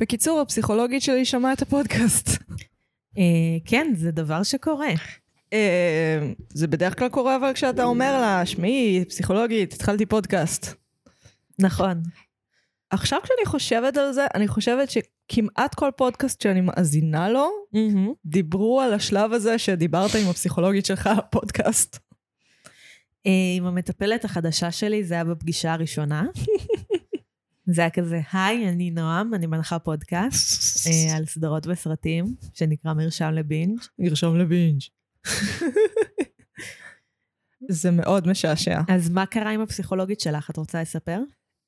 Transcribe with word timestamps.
בקיצור, 0.00 0.40
הפסיכולוגית 0.40 1.02
שלי 1.02 1.24
שמעה 1.24 1.52
את 1.52 1.62
הפודקאסט. 1.62 2.28
אה, 3.18 3.22
כן, 3.64 3.92
זה 3.96 4.10
דבר 4.10 4.42
שקורה. 4.42 4.92
אה, 5.52 6.32
זה 6.48 6.66
בדרך 6.66 6.98
כלל 6.98 7.08
קורה, 7.08 7.36
אבל 7.36 7.52
כשאתה 7.52 7.84
אומר 7.84 8.20
לה, 8.20 8.46
שמעי, 8.46 9.04
פסיכולוגית, 9.08 9.72
התחלתי 9.72 10.06
פודקאסט. 10.06 10.74
נכון. 11.58 12.02
עכשיו 12.90 13.18
כשאני 13.22 13.46
חושבת 13.46 13.96
על 13.96 14.12
זה, 14.12 14.26
אני 14.34 14.48
חושבת 14.48 14.88
שכמעט 14.90 15.74
כל 15.74 15.90
פודקאסט 15.96 16.40
שאני 16.40 16.60
מאזינה 16.60 17.30
לו, 17.30 17.48
דיברו 18.26 18.80
על 18.80 18.94
השלב 18.94 19.32
הזה 19.32 19.58
שדיברת 19.58 20.14
עם 20.14 20.28
הפסיכולוגית 20.28 20.86
שלך 20.86 21.06
על 21.06 21.18
הפודקאסט. 21.18 21.98
אה, 23.26 23.32
עם 23.56 23.66
המטפלת 23.66 24.24
החדשה 24.24 24.70
שלי, 24.70 25.04
זה 25.04 25.14
היה 25.14 25.24
בפגישה 25.24 25.72
הראשונה. 25.72 26.24
זה 27.72 27.80
היה 27.80 27.90
כזה, 27.90 28.20
היי, 28.32 28.68
אני 28.68 28.90
נועם, 28.90 29.34
אני 29.34 29.46
מנחה 29.46 29.78
פודקאסט 29.78 30.86
אה, 30.86 30.92
על 31.16 31.26
סדרות 31.26 31.66
וסרטים, 31.66 32.24
שנקרא 32.54 32.92
מרשם 32.92 33.30
לבינג'. 33.30 33.78
נרשום 33.98 34.36
לבינג'. 34.36 34.80
זה 37.68 37.90
מאוד 37.90 38.28
משעשע. 38.28 38.80
אז 38.88 39.10
מה 39.10 39.26
קרה 39.26 39.50
עם 39.50 39.60
הפסיכולוגית 39.60 40.20
שלך? 40.20 40.50
את 40.50 40.56
רוצה 40.56 40.82
לספר? 40.82 41.20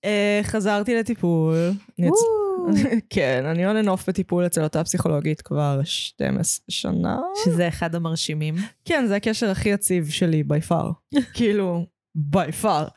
אה, 0.05 0.41
חזרתי 0.43 0.95
לטיפול. 0.95 1.55
כן, 3.11 3.45
אני 3.47 3.81
and 3.81 3.87
off 3.87 4.05
בטיפול 4.09 4.47
אצל 4.47 4.63
אותה 4.63 4.85
פסיכולוגית 4.85 5.43
כבר 5.43 5.81
12 5.85 6.65
שנה. 6.69 7.19
שזה 7.45 7.69
אחד 7.69 7.95
המרשימים. 7.95 8.55
כן, 8.85 9.05
זה 9.09 9.17
הקשר 9.17 9.51
הכי 9.51 9.69
יציב 9.69 10.09
שלי, 10.09 10.43
by 10.49 10.71
far. 10.71 10.93
כאילו, 11.35 11.87
by 12.35 12.63
far. 12.63 12.91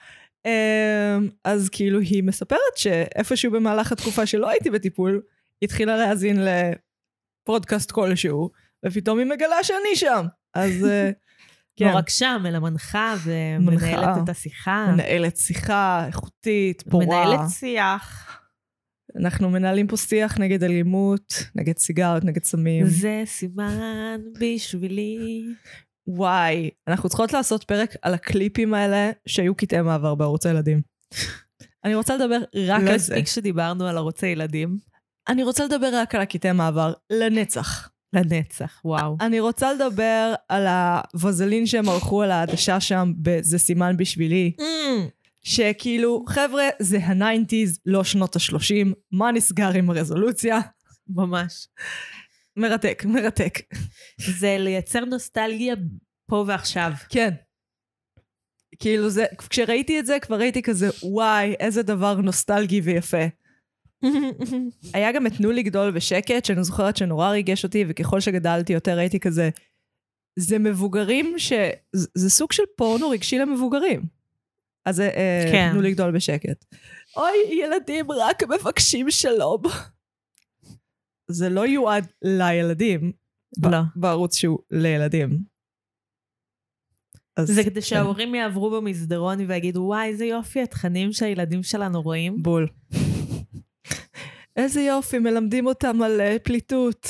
Um, 0.46 1.30
אז 1.44 1.70
כאילו, 1.70 2.00
היא 2.00 2.24
מספרת 2.24 2.60
שאיפשהו 2.76 3.52
במהלך 3.52 3.92
התקופה 3.92 4.26
שלא 4.26 4.50
הייתי 4.50 4.70
בטיפול, 4.70 5.22
התחילה 5.62 5.98
להאזין 5.98 6.38
לפודקאסט 7.48 7.92
כלשהו, 7.92 8.50
ופתאום 8.86 9.20
היא 9.20 9.28
מגלה 9.28 9.64
שאני 9.64 9.96
שם. 9.96 10.26
אז 10.54 10.86
אה, 10.86 11.12
כן, 11.78 11.86
לא 11.86 11.98
רק 11.98 12.10
שם, 12.10 12.44
אלא 12.48 12.60
מנחה 12.60 13.16
מנחה. 13.60 13.86
ומנהלת 13.86 14.24
את 14.24 14.30
השיחה. 14.30 14.88
מנהלת 14.92 15.38
שיחה 15.38 16.06
איכותית, 16.08 16.84
פורה. 16.90 17.06
מנהלת 17.06 17.50
שיח. 17.50 18.40
אנחנו 19.20 19.50
מנהלים 19.50 19.88
פה 19.88 19.98
שיח 19.98 20.38
נגד 20.40 20.64
אלימות, 20.64 21.34
נגד 21.56 21.78
סיגריות, 21.78 22.24
נגד 22.24 22.44
סמים. 22.44 22.86
זה 22.86 23.24
סימן 23.26 24.22
בשבילי. 24.40 25.46
וואי, 26.08 26.70
אנחנו 26.88 27.10
צריכות 27.10 27.34
לעשות 27.34 27.64
פרק 27.64 27.96
על 28.02 28.14
הקליפים 28.14 28.74
האלה 28.74 29.12
שהיו 29.26 29.56
קטעי 29.56 29.82
מעבר 29.82 30.16
בערוץ 30.16 30.46
הילדים. 30.46 30.82
אני 31.84 31.96
רוצה 31.96 32.16
לדבר 32.16 32.40
רק 32.68 32.82
לא 32.82 32.92
על 32.92 32.98
זה. 32.98 33.14
הספיק 33.14 33.28
שדיברנו 33.28 33.88
על 33.88 33.98
ערוץ 33.98 34.24
הילדים. 34.24 34.78
אני 35.28 35.44
רוצה 35.44 35.66
לדבר 35.66 35.90
רק 35.94 36.16
על 36.16 36.22
הקטעי 36.22 36.52
מעבר, 36.52 36.94
לנצח. 37.10 37.90
לנצח, 38.14 38.82
וואו. 38.86 39.18
אני 39.22 39.40
רוצה 39.40 39.74
לדבר 39.74 40.34
על 40.50 40.68
הווזלין 40.68 41.66
שהם 41.66 41.90
ערכו 41.90 42.22
על 42.22 42.32
העדשה 42.32 42.80
שם 42.80 43.14
ב"זה 43.22 43.58
סימן 43.60 43.98
בשבילי", 43.98 44.52
שכאילו, 45.44 46.26
חבר'ה, 46.28 46.64
זה 46.80 46.98
ה 46.98 47.06
nineties, 47.06 47.80
לא 47.86 48.04
שנות 48.04 48.36
ה-30, 48.36 48.94
מה 49.12 49.32
נסגר 49.32 49.70
עם 49.74 49.90
הרזולוציה? 49.90 50.60
ממש. 51.10 51.68
מרתק, 52.58 53.04
מרתק. 53.06 53.60
זה 54.40 54.56
לייצר 54.60 55.06
נוסטלגיה 55.06 55.76
פה 56.30 56.44
ועכשיו. 56.48 56.92
כן. 57.10 57.30
כאילו 58.80 59.10
זה, 59.10 59.26
כשראיתי 59.50 60.00
את 60.00 60.06
זה, 60.06 60.18
כבר 60.22 60.40
ראיתי 60.40 60.62
כזה, 60.62 60.90
וואי, 61.04 61.56
איזה 61.60 61.84
דבר 61.84 62.14
נוסטלגי 62.14 62.82
ויפה. 62.82 63.26
היה 64.94 65.12
גם 65.12 65.28
את 65.28 65.34
תנו 65.34 65.52
לי 65.52 65.64
גדול 65.64 65.92
בשקט, 65.92 66.46
שאני 66.46 66.64
זוכרת 66.64 66.98
שנורא 66.98 67.30
ריגש 67.30 67.64
אותי, 67.64 67.86
וככל 67.88 68.20
שגדלתי 68.20 68.74
יותר 68.74 68.98
הייתי 68.98 69.20
כזה, 69.20 69.50
זה 70.40 70.60
מבוגרים 70.60 71.34
ש... 71.38 71.54
זה 71.94 72.08
זה 72.14 72.30
סוג 72.30 72.52
של 72.52 72.64
פורנו 72.78 73.10
רגשי 73.10 73.38
למבוגרים. 73.38 74.02
אז 74.86 74.96
זה 74.96 75.10
אה, 75.16 75.50
כן. 75.52 75.70
תנו 75.72 75.82
לי 75.82 75.94
גדול 75.94 76.12
בשקט. 76.12 76.66
אוי, 77.18 77.64
ילדים 77.64 78.12
רק 78.12 78.44
מבקשים 78.44 79.12
שלום. 79.12 79.62
זה 81.32 81.50
לא 81.50 81.68
יועד 81.68 82.08
לילדים, 82.22 83.12
לא. 83.64 83.78
בערוץ 83.96 84.36
שהוא 84.36 84.60
לילדים. 84.72 85.38
אז 87.38 87.48
זה 87.48 87.64
כדי 87.64 87.74
כן. 87.74 87.82
שההורים 87.82 88.36
יעברו 88.36 88.72
במסדרון 88.72 89.38
ויגידו, 89.48 89.80
וואי, 89.80 90.08
איזה 90.08 90.26
יופי 90.26 90.62
התכנים 90.62 91.14
שהילדים 91.14 91.64
שלנו 91.64 92.02
רואים. 92.02 92.44
בול. 92.44 92.68
איזה 94.56 94.82
יופי, 94.82 95.20
מלמדים 95.20 95.66
אותם 95.66 96.02
על 96.02 96.22
אה, 96.22 96.38
פליטות. 96.44 97.08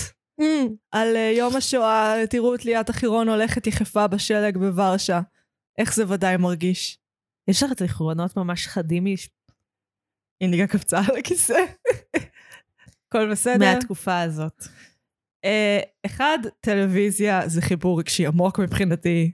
על 0.91 1.15
אה, 1.15 1.33
יום 1.37 1.55
השואה, 1.55 2.13
תראו 2.29 2.55
את 2.55 2.65
ליאת 2.65 2.89
החירון 2.89 3.29
הולכת 3.29 3.67
יחפה 3.67 4.07
בשלג 4.07 4.57
בוורשה. 4.57 5.21
איך 5.77 5.95
זה 5.95 6.03
ודאי 6.09 6.37
מרגיש. 6.37 6.99
יש 7.49 7.63
לך 7.63 7.71
זיכרונות 7.79 8.37
ממש 8.37 8.67
חדים 8.67 9.03
מש- 9.13 9.29
הנה 10.41 10.67
קפצה 10.67 10.99
על 11.09 11.17
הכיסא. 11.19 11.53
הכל 13.15 13.31
בסדר? 13.31 13.73
מהתקופה 13.73 14.21
הזאת. 14.21 14.63
אה, 15.45 15.79
אחד, 16.05 16.37
טלוויזיה 16.59 17.47
זה 17.47 17.61
חיבור 17.61 17.99
רגשי 17.99 18.25
עמוק 18.25 18.59
מבחינתי. 18.59 19.31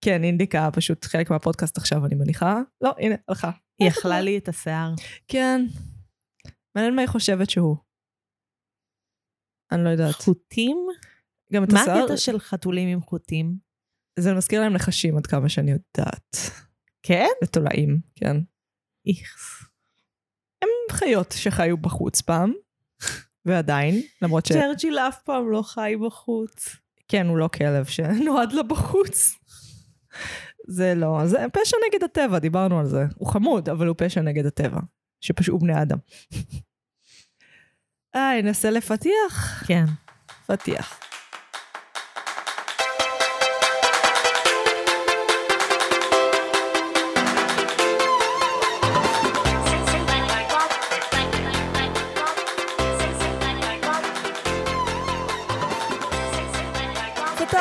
כן, 0.00 0.24
אינדיקה, 0.24 0.68
פשוט 0.72 1.04
חלק 1.04 1.30
מהפודקאסט 1.30 1.78
עכשיו, 1.78 2.06
אני 2.06 2.14
מניחה. 2.14 2.60
לא, 2.80 2.94
הנה, 2.98 3.14
הלכה. 3.28 3.50
היא 3.78 3.88
אכלה 3.88 4.20
לי 4.20 4.38
את 4.38 4.48
השיער. 4.48 4.94
כן. 5.28 5.66
מעניין 6.74 6.94
מה 6.94 7.02
היא 7.02 7.08
חושבת 7.08 7.50
שהוא. 7.50 7.76
אני 9.72 9.84
לא 9.84 9.88
יודעת. 9.88 10.14
חוטים? 10.14 10.86
גם 11.52 11.64
את 11.64 11.72
מה 11.72 11.80
השיער, 11.80 11.98
הקטע 11.98 12.16
של 12.16 12.38
חתולים 12.38 12.88
עם 12.88 13.00
חוטים? 13.00 13.58
זה 14.18 14.34
מזכיר 14.34 14.60
להם 14.60 14.72
נחשים 14.72 15.16
עד 15.16 15.26
כמה 15.26 15.48
שאני 15.48 15.70
יודעת. 15.70 16.36
כן? 17.02 17.28
ותולעים, 17.44 18.00
כן. 18.14 18.36
איכס. 19.06 19.64
הם 20.62 20.68
חיות 20.92 21.32
שחיו 21.32 21.76
בחוץ 21.76 22.20
פעם, 22.20 22.52
ועדיין, 23.44 24.00
למרות 24.22 24.46
ש... 24.46 24.52
צ'רצ'יל 24.52 24.98
אף 24.98 25.22
פעם 25.22 25.50
לא 25.50 25.62
חי 25.62 25.94
בחוץ. 26.06 26.76
כן, 27.08 27.26
הוא 27.26 27.38
לא 27.38 27.48
כלב 27.48 27.84
שנועד 27.84 28.52
לו 28.52 28.68
בחוץ. 28.68 29.34
זה 30.68 30.94
לא, 30.94 31.20
זה 31.24 31.44
פשע 31.52 31.76
נגד 31.88 32.04
הטבע, 32.04 32.38
דיברנו 32.38 32.80
על 32.80 32.86
זה. 32.86 33.04
הוא 33.16 33.28
חמוד, 33.28 33.68
אבל 33.68 33.86
הוא 33.86 33.94
פשע 33.98 34.20
נגד 34.20 34.46
הטבע. 34.46 34.80
שפשוט 35.20 35.60
בני 35.60 35.82
אדם. 35.82 35.98
היי, 38.14 38.42
ננסה 38.42 38.70
לפתיח? 38.70 39.64
כן. 39.66 39.84
פתיח. 40.46 41.00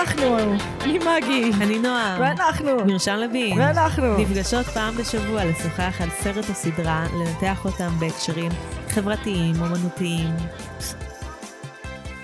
פתחנו, 0.05 0.37
אני 0.81 0.97
מגי, 0.99 1.51
אני 1.61 1.79
נועה. 1.79 2.17
ואנחנו, 2.21 2.85
מרשם 2.85 3.15
לוין. 3.15 3.59
ואנחנו. 3.59 4.17
נפגשות 4.17 4.65
פעם 4.65 4.95
בשבוע 4.97 5.45
לשוחח 5.45 6.01
על 6.01 6.09
סרט 6.19 6.49
או 6.49 6.53
סדרה, 6.53 7.05
לנתח 7.19 7.65
אותם 7.65 7.93
בהקשרים 7.99 8.51
חברתיים, 8.89 9.55
אומנותיים. 9.61 10.29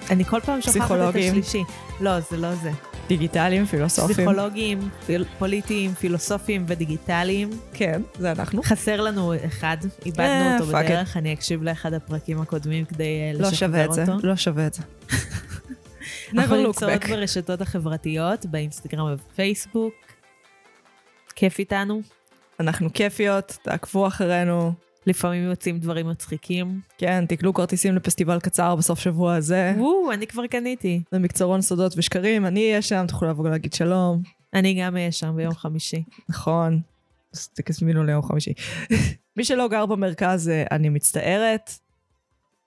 אני 0.10 0.26
כל 0.26 0.40
פעם 0.40 0.62
שוכחת 0.62 0.92
את. 0.92 1.16
השלישי. 1.16 1.64
לא, 2.00 2.20
זה 2.20 2.38
לא 2.38 2.56
זה. 2.56 2.72
דיגיטליים, 3.08 3.66
פילוסופים. 3.66 4.16
פסיכולוגיים, 4.16 4.90
פיל- 5.06 5.26
פוליטיים, 5.40 5.94
פילוסופיים 5.94 6.66
ודיגיטליים. 6.68 7.50
כן, 7.74 8.02
זה 8.20 8.32
אנחנו. 8.32 8.64
חסר 8.64 9.02
לנו 9.02 9.34
אחד, 9.46 9.78
אה, 9.84 9.90
איבדנו 10.06 10.54
אותו 10.60 10.72
fuck 10.72 10.82
it. 10.82 10.86
בדרך, 10.86 11.18
אני 11.18 11.34
אקשיב 11.34 11.64
לאחד 11.64 11.94
הפרקים 11.94 12.42
הקודמים 12.42 12.86
כדי 12.86 13.04
אה, 13.06 13.40
לא 13.40 13.52
שווה 13.52 13.86
לשחרר 13.86 14.02
את 14.02 14.08
זה, 14.08 14.14
אותו. 14.14 14.28
לא 14.28 14.36
שווה 14.36 14.68
את 14.68 14.74
זה. 14.74 14.82
אנחנו 16.34 16.56
נמצאות. 16.56 16.92
ברשתות 17.10 17.62
החברתיות, 17.62 18.46
באינסטגרם 18.46 19.06
ובפייסבוק. 19.14 19.94
כיף 21.36 21.60
איתנו. 21.60 22.02
אנחנו 22.60 22.94
כיפיות, 22.94 23.58
תעקבו 23.64 24.08
אחרינו. 24.08 24.74
לפעמים 25.08 25.44
יוצאים 25.44 25.80
דברים 25.80 26.10
מצחיקים. 26.10 26.82
כן, 26.98 27.26
תקנו 27.26 27.54
כרטיסים 27.54 27.96
לפסטיבל 27.96 28.40
קצר 28.40 28.76
בסוף 28.76 29.00
שבוע 29.00 29.36
הזה. 29.36 29.74
וואו, 29.78 30.12
אני 30.14 30.28
כבר 30.28 30.48
קניתי. 30.48 31.02
זה 31.12 31.20
מקצרון 31.20 31.62
סודות 31.62 31.94
ושקרים, 31.98 32.46
אני 32.46 32.70
אהיה 32.70 32.82
שם, 32.82 33.06
תוכלו 33.08 33.30
לבוא 33.30 33.46
ולהגיד 33.46 33.74
שלום. 33.74 34.22
אני 34.54 34.82
גם 34.82 34.96
אהיה 34.96 35.12
שם 35.12 35.34
ביום 35.36 35.54
חמישי. 35.54 36.04
נכון. 36.30 36.82
אז 37.34 37.50
תזמינו 37.66 38.04
ליום 38.04 38.22
חמישי. 38.22 38.54
מי 39.38 39.44
שלא 39.44 39.68
גר 39.68 39.86
במרכז, 39.86 40.50
אה, 40.50 40.64
אני 40.72 40.90
מצטערת. 40.90 41.72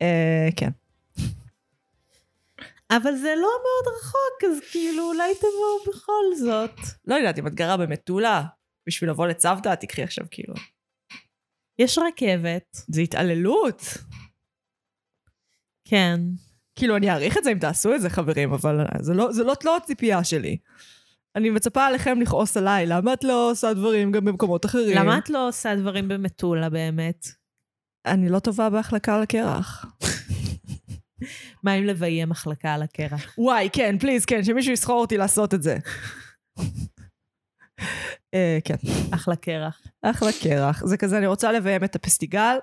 אה, 0.02 0.49
כן. 0.56 0.70
אבל 2.90 3.16
זה 3.16 3.34
לא 3.36 3.48
מאוד 3.62 3.94
רחוק, 3.96 4.44
אז 4.50 4.70
כאילו 4.70 5.02
אולי 5.02 5.34
תבואו 5.34 5.94
בכל 5.94 6.36
זאת. 6.38 6.81
לא 7.04 7.14
יודעת, 7.14 7.38
אם 7.38 7.46
את 7.46 7.54
גרה 7.54 7.76
במטולה, 7.76 8.42
בשביל 8.88 9.10
לבוא 9.10 9.26
לצוותא, 9.26 9.75
תקחי 9.75 10.02
עכשיו 10.02 10.26
כאילו. 10.31 10.54
יש 11.78 11.98
רכבת. 11.98 12.76
זה 12.88 13.00
התעללות. 13.00 13.82
כן. 15.88 16.20
כאילו, 16.76 16.96
אני 16.96 17.10
אעריך 17.10 17.38
את 17.38 17.44
זה 17.44 17.52
אם 17.52 17.58
תעשו 17.58 17.94
את 17.94 18.00
זה, 18.00 18.10
חברים, 18.10 18.52
אבל 18.52 18.87
זה 19.00 19.14
לא, 19.14 19.32
זה 19.32 19.44
לא, 19.44 19.54
לא 19.64 19.76
הציפייה 19.76 20.25
שלי. 20.25 20.58
אני 21.37 21.50
מצפה 21.50 21.87
עליכם 21.87 22.20
לכעוס 22.20 22.56
עליי, 22.56 22.87
למה 22.87 23.12
את 23.12 23.25
לא 23.25 23.50
עושה 23.50 23.75
דברים 23.75 24.12
גם 24.12 24.25
במקומות 24.25 24.66
אחרים? 24.66 24.96
למה 24.98 25.19
את 25.19 25.30
לא 25.30 25.48
עושה 25.48 25.76
דברים 25.76 26.08
במטולה 26.08 26.70
באמת? 26.70 27.26
אני 28.06 28.28
לא 28.28 28.38
טובה 28.38 28.70
בהחלקה 28.70 29.16
על 29.16 29.22
הקרח. 29.22 29.87
מה 31.62 31.75
אם 31.75 31.85
לביים 31.85 32.32
החלקה 32.32 32.75
על 32.75 32.82
הקרח? 32.82 33.35
וואי, 33.38 33.69
כן, 33.73 33.99
פליז, 33.99 34.25
כן, 34.25 34.44
שמישהו 34.44 34.73
יסחור 34.73 35.00
אותי 35.00 35.17
לעשות 35.17 35.55
את 35.55 35.62
זה. 35.62 35.76
אה, 38.35 38.59
כן, 38.65 38.75
אחלה 39.15 39.37
קרח. 39.37 39.87
אחלה 40.03 40.31
קרח. 40.43 40.87
זה 40.87 40.97
כזה, 40.97 41.19
אני 41.19 41.26
רוצה 41.26 41.53
לביים 41.53 41.85
את 41.85 41.97
הפסטיגל, 41.97 42.56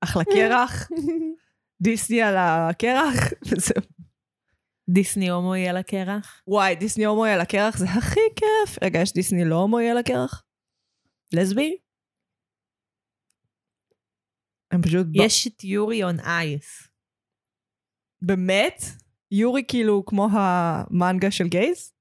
אחלה 0.00 0.24
קרח, 0.24 0.88
דיסני 1.82 2.22
על 2.22 2.34
הקרח, 2.36 3.14
וזהו. 3.48 3.82
דיסני 4.90 5.30
הומואי 5.30 5.68
על 5.68 5.76
הקרח? 5.76 6.42
וואי, 6.46 6.74
דיסני 6.74 7.04
הומואי 7.04 7.30
על 7.30 7.40
הקרח 7.40 7.76
זה 7.76 7.84
הכי 7.84 8.20
כיף. 8.36 8.82
רגע, 8.82 9.00
יש 9.00 9.12
דיסני 9.12 9.44
לא 9.44 9.54
הומואי 9.54 9.90
על 9.90 9.98
הקרח? 9.98 10.42
לסבי? 11.32 11.76
הם 14.70 14.82
פשוט... 14.82 15.06
יש 15.14 15.46
את 15.46 15.64
יורי 15.64 16.04
און 16.04 16.20
אייס. 16.20 16.85
באמת? 18.22 18.82
יורי 19.30 19.62
כאילו 19.68 20.04
כמו 20.06 20.28
המנגה 20.32 21.30
של 21.30 21.48
גייז? 21.48 21.92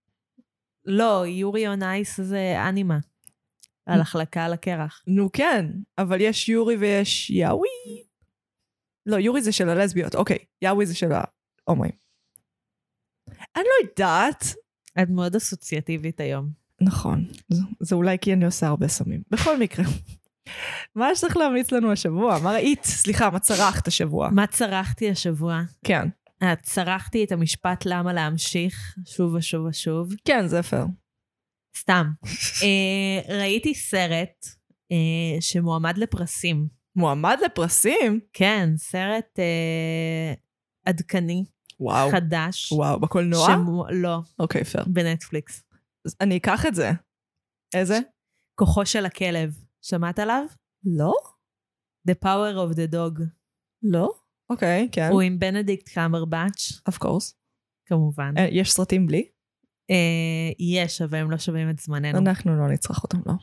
לא, 0.85 1.23
יורי 1.27 1.67
און 1.67 1.83
אייס 1.83 2.21
זה 2.21 2.55
אנימה. 2.69 2.97
על 3.85 4.01
החלקה 4.01 4.45
על 4.45 4.53
הקרח. 4.53 5.03
נו 5.07 5.31
כן, 5.31 5.65
אבל 5.97 6.21
יש 6.21 6.49
יורי 6.49 6.75
ויש 6.75 7.29
יאווי. 7.29 7.69
לא, 9.05 9.15
יורי 9.15 9.41
זה 9.41 9.51
של 9.51 9.69
הלסביות, 9.69 10.15
אוקיי. 10.15 10.37
יאווי 10.61 10.85
זה 10.85 10.95
של 10.95 11.09
ההומואים. 11.67 11.91
אני 13.29 13.63
לא 13.63 13.89
יודעת. 13.89 14.55
את 15.01 15.09
מאוד 15.09 15.35
אסוציאטיבית 15.35 16.19
היום. 16.19 16.49
נכון, 16.81 17.25
זה, 17.49 17.61
זה 17.79 17.95
אולי 17.95 18.17
כי 18.21 18.33
אני 18.33 18.45
עושה 18.45 18.67
הרבה 18.67 18.87
סמים. 18.87 19.21
בכל 19.29 19.59
מקרה. 19.59 19.85
מה 20.95 21.11
יש 21.11 21.23
לך 21.23 21.37
להמליץ 21.37 21.71
לנו 21.71 21.91
השבוע? 21.91 22.39
מה 22.43 22.51
ראית? 22.51 22.83
סליחה, 22.83 23.29
מה 23.29 23.39
צרחת 23.39 23.87
השבוע? 23.87 24.29
מה 24.29 24.47
צרחתי 24.47 25.09
השבוע? 25.09 25.61
כן. 25.83 26.07
צרחתי 26.61 27.23
את 27.23 27.31
המשפט 27.31 27.85
למה 27.85 28.13
להמשיך 28.13 28.95
שוב 29.05 29.33
ושוב 29.33 29.65
ושוב. 29.65 30.13
כן, 30.25 30.47
זה 30.47 30.63
פייר. 30.63 30.85
סתם. 31.77 32.11
אה, 32.63 33.35
ראיתי 33.37 33.73
סרט 33.73 34.45
אה, 34.91 35.41
שמועמד 35.41 35.97
לפרסים. 35.97 36.67
מועמד 36.95 37.37
לפרסים? 37.45 38.19
כן, 38.33 38.69
סרט 38.77 39.39
אה, 39.39 40.33
עדכני, 40.85 41.45
וואו. 41.79 42.11
חדש. 42.11 42.71
וואו, 42.71 42.99
בקולנוע? 42.99 43.47
שמו... 43.47 43.85
לא, 43.91 44.19
אוקיי, 44.39 44.63
פייר. 44.63 44.83
בנטפליקס. 44.87 45.63
אני 46.21 46.37
אקח 46.37 46.65
את 46.65 46.75
זה. 46.75 46.91
איזה? 47.73 47.99
כוחו 48.55 48.85
של 48.85 49.05
הכלב. 49.05 49.64
שמעת 49.85 50.19
עליו? 50.19 50.45
לא? 50.85 51.13
The 52.09 52.13
Power 52.23 52.55
of 52.55 52.75
the 52.75 52.93
Dog. 52.93 53.21
לא? 53.83 54.13
אוקיי, 54.49 54.89
כן. 54.91 55.09
הוא 55.11 55.21
עם 55.21 55.39
בנדיקט 55.39 55.89
קמברבץ', 55.89 56.81
of 56.89 56.93
course. 56.93 57.33
כמובן. 57.85 58.33
אה, 58.37 58.47
יש 58.51 58.71
סרטים 58.71 59.07
בלי? 59.07 59.27
אה, 59.91 60.51
יש, 60.59 61.01
אבל 61.01 61.17
הם 61.17 61.31
לא 61.31 61.37
שווים 61.37 61.69
את 61.69 61.79
זמננו. 61.79 62.17
אנחנו 62.17 62.55
לא 62.57 62.67
נצטרך 62.67 63.03
אותם, 63.03 63.17
לא. 63.25 63.33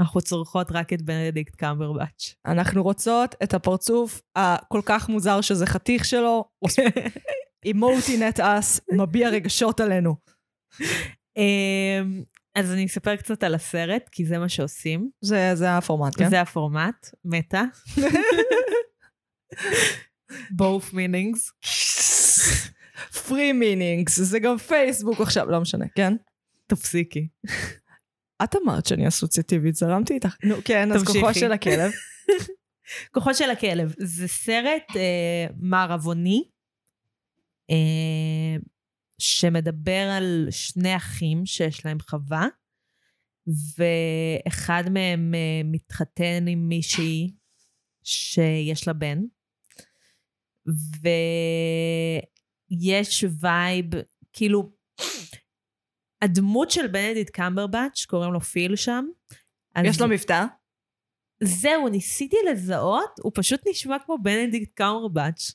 אנחנו 0.00 0.20
צורכות 0.20 0.72
רק 0.72 0.92
את 0.92 1.02
בנדיקט 1.02 1.54
קמברבץ'. 1.54 2.34
אנחנו 2.46 2.82
רוצות 2.82 3.34
את 3.42 3.54
הפרצוף 3.54 4.22
הכל 4.36 4.80
כך 4.84 5.08
מוזר 5.08 5.40
שזה 5.40 5.66
חתיך 5.66 6.04
שלו, 6.04 6.44
אימוטינט 7.64 8.40
אס, 8.40 8.80
מביע 8.92 9.28
רגשות 9.28 9.80
עלינו. 9.80 10.16
אמ, 11.36 12.22
אז 12.54 12.72
אני 12.72 12.86
אספר 12.86 13.16
קצת 13.16 13.42
על 13.42 13.54
הסרט, 13.54 14.08
כי 14.12 14.24
זה 14.24 14.38
מה 14.38 14.48
שעושים. 14.48 15.10
זה, 15.20 15.50
זה 15.54 15.76
הפורמט, 15.76 16.16
כן? 16.16 16.30
זה 16.30 16.40
הפורמט, 16.40 17.08
מטה. 17.24 17.62
both 20.60 20.92
meanings. 20.92 21.68
פרי 23.28 23.52
מינינגס, 23.52 24.20
זה 24.20 24.38
גם 24.38 24.58
פייסבוק 24.58 25.20
עכשיו, 25.20 25.50
לא 25.50 25.60
משנה, 25.60 25.84
כן? 25.94 26.12
תפסיקי. 26.66 27.28
את 28.44 28.56
אמרת 28.56 28.86
שאני 28.86 29.08
אסוציאטיבית, 29.08 29.74
זרמתי 29.74 30.14
איתך. 30.14 30.36
נו, 30.44 30.54
כן, 30.64 30.92
אז. 30.92 31.04
כוחו 31.04 31.34
של 31.34 31.52
הכלב. 31.52 31.92
כוחו 33.14 33.34
של 33.34 33.50
הכלב. 33.50 33.94
זה 33.98 34.28
סרט 34.28 34.96
אה, 34.96 35.46
מערבוני, 35.60 36.44
אה, 37.70 38.56
שמדבר 39.18 40.10
על 40.16 40.46
שני 40.50 40.96
אחים 40.96 41.46
שיש 41.46 41.86
להם 41.86 42.00
חווה, 42.00 42.46
ואחד 43.46 44.84
מהם 44.90 45.34
אה, 45.34 45.60
מתחתן 45.64 46.44
עם 46.48 46.68
מישהי 46.68 47.34
שיש 48.04 48.88
לה 48.88 48.92
בן, 48.92 49.18
ויש 52.70 53.24
vibe, 53.40 53.86
כאילו, 54.32 54.72
הדמות 56.22 56.70
של 56.70 56.86
בנדיקט 56.86 57.30
קמברבץ', 57.30 58.04
קוראים 58.06 58.32
לו 58.32 58.40
פיל 58.40 58.76
שם. 58.76 59.04
יש 59.84 60.00
לו 60.00 60.08
מבטא? 60.08 60.44
זהו, 61.42 61.88
ניסיתי 61.88 62.36
לזהות, 62.50 63.10
הוא 63.22 63.32
פשוט 63.34 63.60
נשמע 63.70 63.96
כמו 64.04 64.16
בנדיקט 64.22 64.72
קמברבץ'. 64.74 65.52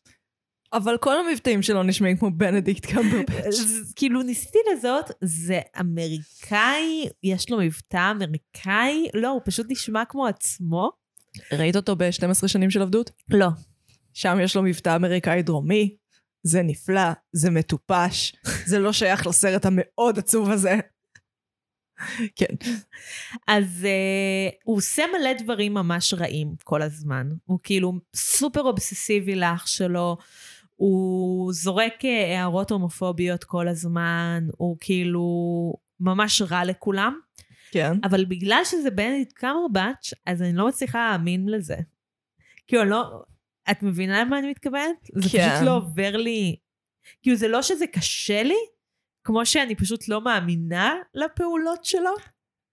אבל 0.74 0.98
כל 0.98 1.16
המבטאים 1.19 1.62
שלו 1.62 1.83
נשמעים 1.83 2.18
כמו 2.18 2.31
בנדיקט 2.31 2.86
קמברבץ'. 2.86 3.56
כאילו 3.95 4.21
ניסיתי 4.21 4.57
לזהות, 4.74 5.12
זה 5.21 5.60
אמריקאי, 5.80 7.10
יש 7.24 7.50
לו 7.50 7.57
מבטא 7.57 8.12
אמריקאי, 8.12 9.07
לא, 9.13 9.30
הוא 9.30 9.42
פשוט 9.45 9.68
נשמע 9.69 10.06
כמו 10.06 10.27
עצמו. 10.27 10.89
ראית 11.51 11.75
אותו 11.75 11.95
ב-12 11.95 12.48
שנים 12.48 12.69
של 12.69 12.81
עבדות? 12.81 13.12
לא. 13.30 13.48
שם 14.13 14.38
יש 14.44 14.56
לו 14.56 14.63
מבטא 14.63 14.95
אמריקאי 14.95 15.42
דרומי, 15.42 15.95
זה 16.44 16.62
נפלא, 16.62 17.12
זה 17.33 17.50
מטופש, 17.50 18.36
זה 18.65 18.80
לא 18.80 18.94
שייך 18.94 19.27
לסרט 19.27 19.65
המאוד 19.65 20.19
עצוב 20.19 20.50
הזה. 20.50 20.80
כן. 22.39 22.56
אז 23.48 23.65
uh, 23.86 24.56
הוא 24.63 24.77
עושה 24.77 25.04
מלא 25.13 25.33
דברים 25.33 25.74
ממש 25.74 26.13
רעים 26.13 26.56
כל 26.63 26.81
הזמן. 26.81 27.30
הוא 27.45 27.60
כאילו 27.63 27.94
סופר 28.15 28.62
אובססיבי 28.62 29.36
לאח 29.36 29.68
שלו, 29.68 30.18
הוא 30.79 31.53
זורק 31.53 32.05
אה, 32.05 32.39
הערות 32.39 32.71
הומופוביות 32.71 33.43
כל 33.43 33.67
הזמן, 33.67 34.48
הוא 34.57 34.77
כאילו 34.79 35.24
ממש 36.00 36.41
רע 36.41 36.65
לכולם. 36.65 37.19
כן. 37.71 37.98
אבל 38.03 38.25
בגלל 38.25 38.62
שזה 38.63 38.91
בנדיט 38.91 39.33
קמברבץ', 39.33 40.13
אז 40.25 40.41
אני 40.41 40.53
לא 40.53 40.67
מצליחה 40.67 41.09
להאמין 41.09 41.50
לזה. 41.50 41.75
כאילו, 42.67 42.83
לא... 42.83 43.21
את 43.71 43.83
מבינה 43.83 44.21
למה 44.21 44.39
אני 44.39 44.50
מתכוונת? 44.50 45.09
זה 45.15 45.29
כן. 45.31 45.50
פשוט 45.50 45.65
לא 45.65 45.75
עובר 45.75 46.17
לי... 46.17 46.55
כאילו, 47.21 47.36
זה 47.38 47.48
לא 47.48 47.62
שזה 47.62 47.88
קשה 47.88 48.43
לי, 48.43 48.57
כמו 49.24 49.45
שאני 49.45 49.75
פשוט 49.75 50.07
לא 50.07 50.21
מאמינה 50.21 50.95
לפעולות 51.13 51.86
שלו. 51.86 52.12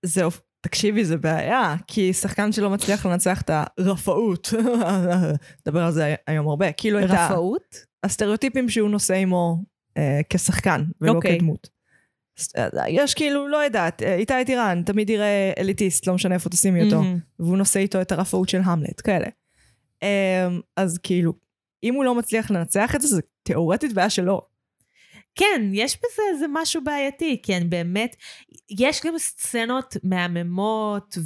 זהו, 0.03 0.31
תקשיבי, 0.61 1.05
זה 1.05 1.17
בעיה, 1.17 1.75
כי 1.87 2.13
שחקן 2.13 2.53
שלא 2.53 2.71
מצליח 2.71 3.07
לנצח 3.07 3.41
את 3.41 3.51
הרפאות, 3.79 4.49
נדבר 5.67 5.83
על 5.83 5.93
זה 5.93 6.15
היום 6.27 6.49
הרבה, 6.49 6.73
כאילו 6.73 7.05
את 7.05 7.11
ה- 7.11 7.27
רפאות? 7.27 7.77
הסטריאוטיפים 8.07 8.69
שהוא 8.69 8.91
נושא 8.91 9.15
עמו 9.15 9.57
אה, 9.97 10.21
כשחקן, 10.31 10.85
ולא 11.01 11.13
אוקיי. 11.13 11.39
כדמות. 11.39 11.69
ס- 12.39 12.57
אה, 12.57 12.69
יש 12.89 13.15
כאילו, 13.15 13.49
לא 13.49 13.57
יודעת, 13.57 14.03
אה, 14.03 14.15
איתי 14.15 14.45
טירן 14.47 14.83
תמיד 14.87 15.11
יראה 15.11 15.53
אליטיסט, 15.59 16.07
לא 16.07 16.15
משנה 16.15 16.35
איפה 16.35 16.51
תשימי 16.51 16.85
אותו, 16.85 17.03
מהמם. 17.03 17.19
והוא 17.39 17.57
נושא 17.57 17.81
איתו 17.81 18.01
את 18.01 18.13
הרפאות 18.13 18.49
של 18.49 18.61
המלט, 18.65 19.01
כאלה. 19.05 19.27
אה, 20.03 20.49
אז 20.77 20.99
כאילו, 20.99 21.33
אם 21.83 21.95
הוא 21.95 22.05
לא 22.05 22.15
מצליח 22.15 22.51
לנצח 22.51 22.95
את 22.95 23.01
זה, 23.01 23.09
זה 23.09 23.21
תיאורטית 23.43 23.93
בעיה 23.93 24.11
שלו. 24.11 24.41
כן, 25.35 25.71
יש 25.73 25.97
בזה 25.97 26.23
איזה 26.33 26.47
משהו 26.53 26.85
בעייתי, 26.85 27.41
כי 27.43 27.57
אני 27.57 27.65
באמת, 27.65 28.17
יש 28.71 29.01
גם 29.07 29.19
סצנות 29.19 29.97
מהממות 30.03 31.19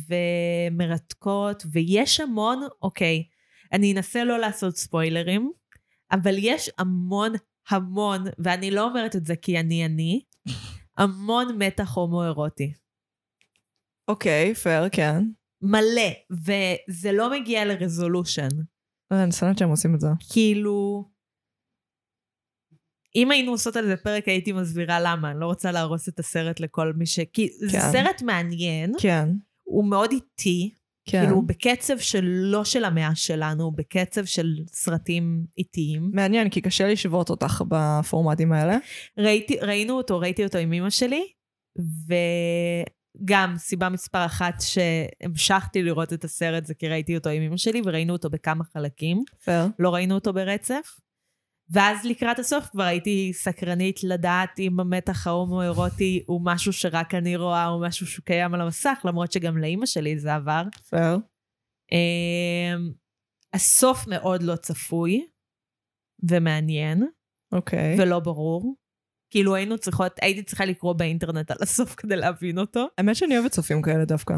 ומרתקות, 0.71 1.63
ויש 1.73 2.21
המון, 2.21 2.67
אוקיי, 2.83 3.25
אני 3.73 3.93
אנסה 3.93 4.25
לא 4.25 4.39
לעשות 4.39 4.77
ספוילרים, 4.77 5.53
אבל 6.13 6.35
יש 6.39 6.71
המון 6.79 7.33
המון, 7.71 8.25
ואני 8.39 8.71
לא 8.71 8.85
אומרת 8.89 9.17
את 9.17 9.27
זה 9.27 9.37
כי 9.37 9.61
אני 9.61 9.87
אני, 9.87 10.23
המון 10.99 11.59
מתח 11.59 11.97
הומואירוטי. 11.97 12.73
אוקיי, 14.09 14.55
פייר, 14.55 14.89
כן. 14.93 15.25
מלא, 15.63 16.11
וזה 16.31 17.13
לא 17.13 17.31
מגיע 17.31 17.65
לרזולושן. 17.65 18.49
אה, 19.13 19.23
אני 19.25 19.33
שונאת 19.33 19.59
שהם 19.59 19.69
עושים 19.69 19.95
את 19.95 20.01
זה. 20.01 20.09
כאילו, 20.33 21.05
אם 23.17 23.31
היינו 23.31 23.53
עושות 23.53 23.77
על 23.77 23.87
זה 23.87 23.97
פרק, 23.97 24.29
הייתי 24.29 24.53
מסבירה 24.53 25.01
למה. 25.01 25.31
אני 25.31 25.41
לא 25.41 25.47
רוצה 25.47 25.73
להרוס 25.73 26.09
את 26.09 26.19
הסרט 26.19 26.61
לכל 26.61 26.93
מי 26.93 27.07
ש... 27.07 27.21
כי 27.33 27.49
זה 27.49 27.79
כן. 27.79 27.93
סרט 27.93 28.23
מעניין, 28.23 28.93
כן, 29.01 29.29
הוא 29.63 29.85
מאוד 29.85 30.11
איטי, 30.11 30.75
כן. 31.11 31.25
כאילו, 31.25 31.43
בקצב 31.43 31.99
של 31.99 32.25
לא 32.25 32.65
של 32.65 32.85
המאה 32.85 33.15
שלנו, 33.15 33.71
בקצב 33.73 34.25
של 34.25 34.55
סרטים 34.67 35.45
איטיים. 35.59 36.11
מעניין, 36.13 36.51
כי 36.51 36.61
קשה 36.61 36.89
לשבות 36.89 37.31
אותך 37.31 37.63
בפורמטים 37.69 38.53
האלה. 38.53 38.77
ראיתי, 39.19 39.57
ראינו 39.63 39.95
אותו, 39.95 40.19
ראיתי 40.19 40.45
אותו 40.45 40.59
עם 40.59 40.73
אמא 40.73 40.91
שלי, 40.91 41.25
וגם 43.21 43.55
סיבה 43.57 43.89
מספר 43.89 44.27
אחת 44.27 44.55
שהמשכתי 44.61 45.83
לראות 45.83 46.13
את 46.13 46.25
הסרט 46.25 46.67
זה 46.67 46.75
כי 46.75 46.89
ראיתי 46.89 47.17
אותו 47.17 47.31
עם 47.31 47.43
אמא 47.43 47.57
שלי, 47.57 47.83
וראינו 47.85 48.13
אותו 48.13 48.31
בכמה 48.31 48.65
חלקים. 48.65 49.25
פייר. 49.45 49.67
לא 49.79 49.95
ראינו 49.95 50.15
אותו 50.15 50.33
ברצף. 50.33 51.01
ואז 51.73 52.05
לקראת 52.05 52.39
הסוף 52.39 52.67
כבר 52.67 52.83
הייתי 52.83 53.33
סקרנית 53.35 54.05
לדעת 54.05 54.59
אם 54.59 54.81
המתח 54.81 55.27
ההומואירוטי 55.27 56.25
הוא 56.27 56.41
משהו 56.45 56.73
שרק 56.73 57.15
אני 57.15 57.37
רואה 57.37 57.69
או 57.69 57.81
משהו 57.81 58.07
שקיים 58.07 58.55
על 58.55 58.61
המסך, 58.61 58.99
למרות 59.05 59.33
שגם 59.33 59.59
לאימא 59.59 59.87
שלי 59.87 60.19
זה 60.19 60.35
עבר. 60.35 60.63
פייר. 60.91 61.19
אמ, 61.93 62.93
הסוף 63.53 64.07
מאוד 64.07 64.43
לא 64.43 64.57
צפוי 64.57 65.27
ומעניין 66.31 67.07
אוקיי. 67.53 67.97
ולא 67.99 68.21
ברור. 68.21 68.77
כאילו 69.31 69.55
היינו 69.55 69.79
צריכות, 69.79 70.13
הייתי 70.23 70.43
צריכה 70.43 70.65
לקרוא 70.65 70.93
באינטרנט 70.93 71.51
על 71.51 71.57
הסוף 71.61 71.95
כדי 71.95 72.17
להבין 72.17 72.59
אותו. 72.59 72.87
האמת 72.99 73.17
שאני 73.17 73.39
אוהבת 73.39 73.51
צופים 73.51 73.83
כאלה 73.83 74.05
דווקא. 74.05 74.35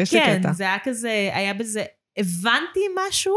יש 0.00 0.14
לי 0.14 0.20
כן, 0.20 0.38
קטע. 0.40 0.52
זה 0.52 0.64
היה 0.64 0.78
כזה, 0.84 1.30
היה 1.32 1.54
בזה, 1.54 1.84
הבנתי 2.16 2.80
משהו 3.08 3.34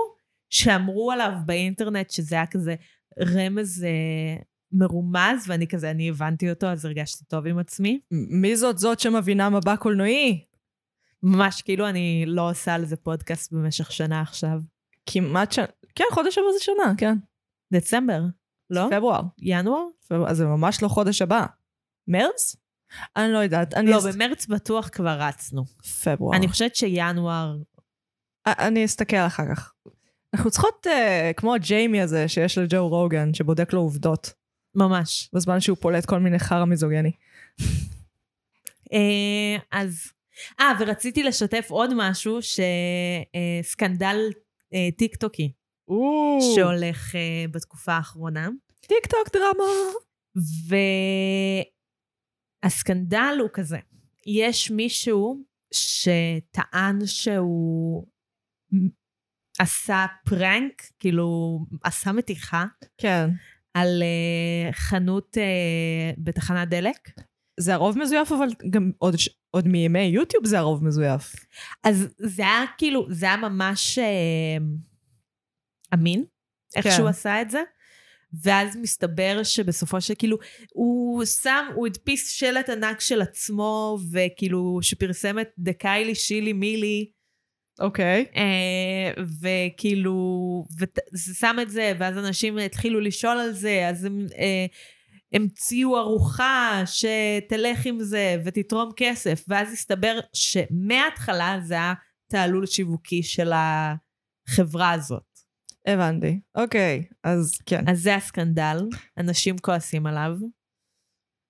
שאמרו 0.54 1.12
עליו 1.12 1.32
באינטרנט 1.46 2.10
שזה 2.10 2.36
היה 2.36 2.46
כזה 2.46 2.76
רמז 3.20 3.84
אה, 3.84 4.36
מרומז, 4.72 5.46
ואני 5.48 5.68
כזה, 5.68 5.92
אני 5.92 6.10
הבנתי 6.10 6.50
אותו, 6.50 6.68
אז 6.68 6.86
הרגשתי 6.86 7.26
טוב 7.26 7.48
עם 7.48 7.60
עצמי. 7.60 8.00
מי 8.12 8.56
זאת 8.58 8.78
זאת 8.78 9.00
שמבינה 9.00 9.50
מבע 9.50 9.78
קולנועי? 9.78 10.46
ממש 11.24 11.62
כאילו 11.62 11.90
אני 11.90 12.24
לא 12.28 12.50
עושה 12.50 12.74
על 12.74 12.86
זה 12.86 12.96
פודקאסט 12.96 13.52
במשך 13.54 13.92
שנה 13.92 14.22
עכשיו. 14.22 14.60
כמעט 15.06 15.52
שנה. 15.52 15.66
כן, 15.96 16.04
חודש 16.12 16.38
הבא 16.38 16.48
זה 16.58 16.64
שנה, 16.64 16.94
כן. 16.98 17.16
דצמבר, 17.74 18.22
לא? 18.70 18.88
פברואר. 18.92 19.22
ינואר? 19.42 19.84
פברואר. 20.08 20.30
אז 20.32 20.38
זה 20.38 20.46
ממש 20.46 20.84
לא 20.84 20.88
חודש 20.88 21.22
הבא. 21.22 21.46
מרץ? 22.08 22.56
אני 23.16 23.32
לא 23.34 23.38
יודעת. 23.38 23.74
אני 23.74 23.92
לא, 23.92 23.98
אס- 23.98 24.16
במרץ 24.16 24.48
בטוח 24.48 24.90
כבר 24.92 25.18
רצנו. 25.22 25.64
פברואר. 26.04 26.38
אני 26.38 26.48
חושבת 26.48 26.76
שינואר... 26.76 27.58
אני 28.48 28.86
אסתכל 28.86 29.16
אחר 29.18 29.44
כך. 29.56 29.74
אנחנו 30.34 30.52
צריכות, 30.52 30.88
אה, 30.88 31.32
כמו 31.38 31.56
הג'יימי 31.56 32.02
הזה 32.02 32.28
שיש 32.28 32.58
לג'ו 32.58 32.88
רוגן, 32.88 33.34
שבודק 33.34 33.74
לו 33.74 33.80
עובדות, 33.80 34.34
ממש. 34.76 35.30
בזמן 35.34 35.60
שהוא 35.60 35.78
פולט 35.78 36.06
כל 36.06 36.20
מיני 36.20 36.40
חרא 36.40 36.66
מיזוגני. 36.66 37.12
אה, 38.94 39.58
אז... 39.72 40.12
אה, 40.60 40.72
ורציתי 40.80 41.24
לשתף 41.24 41.68
עוד 41.70 41.90
משהו, 41.96 42.40
שסקנדל 43.62 44.18
אה, 44.74 44.90
טיק 44.98 45.16
טוקי 45.16 45.52
שהולך 46.56 47.16
אה, 47.16 47.46
בתקופה 47.52 47.94
האחרונה. 47.94 48.50
טיק 48.82 49.06
טוק 49.06 49.30
דרמה. 49.34 49.64
והסקנדל 52.64 53.38
הוא 53.40 53.50
כזה, 53.54 53.78
יש 54.28 54.72
מישהו 54.72 55.44
שטען 55.74 57.06
שהוא 57.06 58.08
עשה 59.60 60.06
prank, 60.26 60.82
כאילו 61.00 61.60
עשה 61.84 62.12
מתיחה 62.12 62.66
כן. 62.98 63.30
על 63.74 64.04
אה, 64.04 64.74
חנות 64.74 65.38
אה, 65.38 66.12
בתחנת 66.18 66.70
דלק. 66.70 67.10
זה 67.60 67.74
הרוב 67.74 67.98
מזויף, 67.98 68.32
אבל 68.32 68.48
גם 68.70 68.92
עוד, 68.98 69.16
עוד 69.52 69.68
מימי 69.68 70.00
יוטיוב 70.00 70.46
זה 70.46 70.60
הרוב 70.60 70.84
מזויף. 70.84 71.36
אז 71.84 72.08
זה 72.18 72.42
היה 72.42 72.66
כאילו, 72.78 73.08
זה 73.10 73.26
היה 73.26 73.38
ממש 73.38 74.00
אה, 74.00 74.58
אמין, 75.94 76.24
איך 76.76 76.84
כן. 76.84 76.92
שהוא 76.92 77.08
עשה 77.08 77.42
את 77.42 77.52
זה. 77.52 77.62
ואז 78.44 78.78
מסתבר 78.78 79.44
שבסופו 79.44 80.02
של 80.02 80.14
כאילו, 80.18 80.38
הוא 80.74 81.26
שם, 81.26 81.66
הוא 81.76 81.88
הדפיס 81.88 82.32
שלט 82.32 82.70
ענק 82.70 83.00
של 83.00 83.22
עצמו, 83.22 83.98
וכאילו, 84.12 84.80
שפרסם 84.82 85.40
את 85.40 85.50
דקיילי 85.60 86.16
שילי 86.16 86.54
מילי, 86.54 87.12
אוקיי. 87.80 88.26
אה, 88.36 89.24
וכאילו, 89.42 90.14
וזה 90.80 91.36
שם 91.36 91.56
את 91.62 91.70
זה, 91.70 91.94
ואז 92.00 92.18
אנשים 92.18 92.58
התחילו 92.58 93.00
לשאול 93.00 93.38
על 93.38 93.52
זה, 93.52 93.88
אז 93.90 94.06
הם 94.06 94.26
אה, 94.38 94.66
המציאו 95.34 95.98
ארוחה 95.98 96.82
שתלך 96.86 97.86
עם 97.86 98.00
זה 98.00 98.36
ותתרום 98.46 98.92
כסף, 98.96 99.46
ואז 99.48 99.74
הסתבר 99.74 100.20
שמההתחלה 100.34 101.58
זה 101.64 101.74
היה 101.74 101.94
תעלול 102.32 102.66
שיווקי 102.66 103.24
של 103.24 103.52
החברה 103.54 104.92
הזאת. 104.92 105.24
הבנתי. 105.88 106.40
אוקיי, 106.56 107.04
אז 107.24 107.58
כן. 107.66 107.90
אז 107.90 108.02
זה 108.02 108.16
הסקנדל, 108.16 108.78
אנשים 109.18 109.58
כועסים 109.58 110.08
עליו. 110.08 110.32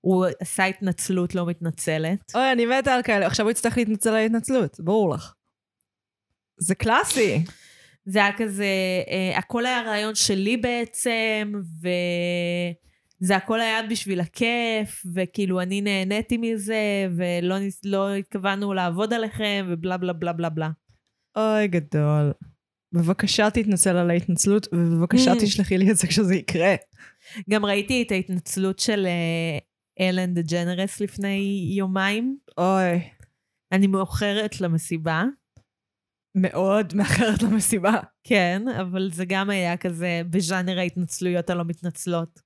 הוא 0.06 0.25
עשה 0.39 0.65
התנצלות 0.65 1.36
לא 1.36 1.46
מתנצלת. 1.46 2.36
אוי, 2.36 2.51
אני 2.51 2.65
מתה 2.65 2.94
על 2.94 3.01
כאלה. 3.03 3.27
עכשיו 3.27 3.46
הוא 3.46 3.51
יצטרך 3.51 3.77
להתנצל 3.77 4.10
על 4.10 4.15
ההתנצלות, 4.15 4.80
ברור 4.80 5.10
לך. 5.10 5.34
זה 6.63 6.75
קלאסי. 6.75 7.43
זה 8.05 8.20
היה 8.20 8.38
כזה, 8.38 8.65
אה, 9.10 9.38
הכל 9.38 9.65
היה 9.65 9.82
רעיון 9.82 10.15
שלי 10.15 10.58
בעצם, 10.58 11.53
וזה 13.22 13.36
הכל 13.36 13.62
היה 13.62 13.84
בשביל 13.89 14.20
הכיף, 14.20 15.05
וכאילו 15.15 15.62
אני 15.62 15.82
נהניתי 15.82 16.38
מזה, 16.38 17.08
ולא 17.17 17.55
לא 17.84 18.13
התכוונו 18.15 18.74
לעבוד 18.74 19.13
עליכם, 19.13 19.65
ובלה 19.70 19.98
בלה 19.98 20.13
בלה 20.13 20.34
בלה 20.34 20.50
בלה. 20.50 20.70
אוי, 21.36 21.67
גדול. 21.67 22.32
בבקשה 22.91 23.50
תתנצל 23.50 23.98
על 23.98 24.10
ההתנצלות, 24.10 24.67
ובבקשה 24.74 25.34
Mm. 25.34 25.41
תשלחי 25.41 25.77
לי 25.77 25.91
את 25.91 25.98
זה 25.98 26.08
כשזה 26.08 26.36
יקרה. 26.36 26.75
גם 27.50 27.65
ראיתי 27.65 28.01
את 28.01 28.12
ההתנצלות 28.12 28.79
של 28.79 29.05
אה, 29.05 29.58
אלן 30.08 30.34
דה 30.34 30.41
ג'נרס 30.41 31.00
לפני 31.00 31.67
יומיים. 31.77 32.38
אוי, 32.58 33.01
אני 33.72 33.88
מאוחרת 33.88 34.62
למסיבה. 34.62 35.24
מאוד 36.36 36.94
מאחרת 36.98 37.44
למסיבה. 37.44 38.00
כן, 38.24 38.62
אבל 38.82 39.10
זה 39.13 39.25
גם 39.25 39.50
היה 39.50 39.78
כזה 39.78 40.22
בז'אנר 40.30 40.80
ההתנצלויות 40.80 41.50
הלא 41.50 41.63
מתנצלות. 41.63 42.40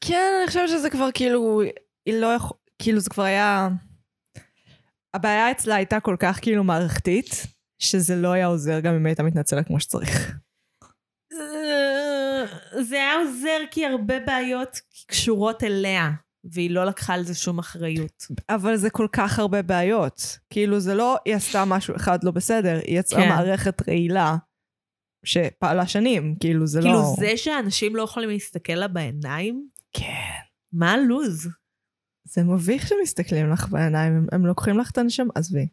כן, 0.00 0.32
אני 0.38 0.46
חושבת 0.46 0.68
שזה 0.68 0.90
כבר 0.90 1.08
כאילו, 1.14 1.60
היא 2.06 2.20
לא 2.20 2.26
יכול, 2.26 2.56
כאילו 2.78 3.00
זה 3.00 3.10
כבר 3.10 3.22
היה... 3.22 3.68
הבעיה 5.14 5.50
אצלה 5.50 5.74
הייתה 5.74 6.00
כל 6.00 6.16
כך 6.18 6.38
כאילו 6.42 6.64
מערכתית, 6.64 7.46
שזה 7.78 8.16
לא 8.16 8.32
היה 8.32 8.46
עוזר 8.46 8.80
גם 8.80 8.94
אם 8.94 9.06
הייתה 9.06 9.22
מתנצלת 9.22 9.66
כמו 9.66 9.80
שצריך. 9.80 10.36
אה, 11.32 12.44
זה 12.82 12.96
היה 12.96 13.14
עוזר 13.14 13.58
כי 13.70 13.86
הרבה 13.86 14.20
בעיות 14.20 14.80
קשורות 15.06 15.62
אליה, 15.62 16.10
והיא 16.44 16.70
לא 16.70 16.84
לקחה 16.84 17.14
על 17.14 17.24
זה 17.24 17.34
שום 17.34 17.58
אחריות. 17.58 18.26
אבל 18.48 18.76
זה 18.76 18.90
כל 18.90 19.06
כך 19.12 19.38
הרבה 19.38 19.62
בעיות. 19.62 20.38
כאילו 20.50 20.80
זה 20.80 20.94
לא, 20.94 21.16
היא 21.24 21.34
עשתה 21.34 21.64
משהו 21.64 21.96
אחד 21.96 22.24
לא 22.24 22.30
בסדר, 22.30 22.80
היא 22.86 22.98
יצרה 22.98 23.22
כן. 23.22 23.28
מערכת 23.28 23.88
רעילה 23.88 24.36
שפעלה 25.24 25.86
שנים, 25.86 26.36
כאילו 26.40 26.66
זה 26.66 26.80
כאילו 26.80 26.94
לא... 26.94 27.14
זה 27.18 27.36
שאנשים 27.36 27.96
לא 27.96 28.02
יכולים 28.02 28.30
להסתכל 28.30 28.72
לה 28.72 28.88
בעיניים, 28.88 29.68
כן. 29.92 30.04
מה 30.72 30.92
הלו"ז? 30.92 31.48
זה 32.24 32.42
מביך 32.42 32.88
שמסתכלים 32.88 33.50
לך 33.50 33.68
בעיניים, 33.68 34.16
הם, 34.16 34.26
הם 34.32 34.46
לוקחים 34.46 34.78
לך 34.78 34.90
את 34.90 34.98
הנשמה, 34.98 35.32
עזבי. 35.34 35.66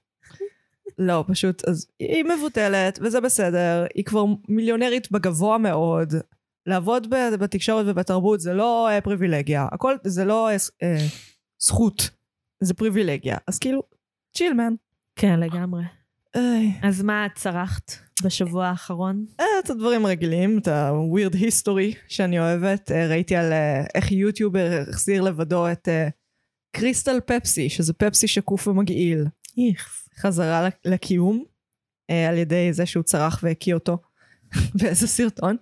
לא, 1.08 1.26
פשוט, 1.28 1.68
אז 1.68 1.88
היא 2.00 2.24
מבוטלת, 2.24 3.00
וזה 3.02 3.22
בסדר, 3.22 3.86
היא 3.96 4.06
כבר 4.06 4.26
מיליונרית 4.48 5.12
בגבוה 5.12 5.58
מאוד. 5.58 6.14
לעבוד 6.66 7.08
בתקשורת 7.40 7.86
ובתרבות 7.90 8.40
זה 8.40 8.54
לא 8.54 8.90
אה, 8.90 9.02
פריבילגיה, 9.02 9.68
הכל, 9.72 9.96
זה 10.04 10.26
לא 10.26 10.50
אה, 10.50 10.56
אה, 10.84 10.98
זכות, 11.60 12.10
זה 12.60 12.74
פריבילגיה. 12.74 13.38
אז 13.48 13.60
כאילו, 13.60 13.84
צ'יל 14.38 14.54
מן. 14.54 14.74
כן, 15.16 15.40
לגמרי. 15.40 15.84
איי. 16.36 16.72
אז 16.84 17.02
מה 17.02 17.26
את 17.26 17.32
צרחת 17.36 17.92
בשבוע 18.24 18.68
האחרון? 18.68 19.26
אה, 19.40 19.46
את 19.66 19.70
הדברים 19.70 20.06
הרגילים, 20.06 20.58
את 20.58 20.68
ה-weird 20.68 21.34
history 21.36 21.96
שאני 22.08 22.40
אוהבת. 22.40 22.92
אה, 22.92 23.08
ראיתי 23.08 23.36
על 23.36 23.52
אה, 23.54 23.84
איך 23.96 24.12
יוטיובר 24.12 24.84
החזיר 24.90 25.22
לבדו 25.22 25.72
את 25.72 25.88
אה, 25.88 26.08
קריסטל 26.76 27.20
פפסי, 27.26 27.70
שזה 27.70 27.94
פפסי 27.94 28.28
שקוף 28.28 28.68
ומגעיל. 28.68 29.26
איכס. 29.68 30.10
חזרה 30.20 30.68
לק- 30.68 30.86
לקיום 30.86 31.44
על 32.30 32.38
ידי 32.38 32.74
זה 32.74 32.86
שהוא 32.86 33.04
צרח 33.04 33.40
והקיא 33.44 33.74
אותו 33.74 33.98
באיזה 34.82 35.08
סרטון. 35.08 35.56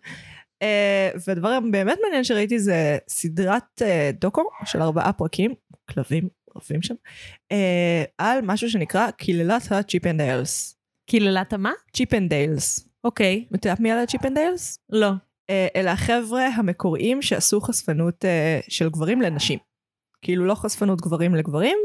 אה, 0.62 1.10
והדבר 1.28 1.48
הבאמת 1.48 1.98
מעניין 2.04 2.24
שראיתי 2.24 2.60
זה 2.60 2.98
סדרת 3.08 3.82
אה, 3.82 4.12
דוקו 4.22 4.44
של 4.66 4.82
ארבעה 4.82 5.14
פרקים, 5.14 5.54
כלבים 5.90 6.30
רבים 6.56 6.82
שם, 6.82 6.96
אה, 7.52 8.04
על 8.18 8.40
משהו 8.44 8.70
שנקרא 8.70 9.12
קללת 9.12 9.72
הצ'יפ 9.72 10.06
אנד 10.06 10.22
דיילס. 10.22 10.76
קיללת 11.10 11.54
המה? 11.54 11.72
צ'יפ 11.94 12.14
אנד 12.14 12.30
דיילס. 12.30 12.90
אוקיי. 13.04 13.46
את 13.56 13.66
יודעת 13.66 13.80
מי 13.80 13.92
על 13.92 14.00
ה-Chippendales? 14.00 14.80
לא. 14.90 15.12
אה, 15.50 15.68
אלה 15.76 15.92
החבר'ה 15.92 16.48
המקוריים 16.48 17.22
שעשו 17.22 17.62
חשפנות 17.62 18.26
אה, 18.26 18.60
של 18.68 18.90
גברים 18.90 19.22
לנשים. 19.22 19.60
כאילו 20.22 20.46
לא 20.46 20.56
חשפנות 20.56 21.02
גברים 21.02 21.36
לגברים, 21.36 21.78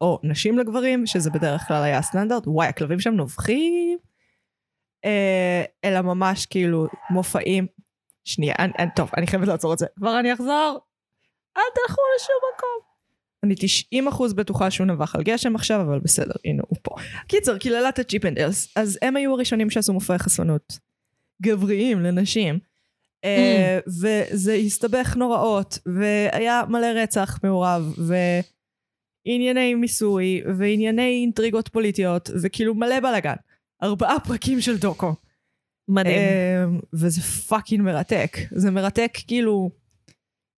או 0.00 0.18
נשים 0.22 0.58
לגברים, 0.58 1.06
שזה 1.06 1.30
בדרך 1.30 1.62
כלל 1.68 1.82
היה 1.82 1.98
הסטנדרט, 1.98 2.42
וואי, 2.46 2.68
הכלבים 2.68 3.00
שם 3.00 3.14
נובחים. 3.14 3.98
אלא 5.84 6.00
ממש 6.00 6.46
כאילו 6.46 6.86
מופעים. 7.10 7.66
שנייה, 8.28 8.54
אני, 8.58 8.72
אני, 8.78 8.88
טוב, 8.96 9.10
אני 9.16 9.26
חייבת 9.26 9.48
לעצור 9.48 9.72
את 9.72 9.78
זה. 9.78 9.86
כבר 9.96 10.20
אני 10.20 10.32
אחזור. 10.32 10.78
אל 11.56 11.62
תלכו 11.74 12.00
לשום 12.16 12.36
מקום. 12.54 12.88
אני 13.44 13.54
90 13.58 14.08
אחוז 14.08 14.32
בטוחה 14.32 14.70
שהוא 14.70 14.86
נבח 14.86 15.14
על 15.14 15.22
גשם 15.22 15.54
עכשיו, 15.54 15.80
אבל 15.80 15.98
בסדר, 15.98 16.34
הנה 16.44 16.62
הוא 16.68 16.78
פה. 16.82 16.94
קיצר, 17.28 17.58
קללת 17.58 17.98
ה-Chippendales, 17.98 18.72
אז 18.76 18.98
הם 19.02 19.16
היו 19.16 19.34
הראשונים 19.34 19.70
שעשו 19.70 19.92
מופעי 19.92 20.18
חשפנות. 20.18 20.78
גבריים 21.42 22.00
לנשים. 22.00 22.58
אה, 23.24 23.78
וזה 24.00 24.54
הסתבך 24.54 25.16
נוראות, 25.16 25.78
והיה 25.86 26.62
מלא 26.68 26.86
רצח 26.86 27.38
מעורב, 27.42 27.94
וענייני 29.26 29.74
מיסוי, 29.74 30.42
וענייני 30.58 31.20
אינטריגות 31.22 31.68
פוליטיות, 31.68 32.30
וכאילו 32.42 32.74
מלא 32.74 33.00
בלאגן. 33.00 33.34
ארבעה 33.82 34.20
פרקים 34.20 34.60
של 34.60 34.78
דוקו. 34.78 35.14
מדהים. 35.88 36.16
אה, 36.16 36.64
וזה 36.92 37.22
fucking 37.22 37.82
מרתק. 37.82 38.36
זה 38.50 38.70
מרתק 38.70 39.18
כאילו... 39.26 39.70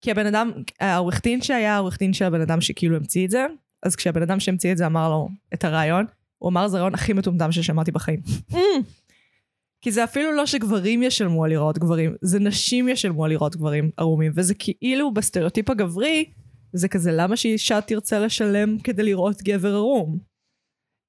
כי 0.03 0.11
הבן 0.11 0.27
אדם, 0.27 0.51
העורך 0.81 1.23
דין 1.23 1.43
שהיה 1.43 1.75
העורך 1.75 1.99
דין 1.99 2.13
של 2.13 2.25
הבן 2.25 2.41
אדם 2.41 2.61
שכאילו 2.61 2.97
המציא 2.97 3.25
את 3.25 3.31
זה, 3.31 3.47
אז 3.83 3.97
כשהבן 3.97 4.23
אדם 4.23 4.41
שהמציא 4.41 4.73
את 4.73 4.77
זה 4.77 4.87
אמר 4.87 5.09
לו 5.09 5.29
את 5.55 5.65
הרעיון, 5.65 6.07
הוא 6.39 6.51
אמר 6.51 6.69
זה 6.69 6.77
הרעיון 6.77 6.95
הכי 6.95 7.13
מטומטם 7.13 7.53
ששמעתי 7.53 7.91
בחיים. 7.91 8.21
כי 9.83 9.93
זה 9.93 10.05
אפילו 10.05 10.33
לא 10.33 10.47
שגברים 10.47 11.03
ישלמו 11.03 11.45
על 11.45 11.51
לראות 11.51 11.79
גברים, 11.79 12.15
זה 12.23 12.39
נשים 12.39 12.89
ישלמו 12.89 13.25
על 13.25 13.31
לראות 13.31 13.57
גברים 13.57 13.91
ערומים, 13.97 14.33
וזה 14.35 14.55
כאילו 14.55 15.15
בסטריאוטיפ 15.15 15.71
הגברי, 15.71 16.25
זה 16.73 16.89
כזה 16.89 17.13
למה 17.13 17.37
שאישה 17.37 17.81
תרצה 17.81 18.19
לשלם 18.19 18.79
כדי 18.79 19.03
לראות 19.03 19.43
גבר 19.43 19.75
ערום. 19.75 20.19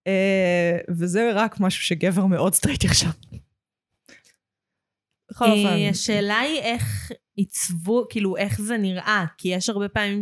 אה, 0.08 0.78
וזה 0.90 1.32
רק 1.34 1.60
משהו 1.60 1.84
שגבר 1.84 2.25
מאוד 2.25 2.54
straight 2.53 2.84
יחשב. 2.84 3.10
בכל 5.32 5.46
אה, 5.46 5.52
אופן, 5.52 5.78
השאלה 5.90 6.40
היא 6.40 6.60
איך 6.60 7.12
עיצבו, 7.36 8.06
כאילו 8.10 8.38
איך 8.38 8.62
זה 8.62 8.78
נראה, 8.78 9.26
כי 9.38 9.48
יש 9.48 9.70
הרבה 9.70 9.90
פעמים 9.90 10.22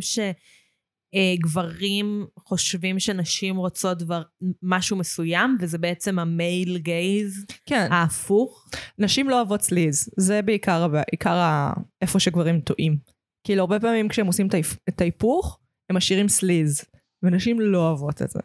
שגברים 1.16 2.26
חושבים 2.40 3.00
שנשים 3.00 3.58
רוצות 3.58 3.98
דבר, 3.98 4.22
משהו 4.64 4.98
מסוים, 4.98 5.58
וזה 5.62 5.78
בעצם 5.78 6.20
המייל 6.20 6.78
גייז 6.78 7.46
כן, 7.66 7.88
ההפוך. 7.92 8.68
נשים 8.98 9.30
לא 9.30 9.36
אוהבות 9.36 9.62
sleaze, 9.62 10.10
זה 10.18 10.42
בעיקר, 10.42 10.84
הבע- 10.84 11.04
עיקר 11.12 11.36
ה... 11.36 11.74
איפה 12.02 12.20
שגברים 12.20 12.62
טועים. 12.62 12.98
כאילו 13.44 13.62
הרבה 13.62 13.80
פעמים 13.80 14.08
כשהם 14.10 14.28
עושים 14.28 14.48
את 14.48 14.54
ההיפ- 14.54 14.78
את 14.90 15.02
ההיפוך, 15.02 15.60
הם 15.90 15.98
משאירים 15.98 16.30
sleaze, 16.30 16.82
ונשים 17.24 17.60
לא 17.60 17.88
אוהבות 17.88 18.22
את 18.22 18.30
זה. 18.30 18.40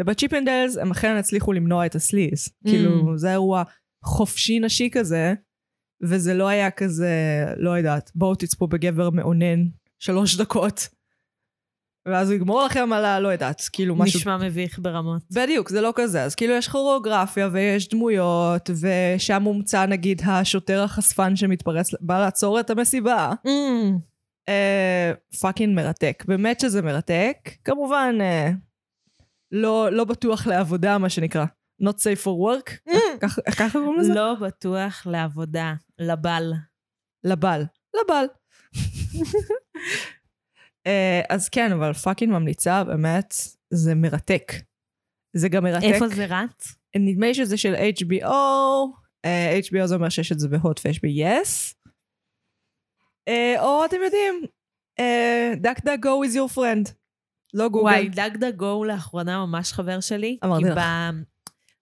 וב-Chippendales 0.00 0.76
הם 0.76 0.90
אכן 0.90 1.16
הצליחו 1.16 1.52
למנוע 1.52 1.86
את 1.86 1.94
ה-sleaze. 1.94 2.48
Mm. 2.48 2.70
כאילו 2.70 3.18
זה 3.18 3.30
אירוע 3.30 3.62
חופשי 4.04 4.58
נשי 4.60 4.88
כזה, 4.92 5.34
וזה 6.02 6.34
לא 6.34 6.48
היה 6.48 6.70
כזה, 6.70 7.44
לא 7.56 7.70
יודעת, 7.70 8.10
בואו 8.14 8.34
תצפו 8.34 8.66
בגבר 8.66 9.10
מאונן 9.10 9.64
שלוש 9.98 10.36
דקות. 10.36 10.88
ואז 12.06 12.30
הוא 12.30 12.36
יגמור 12.36 12.64
לכם 12.64 12.92
על 12.92 13.04
ה... 13.04 13.20
לא 13.20 13.28
יודעת, 13.28 13.62
כאילו 13.72 13.96
משהו 13.96 14.20
נשמע 14.20 14.36
מביך 14.36 14.78
ברמות. 14.82 15.22
בדיוק, 15.30 15.68
זה 15.68 15.80
לא 15.80 15.92
כזה. 15.94 16.22
אז 16.22 16.34
כאילו 16.34 16.54
יש 16.54 16.68
כוריאוגרפיה 16.68 17.48
ויש 17.52 17.88
דמויות, 17.88 18.70
ושם 18.70 19.42
מומצא 19.42 19.86
נגיד 19.86 20.22
השוטר 20.26 20.82
החשפן 20.82 21.36
שמתפרץ, 21.36 21.90
בא 22.00 22.20
לעצור 22.20 22.60
את 22.60 22.70
המסיבה. 22.70 23.32
אה, 24.48 25.12
fucking 25.40 25.76
מרתק. 25.76 26.24
באמת 26.28 26.60
שזה 26.60 26.82
מרתק. 26.82 27.36
כמובן, 27.64 28.18
אה, 28.20 28.50
לא, 29.52 29.88
לא 29.92 30.04
בטוח 30.04 30.46
לעבודה, 30.46 30.98
מה 30.98 31.08
שנקרא. 31.08 31.44
Not 31.82 31.96
safe 31.96 32.24
for 32.24 32.34
work. 32.46 32.92
ככה 33.22 33.42
ככה 33.42 33.78
קוראים 33.78 34.00
לזה? 34.00 34.14
לא 34.14 34.34
בטוח 34.34 35.06
לעבודה, 35.06 35.74
לבל. 35.98 36.52
לבל. 37.24 37.62
לבל. 38.02 38.24
אה, 40.86 41.20
אז 41.28 41.48
כן, 41.48 41.72
אבל 41.72 41.92
fucking 41.92 42.32
ממליצה, 42.32 42.84
באמת, 42.84 43.34
זה 43.70 43.94
מרתק. 43.94 44.52
זה 45.36 45.48
גם 45.48 45.64
מרתק. 45.64 45.84
איפה 45.84 46.08
זה 46.08 46.26
רץ? 46.26 46.74
נדמה 46.96 47.26
לי 47.26 47.34
שזה 47.34 47.56
של 47.56 47.74
HBO, 47.74 48.32
אה, 49.24 49.58
HBO 49.58 49.86
זה 49.86 49.94
אומר 49.94 50.08
שיש 50.08 50.32
את 50.32 50.38
זה 50.38 50.48
ב-HOT 50.48 50.80
ויש 50.84 51.00
ב-yes. 51.04 51.74
אה, 53.28 53.62
או 53.62 53.84
אתם 53.84 53.96
יודעים, 54.04 54.42
דק 55.56 55.80
דק 55.84 55.98
go 56.04 56.28
is 56.28 56.34
your 56.34 56.56
friend. 56.56 56.92
לא 57.54 57.68
גוגל. 57.68 57.84
וואי, 57.84 58.08
דג 58.08 58.30
דגו 58.36 58.84
לאחרונה 58.84 59.46
ממש 59.46 59.72
חבר 59.72 60.00
שלי. 60.00 60.38
אמרתי 60.44 60.64
לך. 60.64 60.78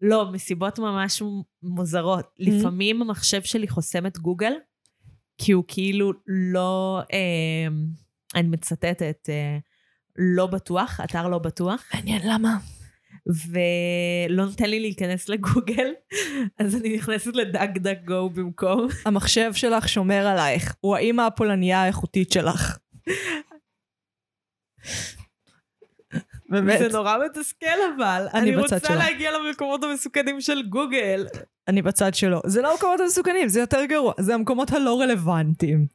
לא, 0.00 0.32
מסיבות 0.32 0.78
ממש 0.78 1.22
מוזרות. 1.62 2.34
לפעמים 2.38 3.02
המחשב 3.02 3.42
שלי 3.42 3.68
חוסם 3.68 4.06
את 4.06 4.18
גוגל, 4.18 4.52
כי 5.38 5.52
הוא 5.52 5.64
כאילו 5.68 6.12
לא, 6.26 7.00
אה, 7.12 7.68
אני 8.34 8.48
מצטטת, 8.48 9.28
אה, 9.28 9.58
לא 10.16 10.46
בטוח, 10.46 11.00
אתר 11.04 11.28
לא 11.28 11.38
בטוח, 11.38 11.84
מעניין 11.94 12.22
למה. 12.24 12.58
ולא 13.26 14.44
נותן 14.44 14.70
לי 14.70 14.80
להיכנס 14.80 15.28
לגוגל, 15.28 15.92
אז 16.58 16.76
אני 16.76 16.96
נכנסת 16.96 17.34
לדג 17.34 17.78
דג 17.78 18.06
גו 18.06 18.30
במקום. 18.30 18.88
המחשב 19.06 19.50
שלך 19.54 19.88
שומר 19.88 20.26
עלייך, 20.26 20.74
הוא 20.80 20.96
האימא 20.96 21.22
הפולניה 21.22 21.82
האיכותית 21.82 22.32
שלך. 22.32 22.78
באמת, 26.48 26.78
זה 26.78 26.88
נורא 26.88 27.16
מתסכל 27.26 27.66
אבל. 27.96 28.26
אני 28.34 28.40
אני 28.50 28.56
רוצה 28.56 28.78
שלו. 28.80 28.96
להגיע 28.96 29.30
למקומות 29.38 29.84
המסוכנים 29.84 30.40
של 30.40 30.62
גוגל. 30.62 31.26
אני 31.68 31.82
בצד 31.82 32.14
שלו. 32.14 32.40
זה 32.46 32.62
לא 32.62 32.72
המקומות 32.72 33.00
המסוכנים, 33.00 33.48
זה 33.48 33.60
יותר 33.60 33.84
גרוע, 33.84 34.12
זה 34.18 34.34
המקומות 34.34 34.72
הלא 34.72 35.00
רלוונטיים. 35.00 35.86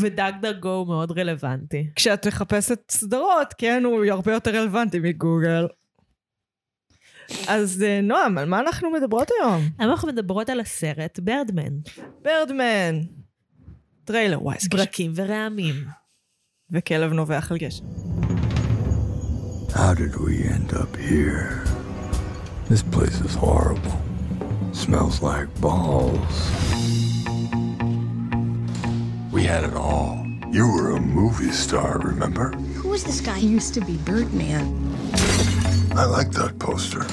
ודג 0.00 0.32
דג 0.40 0.58
גו 0.60 0.84
מאוד 0.84 1.18
רלוונטי. 1.18 1.90
כשאת 1.96 2.26
מחפשת 2.26 2.90
סדרות, 2.90 3.54
כן, 3.58 3.82
הוא 3.84 4.04
הרבה 4.04 4.32
יותר 4.32 4.50
רלוונטי 4.50 4.98
מגוגל. 4.98 5.66
אז 7.48 7.82
אה, 7.82 8.00
נועם, 8.02 8.38
על 8.38 8.48
מה 8.48 8.60
אנחנו 8.60 8.90
מדברות 8.90 9.28
היום? 9.40 9.62
אנחנו 9.80 10.08
מדברות 10.08 10.50
על 10.50 10.60
הסרט 10.60 11.18
Birdman, 11.18 11.78
Birdman. 12.22 13.00
טריילר, 14.04 14.42
וואי. 14.42 14.56
ברקים 14.70 15.12
ורעמים. 15.14 15.74
וכלב 16.70 17.12
נובח 17.12 17.52
על 17.52 17.58
גשם. 17.58 17.84
How 19.74 19.94
did 19.94 20.16
we 20.16 20.42
end 20.44 20.72
up 20.74 20.96
here? 20.96 21.64
This 22.68 22.82
place 22.82 23.20
is 23.20 23.34
horrible. 23.34 24.00
Smells 24.72 25.22
like 25.22 25.48
balls. 25.60 26.50
We 29.32 29.44
had 29.44 29.64
it 29.64 29.74
all. 29.74 30.26
You 30.50 30.70
were 30.72 30.96
a 30.96 31.00
movie 31.00 31.52
star, 31.52 31.98
remember? 31.98 32.52
Who 32.82 32.94
is 32.94 33.04
this 33.04 33.20
guy? 33.20 33.38
He 33.38 33.46
used 33.46 33.74
to 33.74 33.80
be 33.80 33.96
Birdman. 33.98 34.64
I 35.94 36.04
like 36.04 36.30
that 36.32 36.58
poster. 36.58 37.06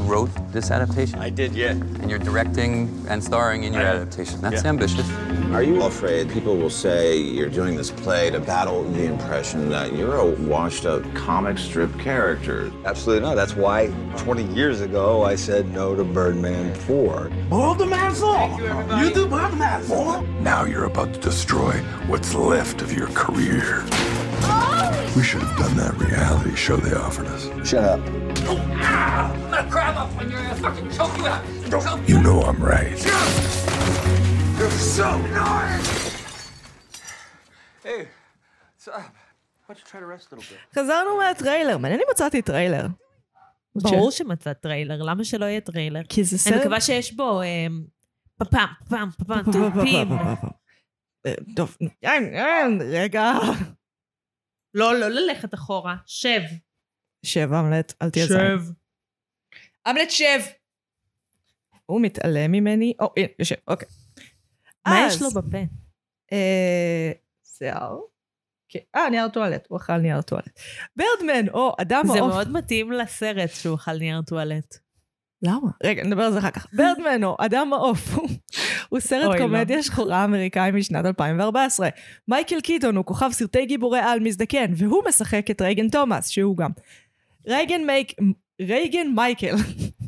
You 0.00 0.06
wrote 0.06 0.30
this 0.50 0.70
adaptation, 0.70 1.18
I 1.18 1.28
did, 1.28 1.54
yeah. 1.54 1.72
and 1.72 2.08
you're 2.08 2.18
directing 2.18 3.04
and 3.08 3.22
starring 3.22 3.64
in 3.64 3.74
your 3.74 3.82
adaptation. 3.82 4.40
That's 4.40 4.62
Yeah. 4.62 4.70
ambitious. 4.70 5.06
Are 5.52 5.62
you 5.62 5.82
afraid 5.82 6.30
people 6.30 6.56
will 6.56 6.70
say 6.70 7.18
you're 7.18 7.50
doing 7.50 7.76
this 7.76 7.90
play 7.90 8.30
to 8.30 8.40
battle 8.40 8.82
the 8.82 9.04
impression 9.04 9.68
that 9.70 9.94
you're 9.94 10.16
a 10.16 10.24
washed 10.24 10.86
up 10.86 11.02
comic 11.14 11.58
strip 11.58 11.96
character? 11.98 12.70
Absolutely 12.86 13.28
not. 13.28 13.36
That's 13.36 13.54
why 13.54 13.90
20 14.16 14.44
years 14.44 14.80
ago 14.80 15.22
I 15.22 15.34
said 15.34 15.70
no 15.74 15.94
to 15.94 16.02
Birdman 16.02 16.74
4. 16.74 17.30
Now 20.40 20.64
you're 20.64 20.84
about 20.84 21.12
to 21.12 21.20
destroy 21.20 21.72
what's 22.06 22.34
left 22.34 22.80
of 22.80 22.92
your 22.92 23.08
career. 23.08 23.84
Oh! 24.44 25.12
We 25.14 25.22
should 25.22 25.42
have 25.42 25.58
done 25.58 25.76
that 25.76 25.94
reality 25.98 26.54
show 26.54 26.76
they 26.76 26.96
offered 26.96 27.26
us. 27.26 27.50
Shut 27.68 27.84
up. 27.84 28.00
You 32.08 32.18
know 32.26 32.38
I'm 32.48 32.60
right. 32.72 32.98
Hey, 37.84 38.08
what's 38.72 38.88
up? 38.88 39.14
Why 39.66 39.74
don't 39.74 39.78
you 39.78 39.86
try 39.90 40.00
to 40.00 40.06
rest 40.06 40.32
a 40.32 40.36
little 40.36 40.48
bit? 40.50 40.58
חזרנו 40.74 41.18
מהטריילר, 41.18 41.78
מעניין 41.78 42.00
אם 42.00 42.06
מצאתי 42.10 42.42
טריילר. 42.42 42.86
ברור 43.74 44.10
שמצאת 44.10 44.60
טריילר, 44.60 45.02
למה 45.02 45.24
שלא 45.24 45.44
יהיה 45.44 45.60
טריילר? 45.60 46.02
כי 46.08 46.24
זה 46.24 46.38
סרט... 46.38 46.52
אני 46.52 46.60
מקווה 46.60 46.80
שיש 46.80 47.12
בו 47.12 47.40
פפם, 48.36 48.66
פפם, 48.84 49.08
פפם, 49.18 49.42
טופים. 49.52 50.08
טוב, 51.56 51.76
אין, 52.02 52.34
אין, 52.34 52.80
רגע. 52.92 53.32
לא, 54.74 54.94
לא 55.00 55.08
ללכת 55.08 55.54
אחורה, 55.54 55.96
שב. 56.06 56.40
שב, 57.22 57.52
אמלט, 57.52 57.94
אל 58.02 58.10
תהיה 58.10 58.26
זין. 58.26 58.79
אמלט, 59.88 60.10
שב! 60.10 60.40
הוא 61.86 62.00
מתעלם 62.00 62.52
ממני. 62.52 62.92
או, 63.00 63.12
הנה, 63.16 63.26
יושב, 63.38 63.54
אוקיי. 63.68 63.88
מה 64.86 65.06
אז, 65.06 65.14
יש 65.16 65.22
לו 65.22 65.30
בפה? 65.30 65.58
אה, 66.32 67.12
שיער. 67.44 67.98
כן. 68.68 68.78
אה, 68.96 69.10
נייר 69.10 69.28
טואלט, 69.28 69.66
הוא 69.68 69.78
אכל 69.78 69.96
נייר 69.96 70.22
טואלט. 70.22 70.60
Birdman, 70.96 71.48
או 71.48 71.74
אדם 71.80 72.02
זה 72.06 72.18
העוף. 72.18 72.32
מאוד 72.34 72.50
מתאים 72.52 72.92
לסרט 72.92 73.50
שהוא 73.50 73.74
אכל 73.74 73.92
נייר 73.98 74.22
טואלט. 74.22 74.76
למה? 75.42 75.70
רגע, 75.84 76.02
נדבר 76.04 76.22
על 76.22 76.32
זה 76.32 76.38
אחר 76.38 76.50
כך. 76.50 76.66
Birdman, 76.76 77.24
או 77.24 77.36
אדם 77.38 77.72
העוף, 77.72 78.14
הוא- 78.88 79.00
סרט 79.00 79.34
לא. 79.34 79.38
קומדיה 79.38 79.82
שחורה 79.82 80.24
אמריקאי 80.24 80.70
משנת 80.70 81.04
2014. 81.06 81.88
מייקל 82.28 82.60
קיטון 82.60 82.96
הוא 82.96 83.04
כוכב 83.04 83.30
סרטי 83.32 83.66
גיבורי-על 83.66 84.20
מזדקן, 84.20 84.72
והוא 84.76 85.02
משחק 85.08 85.50
את 85.50 85.60
רייגן 85.60 85.88
תומסון, 85.88 86.28
שהוא 86.28 86.56
גם. 86.56 86.70
רייגן 87.46 87.86
מייק... 87.86 88.12
רייגן 88.60 89.06
מייקל. 89.14 89.54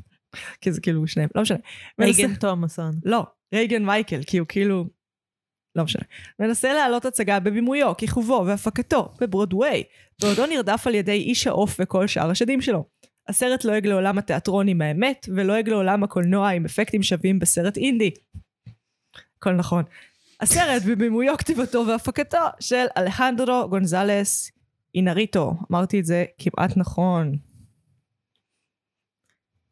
כי 0.61 0.73
זה 0.73 0.81
כאילו 0.81 1.07
שניהם, 1.07 1.29
לא 1.35 1.43
משנה. 1.43 1.59
רייגן 2.01 2.35
תומסון. 2.35 2.93
לא, 3.05 3.27
רייגן 3.55 3.85
מייקל, 3.85 4.23
כי 4.27 4.39
הוא 4.39 4.47
כאילו... 4.49 4.85
לא 5.77 5.85
משנה. 5.85 6.03
מנסה 6.39 6.73
להעלות 6.73 7.05
הצגה 7.05 7.41
בבימויו, 7.41 7.97
כיכובו 7.97 8.45
והפקתו 8.47 9.09
בברודוויי, 9.21 9.83
בעודו 10.23 10.47
נרדף 10.47 10.87
על 10.87 10.95
ידי 10.95 11.13
איש 11.13 11.47
העוף 11.47 11.77
וכל 11.81 12.07
שאר 12.07 12.31
השדים 12.31 12.61
שלו. 12.61 12.85
הסרט 13.29 13.65
לועג 13.65 13.87
לעולם 13.87 14.19
התיאטרון 14.19 14.69
עם 14.69 14.83
האמת, 14.83 15.29
ולועג 15.35 15.69
לעולם 15.69 16.05
הקולנוע 16.05 16.49
עם 16.49 16.65
אפקטים 16.65 17.03
שווים 17.03 17.39
בסרט 17.39 17.77
אינדי. 17.77 18.11
הכל 19.39 19.53
נכון. 19.53 19.85
הסרט 20.41 20.83
בבימויו, 20.87 21.37
כתיבתו 21.39 21.85
והפקתו 21.87 22.39
של 22.61 22.87
אלחנדרו 22.97 23.69
גונזלס 23.69 24.51
אינריטו. 24.95 25.55
אמרתי 25.71 26.01
את 26.01 26.05
זה 26.05 26.25
כמעט 26.39 26.77
נכון. 26.77 27.37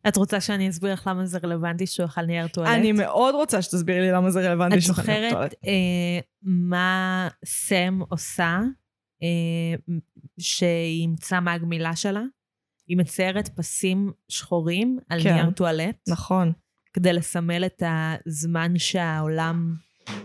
את 0.08 0.16
רוצה 0.16 0.40
שאני 0.40 0.68
אסביר 0.68 0.92
לך 0.92 1.06
למה 1.06 1.26
זה 1.26 1.38
רלוונטי 1.44 1.86
שהוא 1.86 2.06
אכל 2.06 2.22
נייר 2.22 2.48
טואלט? 2.48 2.70
אני 2.70 2.92
מאוד 2.92 3.34
רוצה 3.34 3.62
שתסבירי 3.62 4.00
לי 4.00 4.12
למה 4.12 4.30
זה 4.30 4.50
רלוונטי 4.50 4.76
את 4.76 4.82
שהוא 4.82 4.94
חנך 4.96 5.06
זוכרת 5.06 5.32
טואלט. 5.32 5.54
אה, 5.66 6.20
מה 6.42 7.28
סם 7.44 8.00
עושה 8.08 8.60
אה, 9.22 9.94
שהיא 10.38 11.02
אימצה 11.02 11.40
מהגמילה 11.40 11.96
שלה? 11.96 12.22
היא 12.88 12.96
מציירת 12.96 13.48
פסים 13.48 14.12
שחורים 14.28 14.98
על 15.08 15.22
כן. 15.22 15.34
נייר 15.34 15.50
טואלט, 15.50 15.96
נכון. 16.08 16.52
כדי 16.92 17.12
לסמל 17.12 17.64
את 17.66 17.82
הזמן 17.86 18.78
שהעולם 18.78 19.74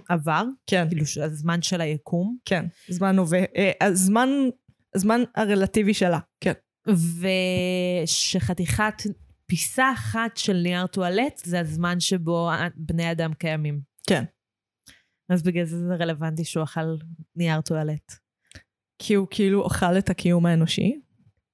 עבר, 0.09 0.43
כן. 0.67 0.87
כאילו 0.89 1.03
הזמן 1.23 1.61
של 1.61 1.81
היקום. 1.81 2.37
כן, 2.45 2.65
זמן 2.87 3.17
הווה, 3.19 3.43
אה, 3.55 3.71
הזמן, 3.81 4.29
הזמן 4.95 5.21
הרלטיבי 5.35 5.93
שלה, 5.93 6.19
כן. 6.39 6.53
ושחתיכת 8.05 9.03
פיסה 9.47 9.91
אחת 9.93 10.37
של 10.37 10.53
נייר 10.57 10.87
טואלט 10.87 11.41
זה 11.45 11.59
הזמן 11.59 11.99
שבו 11.99 12.49
בני 12.75 13.11
אדם 13.11 13.33
קיימים. 13.33 13.79
כן. 14.07 14.23
אז 15.29 15.43
בגלל 15.43 15.65
זה 15.65 15.77
זה 15.87 15.95
רלוונטי 15.95 16.43
שהוא 16.43 16.63
אכל 16.63 16.95
נייר 17.35 17.61
טואלט. 17.61 18.11
כי 18.99 19.13
הוא 19.13 19.27
כאילו 19.31 19.61
אוכל 19.61 19.97
את 19.97 20.09
הקיום 20.09 20.45
האנושי. 20.45 20.99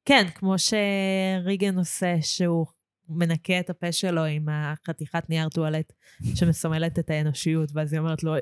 כן, 0.05 0.25
כמו 0.35 0.55
שריגן 0.59 1.77
עושה, 1.77 2.15
שהוא 2.21 2.65
מנקה 3.09 3.59
את 3.59 3.69
הפה 3.69 3.91
שלו 3.91 4.23
עם 4.25 4.45
החתיכת 4.51 5.29
נייר 5.29 5.49
טואלט 5.49 5.93
שמסמלת 6.35 6.99
את 6.99 7.09
האנושיות, 7.09 7.69
ואז 7.73 7.93
היא 7.93 7.99
אומרת 7.99 8.23
לו, 8.23 8.33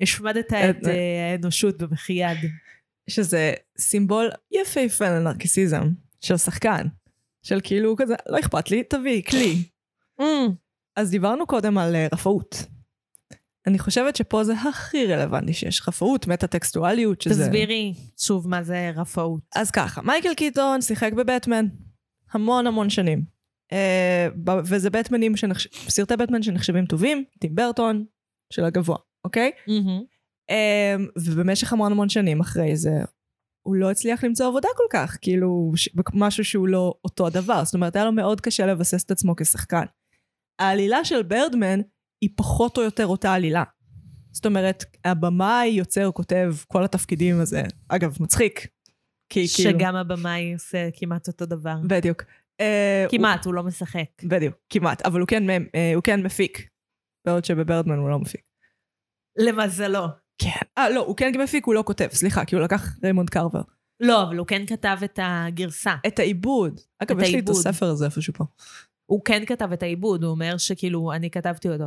השמדת 0.00 0.46
את 0.46 0.52
את- 0.52 0.86
אה, 0.88 1.32
האנושות 1.32 1.82
במחי 1.82 2.12
יד. 2.12 2.38
שזה 3.10 3.54
סימבול 3.78 4.30
יפהפה 4.52 5.08
לנרקיסיזם 5.08 5.88
של 6.20 6.36
שחקן. 6.36 6.86
של 7.46 7.60
כאילו 7.62 7.96
כזה, 7.96 8.14
לא 8.28 8.38
אכפת 8.38 8.70
לי, 8.70 8.82
תביאי, 8.82 9.22
כלי. 9.22 9.62
אז 10.96 11.10
דיברנו 11.10 11.46
קודם 11.46 11.78
על 11.78 11.94
אה, 11.94 12.06
רפאות. 12.12 12.56
אני 13.66 13.78
חושבת 13.78 14.16
שפה 14.16 14.44
זה 14.44 14.52
הכי 14.54 15.06
רלוונטי 15.06 15.52
שיש. 15.52 15.88
רפאות, 15.88 16.26
מטה-טקסטואליות, 16.26 17.20
שזה... 17.20 17.44
תסבירי 17.44 17.94
שוב 18.18 18.48
מה 18.48 18.62
זה 18.62 18.90
רפאות. 18.96 19.40
אז 19.56 19.70
ככה, 19.70 20.02
מייקל 20.02 20.34
קיטון 20.34 20.82
שיחק 20.82 21.12
בבטמן 21.12 21.66
המון 22.32 22.66
המון 22.66 22.90
שנים. 22.90 23.24
ב- 24.44 24.60
וזה 24.64 24.90
בטמנים, 24.90 25.36
שנחש... 25.36 25.68
סרטי 25.88 26.16
בטמן 26.16 26.42
שנחשבים 26.42 26.86
טובים, 26.86 27.24
טים 27.38 27.54
ברטון 27.54 28.04
של 28.52 28.64
הגבוה, 28.64 28.96
אוקיי? 29.24 29.50
אה, 30.50 30.96
ובמשך 31.18 31.72
המון 31.72 31.92
המון 31.92 32.08
שנים 32.08 32.40
אחרי 32.40 32.76
זה, 32.76 32.90
הוא 33.66 33.76
לא 33.76 33.90
הצליח 33.90 34.24
למצוא 34.24 34.46
עבודה 34.46 34.68
כל 34.76 34.84
כך, 34.90 35.18
כאילו, 35.20 35.72
ש... 35.76 35.88
משהו 36.14 36.44
שהוא 36.44 36.68
לא 36.68 36.94
אותו 37.04 37.26
הדבר. 37.26 37.64
זאת 37.64 37.74
אומרת, 37.74 37.96
היה 37.96 38.04
לו 38.04 38.12
מאוד 38.12 38.40
קשה 38.40 38.66
לבסס 38.66 39.04
את 39.04 39.10
עצמו 39.10 39.36
כשחקן. 39.36 39.84
העלילה 40.58 41.04
של 41.04 41.22
Birdman 41.22 41.80
היא 42.20 42.30
פחות 42.36 42.78
או 42.78 42.82
יותר 42.82 43.06
אותה 43.06 43.34
עלילה. 43.34 43.62
זאת 44.32 44.46
אומרת, 44.46 44.84
הבמאי, 45.04 45.66
יוצר, 45.66 46.10
כותב, 46.12 46.54
כל 46.68 46.84
התפקידים 46.84 47.40
הזה. 47.40 47.62
אגב, 47.88 48.16
מצחיק. 48.20 48.66
כי 49.32 49.46
כאילו... 49.54 49.70
שגם 49.70 49.96
הבמאי 49.96 50.52
עושה 50.52 50.88
כמעט 50.96 51.28
אותו 51.28 51.46
דבר. 51.46 51.76
בדיוק. 51.88 52.22
אה, 52.60 53.06
כמעט, 53.10 53.46
הוא 53.46 53.54
לא 53.54 53.62
משחק. 53.62 54.08
הוא, 54.22 54.30
בדיוק, 54.30 54.54
כמעט. 54.70 55.06
אבל 55.06 55.20
הוא 55.20 55.28
כן, 55.28 55.50
אה, 55.50 55.92
הוא 55.94 56.02
כן 56.02 56.22
מפיק. 56.22 56.68
בעוד 57.26 57.44
שב-Birdman 57.44 57.98
הוא 57.98 58.10
לא 58.10 58.18
מפיק. 58.18 58.42
למזלו. 59.38 60.06
כן. 60.38 60.50
אה, 60.78 60.90
לא, 60.90 61.00
הוא 61.00 61.16
כן 61.16 61.32
מפיק, 61.42 61.66
הוא 61.66 61.74
לא 61.74 61.82
כותב, 61.86 62.08
סליחה, 62.12 62.44
כי 62.44 62.56
הוא 62.56 62.64
לקח 62.64 62.96
ריימונד 63.02 63.30
קרבר. 63.30 63.60
לא, 64.00 64.22
אבל 64.22 64.36
הוא 64.36 64.46
כן 64.46 64.66
כתב 64.66 64.98
את 65.04 65.18
הגרסה. 65.22 65.94
את 66.06 66.18
העיבוד. 66.18 66.80
אגב, 66.98 67.20
יש 67.20 67.32
לי 67.34 67.38
את. 67.38 67.48
הספר 67.48 67.86
הזה 67.86 68.04
איפשהו 68.04 68.32
פה. 68.34 68.44
הוא 69.06 69.20
כן 69.24 69.42
כתב 69.46 69.72
את 69.72 69.82
העיבוד, 69.82 70.24
הוא 70.24 70.30
אומר 70.30 70.56
שכאילו, 70.58 71.12
אני 71.12 71.30
כתבתי 71.30 71.68
אותו. 71.68 71.86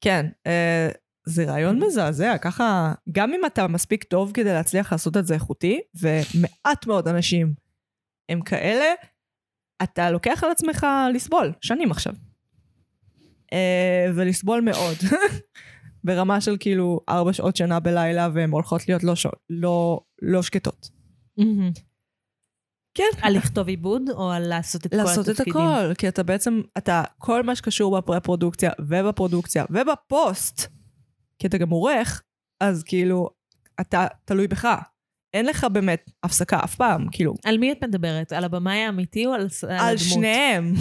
כן, 0.00 0.26
אה, 0.46 0.88
זה 1.24 1.44
רעיון 1.44 1.82
מזעזע, 1.84 2.38
ככה, 2.38 2.92
גם 3.12 3.34
אם 3.34 3.46
אתה 3.46 3.68
מספיק 3.68 4.04
טוב 4.04 4.32
כדי 4.34 4.52
להצליח 4.52 4.92
לעשות 4.92 5.16
את 5.16 5.26
זה 5.26 5.34
איכותי, 5.34 5.80
ומעט 5.94 6.86
מאוד 6.86 7.08
אנשים 7.08 7.54
הם 8.28 8.40
כאלה, 8.40 8.92
אתה 9.82 10.10
לוקח 10.10 10.44
על 10.44 10.50
עצמך 10.50 10.86
לסבול, 11.14 11.52
שנים 11.60 11.90
עכשיו. 11.90 12.12
אה, 13.52 14.06
ולסבול 14.14 14.60
מאוד. 14.60 14.96
ברמה 16.04 16.40
של 16.40 16.56
כאילו 16.60 17.00
ארבע 17.08 17.32
שעות 17.32 17.56
שינה 17.56 17.80
בלילה, 17.80 18.28
והן 18.34 18.50
הולכות 18.50 18.88
להיות 18.88 19.04
לא, 19.04 19.14
שעות, 19.14 19.38
לא, 19.50 20.00
לא 20.22 20.42
שקטות. 20.42 20.90
כן. 22.94 23.04
על 23.22 23.36
לכתוב 23.36 23.68
עיבוד, 23.68 24.02
או 24.10 24.30
על 24.30 24.48
לעשות 24.48 24.86
את 24.86 24.90
כל 24.90 24.96
לעשות 24.96 25.28
את 25.28 25.34
התפקידים? 25.34 25.60
הכל, 25.60 25.94
כי 25.94 26.08
אתה 26.08 26.22
בעצם, 26.22 26.60
אתה, 26.78 27.02
כל 27.18 27.42
מה 27.42 27.56
שקשור 27.56 27.98
בפרה-פרודוקציה 27.98 28.70
ובפרודוקציה 28.80 29.64
ובפוסט, 29.70 30.72
כי 31.38 31.46
אתה 31.46 31.58
גם 31.58 31.70
עורך, 31.70 32.22
אז 32.60 32.82
כאילו, 32.82 33.28
אתה 33.80 34.06
תלוי 34.24 34.48
בך. 34.48 34.68
אין 35.34 35.46
לך 35.46 35.66
באמת 35.72 36.10
הפסקה 36.22 36.60
אף 36.64 36.74
פעם, 36.74 37.06
כאילו, 37.12 37.34
על 37.44 37.58
מי 37.58 37.72
את 37.72 37.84
מדברת? 37.84 38.32
על 38.32 38.44
הבמאי 38.44 38.78
האמיתי 38.78 39.26
או 39.26 39.32
על, 39.32 39.40
על 39.40 39.70
על 39.70 39.78
הדמות? 39.78 39.98
שניהם. 39.98 40.72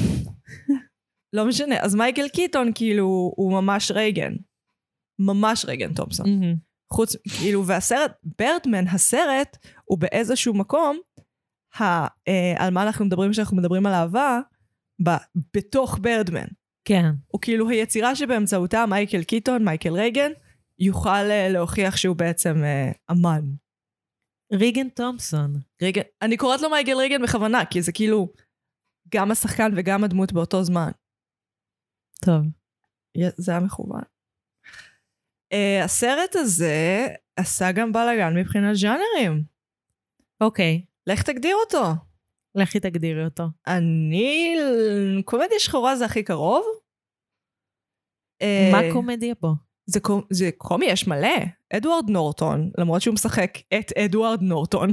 לא 1.35 1.45
משנה. 1.45 1.75
אז 1.79 1.95
מייקל 1.95 2.27
קיטון, 2.27 2.71
כאילו, 2.75 3.33
הוא 3.35 3.51
ממש 3.51 3.91
רייגן. 3.91 4.33
ממש 5.25 5.65
רייגן 5.65 5.93
תומפסון. 5.93 6.29
מהמם. 6.29 6.55
חוץ, 6.93 7.15
כאילו, 7.37 7.67
והסרט, 7.67 8.11
ברדמן, 8.39 8.87
הסרט, 8.87 9.57
הוא 9.85 9.97
באיזשהו 9.97 10.53
מקום, 10.53 10.99
ה, 11.79 11.83
אה, 12.27 12.53
על 12.57 12.73
מה 12.73 12.83
אנחנו 12.83 13.05
מדברים 13.05 13.31
כשאנחנו 13.31 13.57
מדברים 13.57 13.85
על 13.85 13.93
אהבה, 13.93 14.39
ב, 15.03 15.09
בתוך 15.53 15.99
ברדמן. 16.01 16.47
כן. 16.85 17.05
הוא 17.27 17.41
כאילו 17.41 17.69
היצירה 17.69 18.15
שבאמצעותה 18.15 18.85
מייקל 18.85 19.23
קיטון, 19.23 19.65
מייקל 19.65 19.93
רייגן, 19.93 20.31
יוכל 20.79 21.09
אה, 21.09 21.49
להוכיח 21.49 21.97
שהוא 21.97 22.15
בעצם 22.15 22.63
אה, 22.63 22.91
אמן. 23.11 23.41
ריגן 24.53 24.89
תומפסון. 24.89 25.59
רייגן, 25.81 26.01
אני 26.21 26.37
קוראת 26.37 26.61
לו 26.61 26.69
מייקל 26.69 26.97
רייגן 26.97 27.21
בכוונה, 27.21 27.65
כי 27.65 27.81
זה 27.81 27.91
כאילו 27.91 28.33
גם 29.09 29.31
השחקן 29.31 29.71
וגם 29.75 30.03
הדמות 30.03 30.33
באותו 30.33 30.63
זמן. 30.63 30.91
טוב. 32.25 32.41
זה 33.37 33.51
היה 33.51 33.59
מכוון. 33.59 34.01
Uh, 35.53 35.83
הסרט 35.83 36.35
הזה 36.35 37.07
עשה 37.35 37.71
גם 37.71 37.91
בלאגן 37.91 38.37
מבחינת 38.37 38.75
ז'אנרים. 38.75 39.43
אוקיי. 40.41 40.85
לך 41.07 41.23
תגדיר 41.23 41.55
אותו. 41.55 41.83
לכי 42.55 42.79
תגדירי 42.79 43.25
אותו. 43.25 43.43
אני... 43.67 44.55
קומדיה 45.25 45.59
שחורה 45.59 45.95
זה 45.95 46.05
הכי 46.05 46.23
קרוב. 46.23 46.63
אה, 48.41 48.69
מה 48.71 48.93
קומדיה 48.93 49.35
פה? 49.35 49.47
זה, 49.85 49.99
קו- 49.99 50.23
זה 50.29 50.49
קומי, 50.57 50.85
יש 50.85 51.07
מלא. 51.07 51.37
אדוארד 51.73 52.09
נורטון, 52.09 52.71
למרות 52.77 53.01
שהוא 53.01 53.13
משחק 53.13 53.57
את 53.79 53.91
אדוארד 53.97 54.41
נורטון, 54.41 54.89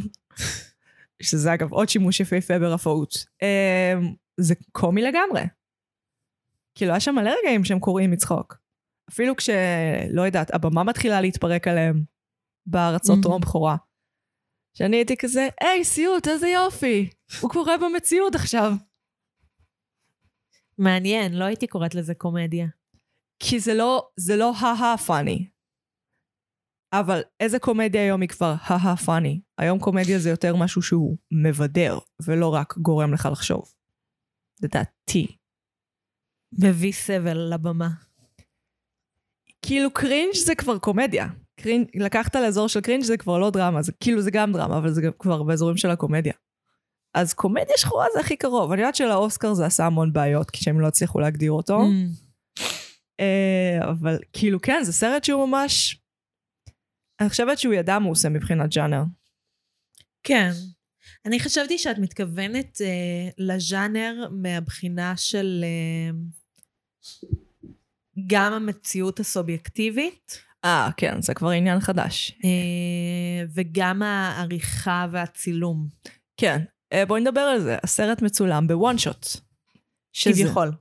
שזה 1.23 1.55
אגב 1.55 1.73
עוד 1.73 1.88
שימוש 1.88 2.21
יפהפה 2.21 2.59
ברפאות, 2.59 3.27
אה, 3.42 3.94
זה 4.37 4.55
קומי 4.73 5.03
לגמרי. 5.03 5.42
כאילו, 6.75 6.90
היה 6.92 7.01
שם 7.01 7.14
מלא 7.14 7.31
רגעים 7.42 7.64
שהם 7.64 7.79
קוראים 7.79 8.11
מצחוק. 8.11 8.57
אפילו 9.09 9.37
כש... 9.37 9.51
לא 10.11 10.23
יודעת, 10.23 10.55
הבמה 10.55 10.83
מתחילה 10.85 11.21
להתפרק 11.21 11.68
עליהם 11.68 12.05
בארצות. 12.66 13.18
טרום 13.23 13.40
בכורה. 13.40 13.77
שאני 14.75 14.97
הייתי 14.97 15.16
כזה, 15.16 15.49
היי, 15.61 15.85
סיוט, 15.85 16.29
איזה 16.29 16.49
יופי. 16.49 17.11
הוא 17.40 17.51
קורה 17.51 17.75
במציאות 17.79 18.35
עכשיו. 18.35 18.73
מעניין, 20.79 21.35
לא 21.35 21.44
הייתי 21.44 21.66
קוראת 21.66 21.94
לזה 21.94 22.14
קומדיה. 22.14 22.66
כי 23.38 23.61
זה 23.61 23.75
לא, 23.75 24.09
זה 24.16 24.37
לא 24.37 24.53
ה-ה 24.57 24.99
פאני. 24.99 25.49
אבל 26.92 27.21
איזה 27.40 27.59
קומדיה 27.59 28.03
היום 28.03 28.21
היא 28.21 28.29
כבר 28.29 28.55
הא 28.61 28.94
פאני? 28.94 29.40
היום 29.59 29.79
קומדיה 29.79 30.18
זה 30.18 30.31
יותר 30.31 30.57
משהו 30.57 30.83
שהוא 30.83 31.16
מבדר, 31.31 31.99
ולא 32.23 32.55
רק 32.55 32.79
גורם 32.79 33.12
לך 33.12 33.29
לחשוב. 33.33 33.75
לדעתי. 34.62 35.37
מביא 36.53 36.92
סבל 36.92 37.55
לבמה. 37.55 37.88
כאילו 39.62 39.90
cringe 39.90 40.35
זה 40.35 40.55
כבר 40.55 40.79
קומדיה. 40.79 41.27
cringe, 41.61 41.88
לקחת 41.94 42.37
לאזור 42.37 42.68
של 42.68 42.81
cringe 42.81 43.05
זה 43.05 43.16
כבר 43.16 43.38
לא 43.38 43.51
דרמה, 43.51 43.83
זה 43.83 43.92
כאילו 44.01 44.23
זה 44.23 44.31
גם 44.31 44.53
דרמה, 44.53 44.79
אבל 44.79 44.92
זה 44.92 45.03
גם 45.03 45.11
כבר 45.18 45.42
באזורים 45.42 45.77
של 45.77 45.90
הקומדיה. 45.90 46.33
אז 47.14 47.35
קומדיה 47.35 47.77
שחורה 47.77 48.07
זה 48.14 48.21
הכי 48.21 48.37
קרוב. 48.37 48.73
אני 48.73 48.81
יודעת 48.81 48.94
שלאוסקר 48.94 49.55
זה 49.55 49.66
עשה 49.66 49.87
המון 49.87 50.12
בעיות, 50.12 50.51
כי 50.51 50.64
שהם 50.64 50.81
לא 50.81 50.87
הצליחו 50.87 51.21
להגדיר 51.21 51.53
אותו. 51.53 51.81
Mm. 51.81 52.62
אה, 53.21 53.90
אבל 53.90 54.18
כאילו 54.33 54.61
כן, 54.61 54.81
זה 54.85 54.92
סרט 54.92 55.25
שהוא 55.25 55.47
ממש... 55.47 56.01
אני 57.21 57.29
חושבת 57.29 57.59
שהוא 57.59 57.75
ידע 57.75 57.99
מה 57.99 58.05
הוא 58.05 58.12
עושה 58.12 58.29
מבחינת 58.29 58.71
ג'אנר. 58.71 59.03
כן. 60.23 60.51
אני 61.27 61.40
חשבתי 61.40 61.79
שאת 61.79 61.99
מתכוונת 61.99 62.81
אה, 62.81 63.29
לז'אנר 63.38 64.29
מהבחינה 64.33 65.16
של 65.16 65.64
אה, 65.64 66.11
גם 68.26 68.52
המציאות 68.52 69.20
הסובייקטיבית 69.20 70.48
אה, 70.64 70.88
כן, 70.96 71.22
זה 71.22 71.35
כבר 71.35 71.50
עניין 71.50 71.81
חדש. 71.81 72.38
אה, 72.44 73.44
וגם 73.54 74.02
העריכה 74.02 75.07
והצילום. 75.11 75.88
כן, 76.37 76.62
אה, 76.92 77.07
בואי 77.07 77.20
נדבר 77.20 77.40
על 77.40 77.61
זה. 77.61 77.76
הסרט 77.83 78.22
מצולם 78.22 78.66
בוואן 78.66 78.98
שוט. 78.98 79.26
כביכול. 80.22 80.72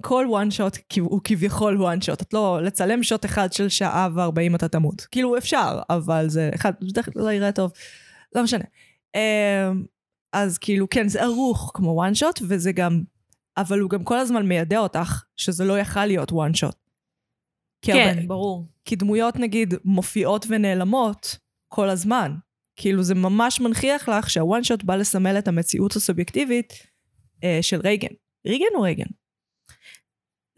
כל 0.00 0.26
וואן 0.28 0.50
שוט 0.50 0.78
הוא 1.00 1.20
כביכול 1.24 1.80
וואן 1.82 2.00
שוט. 2.00 2.22
את 2.22 2.34
לא, 2.34 2.60
לצלם 2.62 3.02
שוט 3.02 3.24
אחד 3.24 3.52
של 3.52 3.68
שעה 3.68 4.08
וארבעים 4.14 4.54
אתה 4.54 4.68
תמות. 4.68 5.00
כאילו 5.00 5.38
אפשר, 5.38 5.80
אבל 5.90 6.28
זה 6.28 6.50
אחד, 6.54 6.72
בדרך 6.80 7.04
כלל 7.04 7.22
לא 7.22 7.32
יראה 7.32 7.52
טוב. 7.52 7.72
לא 8.34 8.42
משנה. 8.42 8.64
אמ, 9.14 9.84
אז 10.32 10.58
כאילו, 10.58 10.88
כן, 10.90 11.08
זה 11.08 11.22
ערוך 11.22 11.70
כמו 11.74 11.90
one 11.90 12.14
shot, 12.14 12.40
וזה 12.48 12.72
גם, 12.72 13.02
אבל 13.56 13.78
הוא 13.78 13.90
גם 13.90 14.04
כל 14.04 14.18
הזמן 14.18 14.46
מיידע 14.46 14.78
אותך 14.78 15.24
שזה 15.36 15.64
לא 15.64 15.78
יכל 15.78 16.06
להיות 16.06 16.32
one 16.32 16.54
shot. 16.54 16.76
כן, 17.82 18.26
ברור. 18.26 18.66
כי 18.84 18.96
דמויות 18.96 19.36
נגיד 19.36 19.74
מופיעות 19.84 20.46
ונעלמות 20.48 21.38
כל 21.68 21.88
הזמן. 21.88 22.32
כאילו 22.76 23.02
זה 23.02 23.14
ממש 23.14 23.60
מנכיח 23.60 24.08
לך 24.08 24.30
שה-one 24.30 24.64
shot 24.64 24.82
בא 24.84 24.96
לסמל 24.96 25.38
את 25.38 25.48
המציאות 25.48 25.96
הסובייקטיבית 25.96 26.72
אה, 27.44 27.58
של 27.62 27.80
רייגן. 27.80 28.14
ריגן 28.46 28.74
או 28.74 28.82
רייגן? 28.82 29.10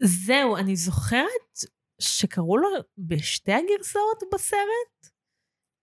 זהו, 0.03 0.57
אני 0.57 0.75
זוכרת 0.75 1.59
שקראו 2.01 2.57
לו 2.57 2.67
בשתי 2.97 3.53
הגרסאות 3.53 4.23
בסרט? 4.33 5.13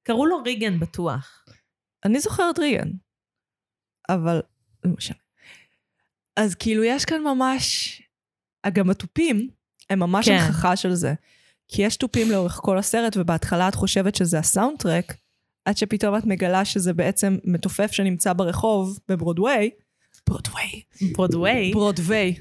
קראו 0.03 0.27
לו 0.27 0.43
ריגן 0.43 0.81
בטוח. 0.81 1.45
אני 2.05 2.21
זוכרת 2.21 2.59
ריגן, 2.59 2.89
אבל 4.09 4.43
לא 4.85 4.93
משנה. 4.97 5.22
אז 6.37 6.55
כאילו 6.55 6.85
יש 6.85 7.05
כאן 7.05 7.23
ממש, 7.23 8.03
גם 8.73 8.91
התופים 8.91 9.49
הם 9.91 9.99
ממש 9.99 10.29
כן. 10.29 10.35
הנכחה 10.35 10.77
של 10.77 10.95
זה. 10.95 11.15
כי 11.69 11.83
יש 11.83 11.97
תופים 11.97 12.31
לאורך 12.31 12.61
כל 12.63 12.79
הסרט, 12.79 13.17
ובהתחלה 13.17 13.69
את 13.69 13.75
חושבת 13.75 14.15
שזה 14.15 14.39
הסאונד 14.39 14.79
טרק, 14.79 15.17
עד 15.65 15.77
שפתאום 15.77 16.17
את 16.17 16.25
מגלה 16.25 16.65
שזה 16.65 16.93
בעצם 16.93 17.37
מתופף 17.45 17.93
שנמצא 17.93 18.33
ברחוב 18.33 18.99
בברודוויי. 19.09 19.71
ברודוויי. 20.29 20.83
ברודוויי. 21.13 21.73
ברודוויי. 21.73 22.35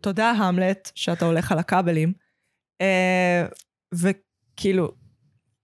תודה, 0.00 0.30
המלט, 0.30 0.90
שאתה 0.94 1.24
הולך 1.24 1.52
על 1.52 1.58
הכבלים. 1.58 2.12
אה, 2.80 3.46
וכאילו, 3.94 4.92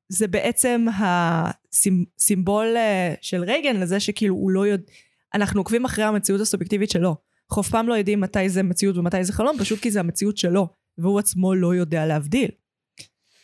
זה 0.09 0.27
בעצם 0.27 0.87
הסימבול 0.99 2.77
אה, 2.77 3.15
של 3.21 3.45
רייגן 3.45 3.77
לזה 3.77 4.01
שכאילו 4.01 4.35
הוא 4.35 4.51
לא 4.51 4.67
יודע... 4.67 4.93
אנחנו 5.35 5.61
עוקבים 5.61 5.85
אחרי 5.85 6.05
המציאות 6.05 6.41
הסובייקטיבית 6.41 6.91
שלו. 6.91 7.17
אנחנו 7.51 7.63
אף 7.63 7.69
פעם 7.69 7.89
לא 7.89 7.95
יודעים 7.95 8.21
מתי 8.21 8.49
זה 8.49 8.63
מציאות 8.63 8.97
ומתי 8.97 9.25
זה 9.25 9.33
חלום, 9.33 9.59
פשוט 9.59 9.81
כי 9.81 9.91
זה 9.91 10.01
המציאות 10.01 10.39
שלו, 10.39 10.69
והוא 10.99 11.19
עצמו 11.19 11.55
לא 11.55 11.75
יודע 11.75 12.07
להבדיל. 12.07 12.51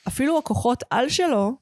אפילו 0.08 0.38
הכוחות 0.38 0.82
על 0.90 1.08
שלו, 1.08 1.56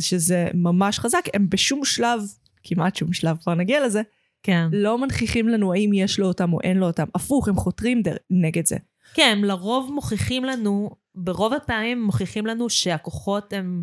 שזה 0.00 0.48
ממש 0.54 0.98
חזק, 0.98 1.22
הם 1.34 1.50
בשום 1.50 1.84
שלב, 1.84 2.20
כמעט 2.62 2.96
שום 2.96 3.12
שלב, 3.12 3.36
כבר 3.42 3.54
נגיע 3.54 3.86
לזה, 3.86 4.02
כן. 4.42 4.68
לא 4.72 4.98
מנכיחים 4.98 5.48
לנו 5.48 5.72
האם 5.72 5.92
יש 5.92 6.18
לו 6.18 6.26
אותם 6.26 6.52
או 6.52 6.60
אין 6.60 6.76
לו 6.76 6.86
אותם. 6.86 7.06
הפוך, 7.14 7.48
הם 7.48 7.56
חותרים 7.56 8.02
דר... 8.02 8.16
נגד 8.30 8.66
זה. 8.66 8.76
כן, 9.14 9.34
הם 9.38 9.44
לרוב 9.44 9.92
מוכיחים 9.92 10.44
לנו, 10.44 10.90
ברוב 11.14 11.52
הפעמים 11.52 12.02
מוכיחים 12.02 12.46
לנו 12.46 12.70
שהכוחות 12.70 13.52
הם 13.52 13.82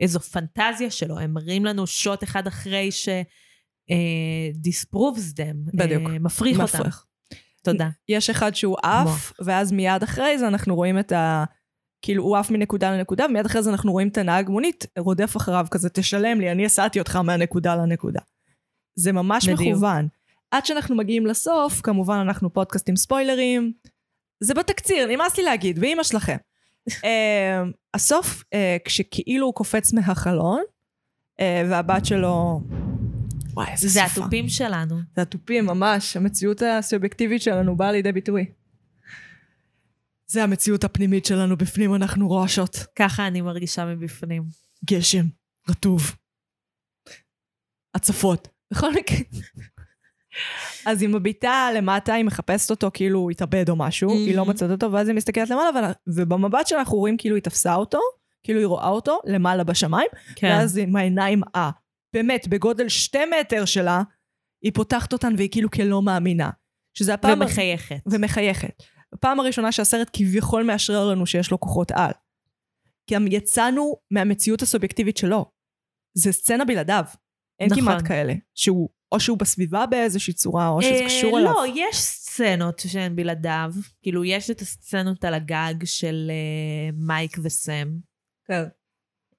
איזו 0.00 0.20
פנטזיה 0.20 0.90
שלו, 0.90 1.18
הם 1.18 1.34
מראים 1.34 1.64
לנו 1.64 1.86
שוט 1.86 2.22
אחד 2.24 2.46
אחרי 2.46 2.90
ש... 2.90 3.08
אה, 3.90 4.50
disproves 4.64 5.34
them. 5.36 5.70
בדיוק. 5.74 6.10
אה, 6.10 6.18
מפריך 6.18 6.60
אותם. 6.60 6.78
מפריך. 6.78 7.06
תודה. 7.62 7.88
יש 8.08 8.30
אחד 8.30 8.54
שהוא 8.54 8.76
עף, 8.82 9.32
ואז 9.44 9.72
מיד 9.72 10.02
אחרי 10.02 10.38
זה 10.38 10.48
אנחנו 10.48 10.74
רואים 10.74 10.98
את 10.98 11.12
ה... 11.12 11.44
כאילו 12.02 12.24
הוא 12.24 12.36
עף 12.36 12.50
מנקודה 12.50 12.90
לנקודה, 12.90 13.26
ומיד 13.26 13.46
אחרי 13.46 13.62
זה 13.62 13.70
אנחנו 13.70 13.92
רואים 13.92 14.08
את 14.08 14.18
הנהג 14.18 14.48
מונית 14.48 14.86
רודף 14.98 15.36
אחריו 15.36 15.66
כזה, 15.70 15.88
תשלם 15.88 16.40
לי, 16.40 16.52
אני 16.52 16.66
הסעתי 16.66 16.98
אותך 16.98 17.16
מהנקודה 17.16 17.76
לנקודה. 17.76 18.20
זה 18.96 19.12
ממש 19.12 19.48
בדיוק. 19.48 19.76
מכוון. 19.76 20.08
עד 20.50 20.66
שאנחנו 20.66 20.96
מגיעים 20.96 21.26
לסוף, 21.26 21.80
כמובן 21.80 22.14
אנחנו 22.14 22.52
פודקאסט 22.52 22.88
עם 22.88 22.96
ספוילרים. 22.96 23.72
זה 24.40 24.54
בתקציר, 24.54 25.08
נמאס 25.08 25.36
לי 25.36 25.44
להגיד, 25.44 25.78
באמא 25.78 26.02
שלכם. 26.02 26.36
uh, 26.90 26.94
הסוף, 27.94 28.42
uh, 28.42 28.56
כשכאילו 28.84 29.46
הוא 29.46 29.54
קופץ 29.54 29.92
מהחלון, 29.92 30.62
uh, 31.40 31.42
והבת 31.70 32.06
שלו... 32.06 32.60
וואי, 33.60 33.72
איזה 33.72 33.88
זה 33.88 34.00
שפה. 34.08 34.20
התופים 34.20 34.48
שלנו. 34.48 34.96
זה 35.16 35.22
התופים, 35.22 35.66
ממש. 35.66 36.16
המציאות 36.16 36.62
הסובייקטיבית 36.62 37.42
שלנו 37.42 37.76
באה 37.76 37.92
לידי 37.92 38.12
ביטוי. 38.12 38.46
זה 40.26 40.42
המציאות 40.44 40.84
הפנימית 40.84 41.24
שלנו, 41.26 41.56
בפנים 41.56 41.94
אנחנו 41.94 42.28
רועשות. 42.28 42.76
ככה 42.96 43.26
אני 43.26 43.40
מרגישה 43.40 43.84
מבפנים. 43.86 44.42
גשם, 44.84 45.26
רטוב, 45.68 46.16
הצפות. 47.94 48.48
בכל 48.72 48.94
מקרה. 48.94 49.18
אז 50.86 51.02
היא 51.02 51.08
מביטה 51.08 51.68
למטה, 51.76 52.14
היא 52.14 52.24
מחפשת 52.24 52.70
אותו 52.70 52.90
כאילו 52.94 53.18
הוא 53.18 53.30
התאבד 53.30 53.68
או 53.70 53.76
משהו, 53.76 54.10
היא 54.12 54.36
לא 54.36 54.42
Mhm. 54.42 54.46
מוצאת 54.46 54.70
אותו, 54.70 54.92
ואז 54.92 55.08
היא 55.08 55.16
מסתכלת 55.16 55.50
למעלה, 55.50 55.92
ובמבט 56.06 56.66
שלה 56.66 56.78
אנחנו 56.78 56.96
רואים 56.98 57.16
כאילו 57.16 57.36
היא 57.36 57.42
תפסה 57.42 57.74
אותו, 57.74 57.98
כאילו 58.42 58.58
היא 58.58 58.66
רואה 58.66 58.88
אותו 58.88 59.18
למעלה 59.26 59.64
בשמיים, 59.64 60.08
כן. 60.36 60.46
ואז 60.48 60.78
עם 60.78 60.96
העיניים, 60.96 61.40
אה, 61.56 61.70
באמת, 62.12 62.48
בגודל 62.48 62.88
שתי 62.88 63.18
מטר 63.40 63.64
שלה, 63.64 64.02
היא 64.64 64.72
פותחת 64.74 65.12
אותן 65.12 65.34
והיא 65.36 65.50
כאילו 65.50 65.70
כלא 65.70 66.02
מאמינה. 66.02 66.50
שזה 66.94 67.14
הפעם... 67.14 67.40
ומחייכת. 67.40 68.00
ומחייכת. 68.12 68.82
הפעם 69.12 69.40
הראשונה 69.40 69.72
שהסרט 69.72 70.10
כביכול 70.12 70.62
מאשרר 70.62 71.08
לנו 71.08 71.26
שיש 71.26 71.50
לו 71.50 71.60
כוחות 71.60 71.90
על. 71.90 72.12
כי 73.06 73.14
יצאנו 73.30 73.96
מהמציאות 74.10 74.62
הסובייקטיבית 74.62 75.16
שלו. 75.16 75.50
זה 76.14 76.32
סצנה 76.32 76.64
בלעדיו. 76.64 77.04
אין 77.60 77.68
נכון. 77.70 77.82
כמעט 77.82 78.08
כאלה. 78.08 78.34
שהוא, 78.54 78.88
או 79.12 79.20
שהוא 79.20 79.38
בסביבה 79.38 79.86
באיזושהי 79.86 80.32
צורה, 80.32 80.68
או 80.68 80.82
שזה 80.82 80.92
אה, 80.92 81.06
קשור 81.06 81.38
אליו. 81.38 81.52
לא, 81.52 81.64
יש 81.74 81.96
סצנות 81.96 82.82
שהן 82.86 83.16
בלעדיו. 83.16 83.72
כאילו, 84.02 84.24
יש 84.24 84.50
את 84.50 84.60
הסצנות 84.60 85.24
על 85.24 85.34
הגג 85.34 85.84
של 85.84 86.30
אה, 86.30 86.90
מייק 86.92 87.36
וסם. 87.42 87.88
כן. 88.44 88.62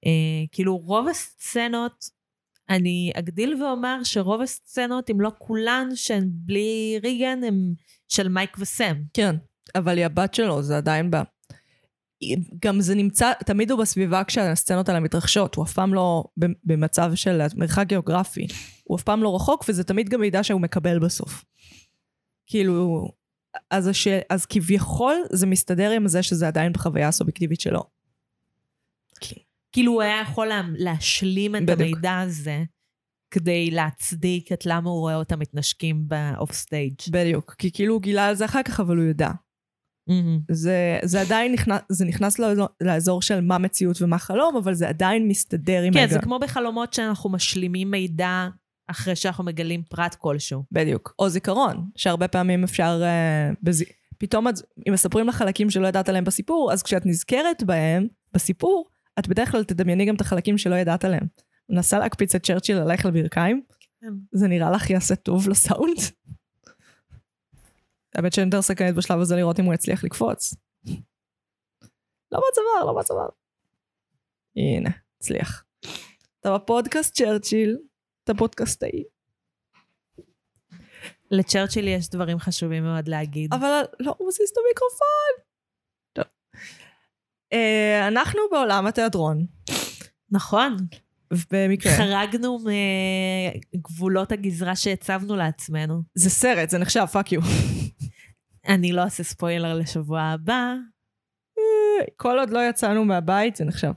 אה, 0.06 0.46
כאילו, 0.52 0.76
רוב 0.76 1.08
הסצנות, 1.08 2.04
אני 2.68 3.12
אגדיל 3.14 3.62
ואומר 3.62 4.00
שרוב 4.04 4.40
הסצנות, 4.40 5.10
אם 5.10 5.20
לא 5.20 5.30
כולן, 5.38 5.88
שהן 5.94 6.28
בלי 6.32 7.00
ריגן, 7.02 7.44
הן 7.44 7.74
של 8.08 8.28
מייק 8.28 8.56
וסם. 8.58 8.94
כן, 9.14 9.36
אבל 9.74 9.96
היא 9.96 10.06
הבת 10.06 10.34
שלו, 10.34 10.62
זה 10.62 10.76
עדיין 10.76 11.10
ב... 11.10 11.16
גם 12.62 12.80
זה 12.80 12.94
נמצא, 12.94 13.32
תמיד 13.46 13.70
הוא 13.70 13.80
בסביבה 13.80 14.24
כשהסצנות 14.24 14.88
האלה 14.88 15.00
מתרחשות, 15.00 15.54
הוא 15.54 15.64
אף 15.64 15.72
פעם 15.72 15.94
לא 15.94 16.24
במצב 16.64 17.14
של 17.14 17.40
מרחק 17.56 17.86
גיאוגרפי. 17.86 18.46
הוא 18.84 18.96
אף 18.96 19.02
פעם 19.02 19.22
לא 19.22 19.36
רחוק, 19.36 19.64
וזה 19.68 19.84
תמיד 19.84 20.08
גם 20.08 20.20
מידע 20.20 20.42
שהוא 20.42 20.60
מקבל 20.60 20.98
בסוף. 20.98 21.44
כאילו, 22.46 23.08
אז, 23.70 23.86
הש... 23.86 24.08
אז 24.30 24.46
כביכול 24.46 25.14
זה 25.32 25.46
מסתדר 25.46 25.90
עם 25.90 26.08
זה 26.08 26.22
שזה 26.22 26.48
עדיין 26.48 26.72
בחוויה 26.72 27.08
הסובייקטיבית 27.08 27.60
שלו. 27.60 27.82
כאילו, 29.72 29.92
הוא 29.92 30.02
היה 30.02 30.20
יכול 30.20 30.46
לה, 30.46 30.62
להשלים 30.76 31.56
את 31.56 31.62
בדיוק. 31.62 31.80
המידע 31.80 32.18
הזה, 32.18 32.64
כדי 33.34 33.70
להצדיק 33.70 34.52
את 34.52 34.66
למה 34.66 34.90
הוא 34.90 35.00
רואה 35.00 35.16
אותם 35.16 35.38
מתנשקים 35.38 36.08
באוף 36.08 36.52
סטייג'. 36.52 36.94
בדיוק. 37.10 37.54
כי 37.58 37.72
כאילו 37.72 37.94
הוא 37.94 38.02
גילה 38.02 38.26
על 38.26 38.34
זה 38.34 38.44
אחר 38.44 38.62
כך, 38.62 38.80
אבל 38.80 38.96
הוא 38.96 39.04
ידע. 39.04 39.30
זה, 40.50 40.98
זה 41.04 41.20
עדיין 41.20 41.52
נכנס, 41.52 41.80
זה 41.88 42.04
נכנס 42.04 42.38
לאזור, 42.38 42.66
לאזור 42.80 43.22
של 43.22 43.40
מה 43.40 43.58
מציאות 43.58 44.02
ומה 44.02 44.18
חלום, 44.18 44.56
אבל 44.56 44.74
זה 44.74 44.88
עדיין 44.88 45.28
מסתדר 45.28 45.82
עם 45.82 45.92
כן, 45.92 45.98
ההיגיון. 45.98 46.20
זה 46.20 46.24
כמו 46.24 46.38
בחלומות 46.38 46.92
שאנחנו 46.92 47.30
משלימים 47.30 47.90
מידע 47.90 48.48
אחרי 48.90 49.16
שאנחנו 49.16 49.44
מגלים 49.44 49.82
פרט 49.82 50.14
כלשהו. 50.14 50.64
בדיוק. 50.72 51.14
או 51.18 51.28
זיכרון, 51.28 51.90
שהרבה 51.96 52.28
פעמים 52.28 52.64
אפשר... 52.64 53.02
Uh, 53.02 53.56
בז... 53.62 53.84
פתאום 54.18 54.48
את, 54.48 54.54
אם 54.88 54.92
מספרים 54.92 55.28
לך 55.28 55.36
חלקים 55.36 55.70
שלא 55.70 55.86
ידעת 55.86 56.08
עליהם 56.08 56.24
בסיפור, 56.24 56.72
אז 56.72 56.82
כשאת 56.82 57.06
נזכרת 57.06 57.62
בהם, 57.62 58.06
בסיפור, 58.34 58.88
את 59.18 59.28
בדרך 59.28 59.50
כלל 59.50 59.64
תדמייני 59.64 60.06
גם 60.06 60.14
את 60.14 60.20
החלקים 60.20 60.58
שלא 60.58 60.74
ידעת 60.74 61.04
עליהם. 61.04 61.26
מנסה 61.68 61.98
להקפיץ 61.98 62.34
את 62.34 62.46
צ'רצ'יל 62.46 62.78
עלייך 62.78 63.06
לברכיים, 63.06 63.62
כן. 64.00 64.06
זה 64.32 64.48
נראה 64.48 64.70
לך 64.70 64.90
יעשה 64.90 65.16
טוב 65.16 65.48
לסאונד? 65.48 65.96
האמת 68.14 68.32
שאני 68.32 68.46
יותר 68.46 68.62
סכנית 68.62 68.94
בשלב 68.94 69.20
הזה 69.20 69.36
לראות 69.36 69.60
אם 69.60 69.64
הוא 69.64 69.74
יצליח 69.74 70.04
לקפוץ. 70.04 70.54
לא 72.32 72.40
בצוואר, 72.50 72.92
לא 72.92 73.00
בצוואר. 73.00 73.28
הנה, 74.56 74.90
הצליח. 75.16 75.64
אתה 76.40 76.54
בפודקאסט 76.54 77.14
צ'רצ'יל, 77.14 77.78
אתה 78.24 78.34
פודקאסטאי. 78.34 79.04
לצ'רצ'יל 81.30 81.88
יש 81.88 82.08
דברים 82.08 82.38
חשובים 82.38 82.82
מאוד 82.82 83.08
להגיד. 83.08 83.54
אבל 83.54 83.82
לא 84.00 84.16
מזיז 84.28 84.50
את 84.50 84.56
המיקרופון. 84.56 85.51
אה, 87.52 88.08
אנחנו 88.08 88.40
בעולם 88.50 88.86
התיאטרון, 88.86 89.46
נכון. 90.30 90.76
במקרה. 91.50 91.92
חרגנו 91.96 92.58
מגבולות 93.74 94.32
הגזרה 94.32 94.76
שהצבנו 94.76 95.36
לעצמנו. 95.36 96.02
זה 96.14 96.30
סרט, 96.30 96.70
זה 96.70 96.78
נחשב, 96.78 97.06
פאק 97.12 97.32
יו. 97.32 97.40
אני 98.68 98.92
לא 98.92 99.02
אעשה 99.02 99.22
ספוילר 99.22 99.74
לשבוע 99.74 100.20
הבא. 100.20 100.74
כל 102.16 102.38
עוד 102.38 102.50
לא 102.50 102.58
יצאנו 102.68 103.04
מהבית, 103.04 103.56
זה 103.56 103.64
נחשב. 103.64 103.92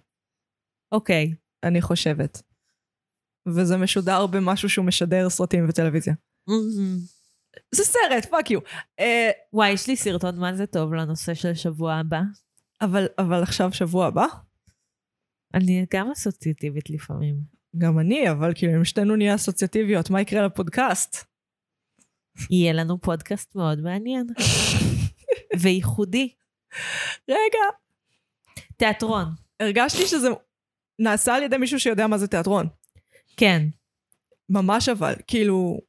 אוקיי. 0.91 1.33
אני 1.63 1.81
חושבת. 1.81 2.41
וזה 3.47 3.77
משודר 3.77 4.27
במשהו 4.27 4.69
שהוא 4.69 4.85
משדר 4.85 5.29
סרטים 5.29 5.65
וטלוויזיה. 5.69 6.13
זה 7.71 7.83
סרט, 7.83 8.25
fuck 8.25 8.51
you. 8.51 8.59
אה, 8.99 9.31
וואי, 9.53 9.69
יש 9.69 9.87
לי 9.87 9.95
סרטון 9.95 10.39
מה 10.39 10.55
זה 10.55 10.67
טוב 10.67 10.93
לנושא 10.93 11.33
של 11.33 11.53
שבוע 11.53 11.93
הבא. 11.93 12.21
אבל, 12.81 13.05
אבל 13.17 13.43
עכשיו 13.43 13.73
שבוע 13.73 14.07
הבא? 14.07 14.25
אני 15.53 15.85
גם 15.93 16.11
אסוציאטיבית 16.11 16.89
לפעמים. 16.89 17.35
גם 17.77 17.99
אני, 17.99 18.31
אבל 18.31 18.51
כאילו 18.55 18.75
אם 18.77 18.85
שתינו 18.85 19.15
נהיה 19.15 19.35
אסוציאטיביות, 19.35 20.09
מה 20.09 20.21
יקרה 20.21 20.45
לפודקאסט? 20.45 21.25
יהיה 22.49 22.73
לנו 22.73 23.01
פודקאסט 23.01 23.55
מאוד 23.55 23.81
מעניין. 23.81 24.27
וייחודי. 25.61 26.29
רגע. 27.29 27.77
תיאטרון. 28.77 29.25
הרגשתי 29.59 30.07
שזה 30.07 30.27
נעשה 30.99 31.35
על 31.35 31.43
ידי 31.43 31.57
מישהו 31.57 31.79
שיודע 31.79 32.07
מה 32.07 32.17
זה 32.17 32.27
תיאטרון. 32.27 32.67
כן. 33.37 33.67
ממש 34.49 34.89
אבל, 34.89 35.13
כאילו, 35.27 35.79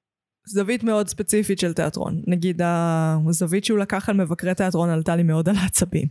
זווית 0.46 0.82
מאוד 0.82 1.08
ספציפית 1.08 1.58
של 1.58 1.74
תיאטרון. 1.74 2.22
נגיד, 2.26 2.62
הזווית 2.64 3.64
שהוא 3.64 3.78
לקח 3.78 4.08
על 4.08 4.16
מבקרי 4.16 4.54
תיאטרון 4.54 4.90
עלתה 4.90 5.16
לי 5.16 5.22
מאוד 5.22 5.48
על 5.48 5.56
העצבים. 5.56 6.08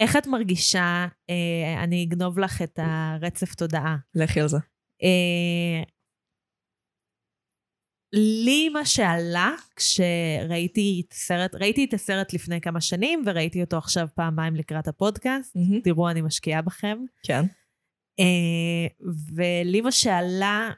איך 0.00 0.16
את 0.16 0.26
מרגישה, 0.26 1.06
אה, 1.30 1.82
אני 1.84 2.04
אגנוב 2.04 2.38
לך 2.38 2.62
את 2.62 2.78
הרצף 2.82 3.54
תודעה. 3.54 3.96
לכי 4.14 4.40
על 4.40 4.48
זה. 4.48 4.56
אה, 5.02 5.82
לי 8.12 8.68
מה 8.68 8.84
שעלה 8.84 9.50
כשראיתי 9.76 11.02
את 11.06 11.12
הסרט, 11.12 11.54
ראיתי 11.54 11.84
את 11.84 11.94
הסרט 11.94 12.32
לפני 12.32 12.60
כמה 12.60 12.80
שנים 12.80 13.22
וראיתי 13.26 13.62
אותו 13.62 13.78
עכשיו 13.78 14.08
פעמיים 14.14 14.56
לקראת 14.56 14.88
הפודקאסט. 14.88 15.56
תראו, 15.84 16.10
אני 16.10 16.22
משקיעה 16.22 16.62
בכם. 16.62 16.98
כן. 17.22 17.42
אה, 18.20 19.06
ולי 19.34 19.80
מה 19.80 19.92
שעלה 19.92 20.70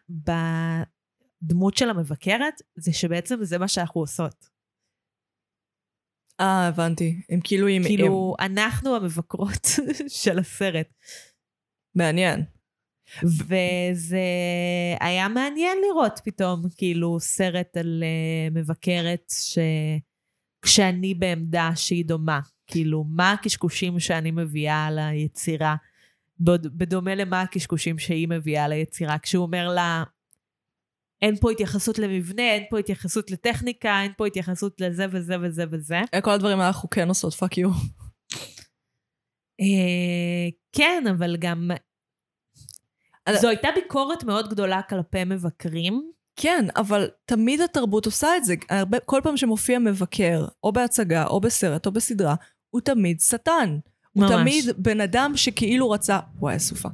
בדמות 1.42 1.76
של 1.76 1.90
המבקרת, 1.90 2.54
זה 2.76 2.92
שבעצם 2.92 3.44
זה 3.44 3.58
מה 3.58 3.68
שאנחנו 3.68 4.00
עושות. 4.00 4.53
אה, 6.40 6.66
הבנתי. 6.66 7.20
הם 7.30 7.40
כאילו 7.44 7.66
עם... 7.66 7.82
כאילו, 7.82 8.34
אנחנו 8.40 8.96
המבקרות 8.96 9.66
של 10.22 10.38
הסרט. 10.38 10.86
מעניין. 11.94 12.44
וזה 13.22 14.26
היה 15.00 15.28
מעניין 15.28 15.78
לראות 15.88 16.20
פתאום, 16.24 16.62
כאילו, 16.76 17.20
סרט 17.20 17.76
על 17.76 18.02
uh, 18.02 18.54
מבקרת 18.54 19.32
ש... 19.32 19.58
כשאני 20.62 21.14
בעמדה 21.14 21.70
שהיא 21.76 22.04
דומה. 22.04 22.40
כאילו, 22.66 23.04
מה 23.08 23.32
הקשקושים 23.32 24.00
שאני 24.00 24.30
מביאה 24.30 24.90
ליצירה, 24.90 25.76
בדומה 26.76 27.14
למה 27.14 27.40
הקשקושים 27.42 27.98
שהיא 27.98 28.28
מביאה 28.28 28.68
ליצירה. 28.68 29.18
כשהוא 29.18 29.42
אומר 29.42 29.68
לה, 29.68 30.04
אין 31.22 31.36
פה 31.36 31.50
התייחסות 31.50 31.98
למבנה, 31.98 32.42
אין 32.42 32.64
פה 32.70 32.78
התייחסות 32.78 33.30
לטכניקה, 33.30 34.00
אין 34.02 34.12
פה 34.16 34.26
התייחסות 34.26 34.80
לזה 34.80 35.06
וזה 35.12 35.36
וזה 35.42 35.64
וזה. 35.70 36.00
כל 36.22 36.30
הדברים 36.30 36.58
האלה 36.58 36.68
אנחנו 36.68 36.90
כן 36.90 37.08
עושות, 37.08 37.34
fuck 37.34 37.58
you. 37.58 37.70
אה, 39.60 40.48
כן, 40.72 41.04
אבל 41.10 41.36
גם... 41.36 41.70
זו 43.32 43.48
הייתה 43.48 43.68
ביקורת 43.74 44.24
מאוד 44.24 44.48
גדולה 44.48 44.82
כלפי 44.82 45.24
מבקרים. 45.24 46.10
כן, 46.36 46.64
אבל 46.76 47.08
תמיד 47.24 47.60
התרבות 47.60 48.06
עושה 48.06 48.36
את 48.36 48.44
זה. 48.44 48.54
הרבה, 48.70 48.98
כל 49.00 49.20
פעם 49.22 49.36
שמופיע 49.36 49.78
מבקר, 49.78 50.46
או 50.64 50.72
בהצגה, 50.72 51.26
או 51.26 51.40
בסרט, 51.40 51.86
או 51.86 51.92
בסדרה, 51.92 52.34
הוא 52.70 52.80
תמיד 52.80 53.20
שטן. 53.20 53.78
ממש. 54.16 54.30
הוא 54.30 54.40
תמיד 54.40 54.64
בן 54.76 55.00
אדם 55.00 55.32
שכאילו 55.36 55.90
רצה... 55.90 56.18
וואי, 56.38 56.58
סופה. 56.58 56.88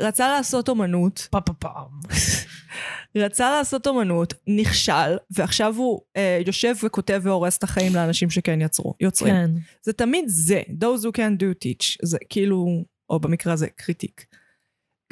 רצה 0.00 0.28
לעשות 0.28 0.68
אומנות. 0.68 1.28
פה 1.30 1.40
פה 1.40 1.52
פעם. 1.52 2.00
רצה 3.16 3.50
לעשות 3.50 3.86
אומנות, 3.86 4.34
נכשל, 4.46 5.16
ועכשיו 5.30 5.74
הוא 5.76 6.00
אה, 6.16 6.40
יושב 6.46 6.74
וכותב 6.82 7.20
והורס 7.24 7.58
את 7.58 7.62
החיים 7.62 7.94
לאנשים 7.94 8.30
שכן 8.30 8.60
יצרו, 8.60 8.94
יוצרים. 9.00 9.34
כן. 9.34 9.50
זה 9.82 9.92
תמיד 9.92 10.24
זה, 10.28 10.62
those 10.68 11.02
who 11.02 11.10
can 11.16 11.40
do 11.40 11.64
teach. 11.64 11.96
זה 12.02 12.18
כאילו, 12.28 12.84
או 13.10 13.20
במקרה 13.20 13.52
הזה, 13.52 13.66
critique. 13.76 14.26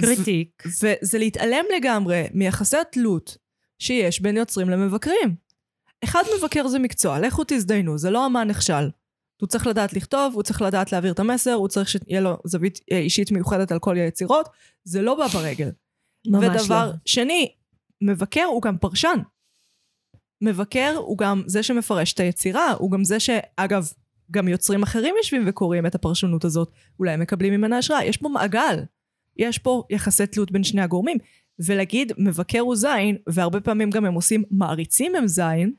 critique. 0.00 0.62
וזה 0.66 1.18
להתעלם 1.18 1.64
לגמרי 1.76 2.24
מיחסי 2.34 2.76
התלות 2.76 3.36
שיש 3.78 4.20
בין 4.20 4.36
יוצרים 4.36 4.70
למבקרים. 4.70 5.34
אחד 6.04 6.22
מבקר 6.38 6.68
זה 6.68 6.78
מקצוע, 6.78 7.20
לכו 7.20 7.42
תזדיינו, 7.46 7.98
זה 7.98 8.10
לא 8.10 8.26
אמן 8.26 8.48
נכשל. 8.48 8.88
הוא 9.44 9.48
צריך 9.48 9.66
לדעת 9.66 9.92
לכתוב, 9.92 10.34
הוא 10.34 10.42
צריך 10.42 10.62
לדעת 10.62 10.92
להעביר 10.92 11.12
את 11.12 11.18
המסר, 11.18 11.52
הוא 11.52 11.68
צריך 11.68 11.88
שתהיה 11.88 12.20
לו 12.20 12.36
זווית 12.44 12.80
אה, 12.92 12.98
אישית 12.98 13.32
מיוחדת 13.32 13.72
על 13.72 13.78
כל 13.78 13.96
היצירות, 13.96 14.48
זה 14.84 15.02
לא 15.02 15.14
בא 15.14 15.26
ברגל. 15.26 15.70
ממש 16.26 16.44
ודבר 16.44 16.86
לא. 16.86 16.92
שני, 17.04 17.52
מבקר 18.00 18.44
הוא 18.44 18.62
גם 18.62 18.78
פרשן. 18.78 19.18
מבקר 20.40 20.94
הוא 20.96 21.18
גם 21.18 21.42
זה 21.46 21.62
שמפרש 21.62 22.12
את 22.12 22.20
היצירה, 22.20 22.72
הוא 22.72 22.90
גם 22.90 23.04
זה 23.04 23.20
שאגב, 23.20 23.88
גם 24.30 24.48
יוצרים 24.48 24.82
אחרים 24.82 25.14
יושבים 25.18 25.44
וקוראים 25.46 25.86
את 25.86 25.94
הפרשנות 25.94 26.44
הזאת, 26.44 26.70
אולי 26.98 27.12
הם 27.12 27.20
מקבלים 27.20 27.52
ממנה 27.52 27.78
השראה. 27.78 28.04
יש 28.04 28.16
פה 28.16 28.28
מעגל. 28.28 28.84
יש 29.36 29.58
פה 29.58 29.82
יחסי 29.90 30.26
תלות 30.26 30.52
בין 30.52 30.64
שני 30.64 30.82
הגורמים. 30.82 31.18
ולהגיד 31.66 32.12
מבקר 32.18 32.60
הוא 32.60 32.76
זין, 32.76 33.16
והרבה 33.26 33.60
פעמים 33.60 33.90
גם 33.90 34.04
הם 34.04 34.14
עושים 34.14 34.44
מעריצים 34.50 35.14
הם 35.14 35.26
זין, 35.26 35.72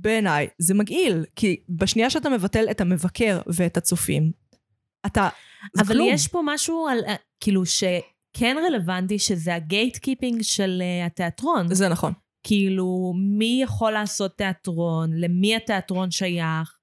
בעיניי 0.00 0.48
זה 0.58 0.74
מגעיל, 0.74 1.24
כי 1.36 1.60
בשנייה 1.68 2.10
שאתה 2.10 2.28
מבטל 2.28 2.66
את 2.70 2.80
המבקר 2.80 3.40
ואת 3.46 3.76
הצופים, 3.76 4.32
אתה... 5.06 5.28
אבל 5.78 5.94
כלום. 5.94 6.08
יש 6.12 6.28
פה 6.28 6.40
משהו 6.44 6.86
על, 6.90 6.98
אה, 7.06 7.14
כאילו, 7.40 7.62
שכן 7.66 8.56
רלוונטי, 8.66 9.18
שזה 9.18 9.54
ה 9.54 9.96
gatekeeping 9.96 10.42
של 10.42 10.82
uh, 10.82 11.06
התיאטרון. 11.06 11.74
זה 11.74 11.88
נכון. 11.88 12.12
כאילו, 12.42 13.12
מי 13.16 13.60
יכול 13.62 13.92
לעשות 13.92 14.38
תיאטרון? 14.38 15.10
למי 15.14 15.56
התיאטרון 15.56 16.10
שייך? 16.10 16.78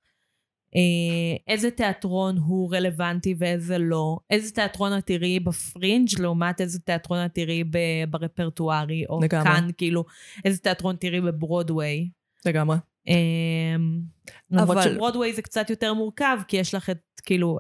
אה, 0.75 1.37
איזה 1.47 1.71
תיאטרון 1.71 2.37
הוא 2.37 2.75
רלוונטי 2.75 3.35
ואיזה 3.37 3.77
לא? 3.77 4.17
איזה 4.29 4.51
תיאטרון 4.51 4.97
את 4.97 5.05
תראי 5.05 5.39
בפרינג' 5.39 6.19
לעומת 6.19 6.61
איזה 6.61 6.79
תיאטרון 6.79 7.25
את 7.25 7.35
תראי 7.35 7.63
ברפרטוארי, 8.09 9.03
או 9.09 9.19
לגמרי. 9.21 9.43
כאן, 9.43 9.69
כאילו, 9.77 10.05
איזה 10.45 10.59
תיאטרון 10.59 10.95
תראי 10.95 11.21
בברודוויי. 11.21 12.09
לגמרי. 12.45 12.75
אמ, 13.07 13.99
למרות 14.51 14.77
אבל- 14.77 14.93
שברודוויי 14.93 15.33
זה 15.33 15.41
קצת 15.41 15.69
יותר 15.69 15.93
מורכב, 15.93 16.37
כי 16.47 16.57
יש 16.57 16.73
לך 16.75 16.89
את, 16.89 16.97
כאילו, 17.23 17.59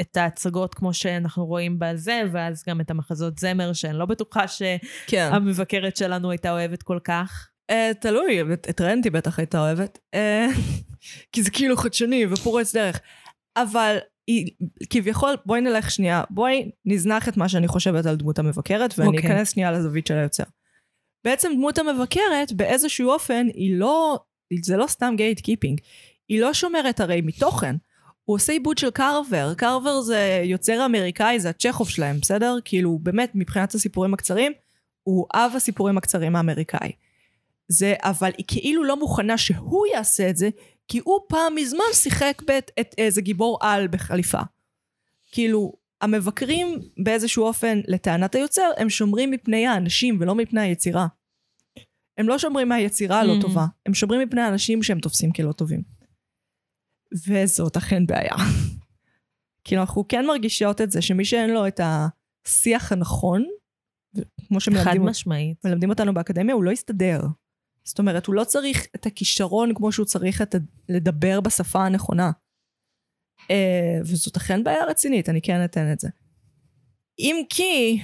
את 0.00 0.16
ההצגות 0.16 0.74
כמו 0.74 0.94
שאנחנו 0.94 1.46
רואים 1.46 1.76
בזה, 1.78 2.22
ואז 2.32 2.64
גם 2.68 2.80
את 2.80 2.90
המחזות 2.90 3.38
זמר, 3.38 3.72
שאני 3.72 3.98
לא 3.98 4.06
בטוחה 4.06 4.40
כן. 5.06 5.28
שהמבקרת 5.30 5.96
שלנו 5.96 6.30
הייתה 6.30 6.50
אוהבת 6.52 6.82
כל 6.82 6.98
כך. 7.04 7.48
אה, 7.70 7.90
תלוי, 8.00 8.52
את- 8.52 8.66
את 8.70 8.80
רנט 8.80 8.95
היא 8.95 9.10
בטח 9.10 9.38
הייתה 9.38 9.60
אוהבת. 9.60 9.98
אה, 10.14 10.46
כי 11.32 11.42
זה 11.42 11.50
כאילו 11.50 11.76
חדשני 11.76 12.26
ופורץ 12.30 12.74
דרך. 12.76 13.00
אבל 13.56 13.96
היא, 14.26 14.46
כביכול, 14.90 15.34
בואי 15.46 15.60
נלך 15.60 15.90
שנייה, 15.90 16.22
בואי 16.30 16.70
נזנח 16.84 17.28
את 17.28 17.36
מה 17.36 17.48
שאני 17.48 17.68
חושבת 17.68 18.06
על 18.06 18.16
דמות 18.16 18.38
המבקרת, 18.38 18.94
ואני 18.98 19.16
אוקיי. 19.16 19.30
אכנס 19.30 19.52
שנייה 19.52 19.72
לזווית 19.72 20.06
של 20.06 20.14
היוצר. 20.14 20.44
בעצם 21.24 21.52
דמות 21.54 21.78
המבקרת, 21.78 22.52
באיזשהו 22.52 23.10
אופן, 23.10 23.46
היא 23.54 23.76
לא, 23.78 24.18
זה 24.62 24.76
לא 24.76 24.86
סתם 24.86 25.14
gatekeeping. 25.16 25.80
היא 26.28 26.40
לא 26.40 26.54
שומרת 26.54 27.00
הרי 27.00 27.20
מתוכן. 27.20 27.76
הוא 28.24 28.34
עושה 28.34 28.52
עיבוד 28.52 28.78
של 28.78 28.90
קרבר, 28.90 29.54
קרבר 29.54 30.00
זה 30.00 30.42
יוצר 30.44 30.86
אמריקאי, 30.86 31.40
זה 31.40 31.48
הצ'כוב 31.48 31.88
שלהם, 31.88 32.18
בסדר? 32.20 32.56
כאילו, 32.64 32.98
באמת, 33.02 33.30
מבחינת 33.34 33.74
הסיפורים 33.74 34.14
הקצרים, 34.14 34.52
הוא 35.02 35.26
אב 35.34 35.52
הסיפורים 35.56 35.98
הקצרים 35.98 36.36
האמריקאי. 36.36 36.92
זה, 37.68 37.94
אבל 38.02 38.30
היא 38.38 38.44
כאילו 38.48 38.84
לא 38.84 38.96
מוכנה 38.96 39.38
שהוא 39.38 39.86
יעשה 39.86 40.30
את 40.30 40.36
זה, 40.36 40.48
כי 40.88 41.00
הוא 41.04 41.20
פעם 41.28 41.54
מזמן 41.54 41.84
שיחק 41.92 42.42
בית, 42.46 42.70
את 42.80 42.94
איזה 42.98 43.20
גיבור 43.20 43.58
על 43.60 43.88
בחליפה. 43.88 44.40
כאילו, 45.32 45.72
המבקרים 46.00 46.78
באיזשהו 46.98 47.44
אופן, 47.44 47.80
לטענת 47.86 48.34
היוצר, 48.34 48.70
הם 48.76 48.90
שומרים 48.90 49.30
מפני 49.30 49.66
האנשים 49.66 50.16
ולא 50.20 50.34
מפני 50.34 50.60
היצירה. 50.60 51.06
הם 52.18 52.28
לא 52.28 52.38
שומרים 52.38 52.68
מהיצירה 52.68 53.20
הלא 53.20 53.34
Mm. 53.38 53.40
טובה, 53.40 53.66
הם 53.86 53.94
שומרים 53.94 54.28
מפני 54.28 54.40
האנשים 54.40 54.82
שהם 54.82 55.00
תופסים 55.00 55.32
כלא 55.32 55.52
טובים. 55.52 55.82
וזאת 57.28 57.76
אכן 57.76 58.06
בעיה. 58.06 58.34
כאילו 59.64 59.80
אנחנו 59.80 60.08
כן 60.08 60.26
מרגישות 60.26 60.80
את 60.80 60.90
זה, 60.90 61.02
שמי 61.02 61.24
שאין 61.24 61.50
לו 61.50 61.66
את 61.66 61.80
השיח 61.82 62.92
הנכון, 62.92 63.44
כמו 64.48 64.58
חד 64.58 64.60
שמלמדים 64.60 65.02
משמעית. 65.02 65.64
מלמדים 65.64 65.90
אותנו 65.90 66.14
באקדמיה, 66.14 66.54
הוא 66.54 66.64
לא 66.64 66.70
יסתדר. 66.70 67.20
זאת 67.84 67.98
אומרת, 67.98 68.26
הוא 68.26 68.34
לא 68.34 68.44
צריך 68.44 68.86
את 68.96 69.06
הכישרון 69.06 69.74
כמו 69.74 69.92
שהוא 69.92 70.06
צריך 70.06 70.42
את. 70.42 70.54
לדבר 70.88 71.40
בשפה 71.40 71.86
הנכונה. 71.86 72.30
אה, 73.50 73.98
וזאת 74.00 74.36
אכן 74.36 74.64
בעיה 74.64 74.84
רצינית, 74.84 75.28
אני 75.28 75.42
כן 75.42 75.64
אתן 75.64 75.92
את 75.92 76.00
זה. 76.00 76.08
אם 77.18 77.42
כי, 77.50 78.00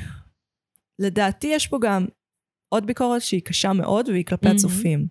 לדעתי 0.98 1.46
יש 1.46 1.66
פה 1.66 1.78
גם 1.82 2.06
עוד 2.74 2.86
ביקורת 2.86 3.22
שהיא 3.22 3.42
קשה 3.42 3.72
מאוד, 3.72 4.08
והיא 4.08 4.24
כלפי 4.24 4.46
מהמם. 4.46 4.56
הצופים. 4.56 5.06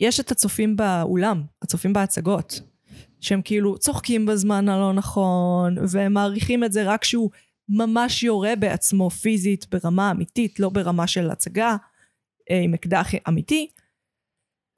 יש 0.00 0.20
את 0.20 0.30
הצופים 0.30 0.76
באולם, 0.76 1.42
הצופים 1.62 1.92
בהצגות, 1.92 2.60
שהם 3.20 3.42
כאילו 3.44 3.78
צוחקים 3.78 4.26
בזמן 4.26 4.68
הלא 4.68 4.92
נכון, 4.92 5.76
והם 5.88 6.12
מעריכים 6.12 6.64
את 6.64 6.72
זה 6.72 6.82
רק 6.84 7.04
שהוא 7.04 7.30
ממש 7.68 8.22
יורה 8.22 8.56
בעצמו 8.56 9.10
פיזית 9.10 9.66
ברמה 9.70 10.10
אמיתית, 10.10 10.60
לא 10.60 10.68
ברמה 10.68 11.06
של 11.06 11.30
הצגה 11.30 11.76
אה, 12.50 12.60
עם 12.60 12.74
אקדח 12.74 13.08
אמיתי. 13.28 13.68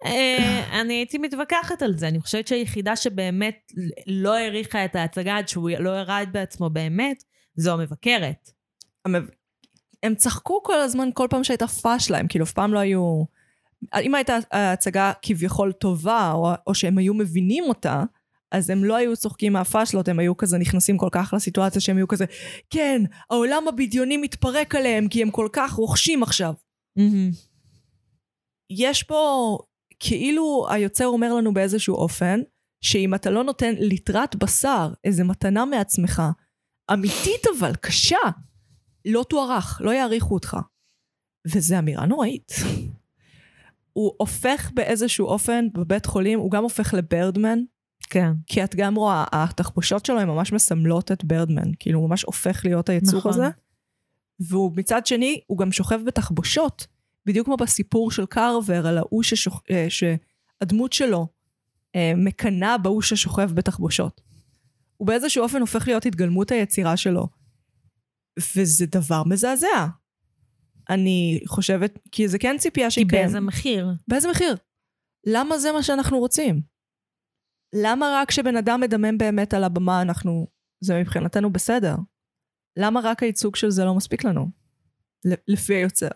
אה, 0.05 0.81
אני 0.81 0.95
הייתי 0.95 1.19
מתווכחת 1.19 1.83
על 1.83 1.97
זה. 1.97 2.09
אני 2.09 2.21
חושבת 2.21 2.49
שהיחידה 2.49 2.97
שבאמת 2.97 3.73
לא 4.07 4.35
העריכה 4.35 4.85
את 4.85 4.97
ההצגה 4.97 5.37
עד 5.37 5.49
שהוא 5.49 5.71
לא 5.79 5.91
הראה 5.91 6.25
בעצמו 6.27 6.71
באמת, 6.71 7.25
זו 7.57 7.73
המבקרת. 7.73 8.51
הם 10.05 10.15
צחקו 10.15 10.63
כל 10.63 10.81
הזמן, 10.81 11.09
כל 11.15 11.27
פעם 11.31 11.45
שהייתה 11.45 11.67
פאשלה, 11.67 12.19
הם 12.19 12.29
כאילו 12.29 12.45
אף 12.45 12.53
פעם 12.53 12.75
לא 12.75 12.79
היו... 12.79 13.25
אם 14.03 14.15
הייתה 14.15 14.39
הצגה 14.53 15.13
כביכול 15.23 15.73
טובה, 15.73 16.33
או, 16.33 16.51
או 16.67 16.75
שהם 16.75 16.99
היו 16.99 17.15
מבינים 17.15 17.65
אותה, 17.65 18.05
אז 18.53 18.71
הם 18.71 18.85
לא 18.85 18.97
היו 18.97 19.17
צוחקים 19.17 19.53
מהפאשלות, 19.53 20.09
הם 20.09 20.19
היו 20.19 20.37
כזה 20.37 20.59
נכנסים 20.59 20.99
כל 20.99 21.09
כך 21.13 21.35
לסיטואציה 21.37 21.81
שהם 21.81 21.97
היו 21.97 22.09
כזה, 22.09 22.25
כן, 22.71 23.03
העולם 23.31 23.69
הבדיוני 23.69 24.17
מתפרק 24.17 24.75
עליהם, 24.75 25.09
כי 25.09 25.23
הם 25.23 25.31
כל 25.31 25.49
כך 25.53 25.73
רוכשים 25.73 26.23
עכשיו. 26.23 26.55
יש 28.71 29.03
פה, 29.03 29.59
כאילו 30.01 30.67
היוצר 30.71 31.07
אומר 31.07 31.35
לנו 31.35 31.55
באיזשהו 31.55 31.95
אופן, 31.95 32.41
שאם 32.81 33.15
אתה 33.15 33.31
לא 33.31 33.45
נותן 33.45 33.75
ליטרת 33.79 34.37
בשר, 34.37 34.93
איזה 35.05 35.25
מתנה 35.25 35.65
מעצמך, 35.65 36.23
אמיתית 36.93 37.47
אבל, 37.59 37.75
קשה, 37.75 38.17
לא 39.05 39.25
תוארך, 39.29 39.81
לא 39.85 39.91
יעריכו 39.91 40.35
אותך. 40.35 40.57
וזו 41.47 41.79
אמירה 41.79 42.07
נוראית. 42.07 42.53
הוא 43.93 44.13
הופך 44.17 44.71
באיזשהו 44.75 45.27
אופן 45.27 45.69
בבית 45.75 46.07
חולים, 46.07 46.39
הוא 46.39 46.51
גם 46.51 46.63
הופך 46.63 46.95
לברדמן, 46.95 47.59
כן. 48.11 48.33
כי 48.47 48.65
את 48.65 48.75
גם 48.75 48.95
רואה, 48.95 49.25
התחבושות 49.33 50.07
שלו 50.07 50.21
הן 50.21 50.29
ממש 50.29 50.53
מסמלות 50.53 51.13
את 51.13 51.25
ברדמן, 51.25 51.71
כאילו 51.79 51.99
הוא 51.99 52.09
ממש 52.09 52.23
הופך 52.23 52.65
להיות 52.65 52.89
היצור 52.89 53.19
נכון. 53.19 53.33
הזה. 53.33 53.49
והוא 54.41 54.73
מצד 54.77 55.07
שני, 55.07 55.41
הוא 55.47 55.59
גם 55.59 55.73
שוכב 55.73 56.01
בתחבושות, 56.05 56.87
בדיוק 57.27 57.47
כמו 57.47 57.57
בסיפור 57.57 58.11
של 58.11 58.27
קרבר 58.27 58.87
על 58.87 58.99
ההוא 58.99 59.23
ששוכ... 59.23 59.63
אה, 59.71 59.87
שהדמות 59.89 60.93
שלו 60.93 61.27
אה, 61.97 62.13
מקנאה 62.17 62.79
בהוא 62.79 63.03
ששוכב 63.03 63.51
בתחבושות. 63.55 64.21
הוא 64.97 65.07
באיזשהו 65.07 65.43
אופן 65.43 65.61
הופך 65.61 65.89
להיות 65.89 66.07
התגלמות 66.07 66.51
היצירה 66.51 66.97
שלו. 66.97 67.29
וזה 68.57 68.87
דבר 68.87 69.23
מזעזע. 69.27 69.87
אני 70.91 71.41
חושבת, 71.47 71.99
כי 72.13 72.29
זה 72.29 72.39
כן 72.39 72.57
ציפייה 72.59 72.87
כי 72.91 73.01
שכן. 73.01 73.07
באיזה 73.07 73.41
מחיר? 73.41 73.89
באיזה 74.09 74.29
מחיר? 74.31 74.57
למה 75.27 75.59
זה 75.59 75.73
מה 75.73 75.83
שאנחנו 75.83 76.19
רוצים? 76.19 76.63
למה 77.83 78.07
רק 78.15 78.29
כשבן 78.29 78.57
אדם 78.57 78.81
מדמם 78.81 79.19
באמת 79.19 79.55
על 79.55 79.65
הבמה 79.65 80.03
אנחנו, 80.03 80.47
זה 80.81 81.01
מבחינתנו 81.01 81.53
בסדר? 81.53 81.95
למה 82.79 83.01
רק 83.05 83.23
הייצוג 83.23 83.57
של 83.57 83.71
זה 83.71 83.85
לא 83.85 83.95
מספיק 83.95 84.25
לנו? 84.25 84.51
לפי 85.49 85.75
היוצר. 85.75 86.09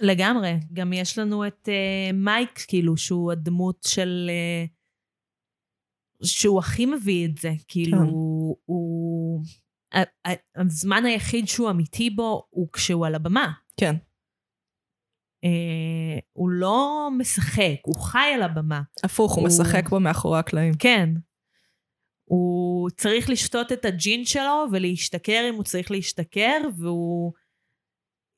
לגמרי. 0.00 0.52
גם 0.72 0.92
יש 0.92 1.18
לנו 1.18 1.46
את 1.46 1.68
uh, 1.68 2.12
מייק, 2.12 2.64
כאילו, 2.68 2.96
שהוא 2.96 3.32
הדמות 3.32 3.82
של... 3.88 4.30
Uh, 4.30 4.70
שהוא 6.26 6.58
הכי 6.58 6.86
מביא 6.86 7.26
את 7.26 7.38
זה. 7.38 7.50
כאילו, 7.68 7.98
כן. 7.98 8.04
הוא... 8.04 8.56
ה- 8.66 9.44
ה- 9.44 9.63
הזמן 10.56 11.04
היחיד 11.04 11.48
שהוא 11.48 11.70
אמיתי 11.70 12.10
בו 12.10 12.46
הוא 12.50 12.68
כשהוא 12.72 13.06
על 13.06 13.14
הבמה. 13.14 13.52
כן. 13.80 13.94
Uh, 15.46 16.20
הוא 16.32 16.50
לא 16.50 17.08
משחק, 17.18 17.76
הוא 17.82 18.00
חי 18.00 18.30
על 18.34 18.42
הבמה. 18.42 18.82
הפוך, 19.04 19.32
הוא 19.32 19.40
הוא- 19.40 19.46
משחק 19.48 19.88
בו 19.88 20.00
מאחורי 20.00 20.38
הקלעים. 20.38 20.74
כן. 20.78 21.08
הוא 22.24 22.90
צריך 22.90 23.30
לשתות 23.30 23.72
את 23.72 23.84
הג'ין 23.84 24.24
שלו 24.24 24.64
ולהשתכר 24.72 25.46
אם 25.48 25.54
הוא 25.54 25.64
צריך 25.64 25.90
להשתכר, 25.90 26.58
והוא 26.78 27.32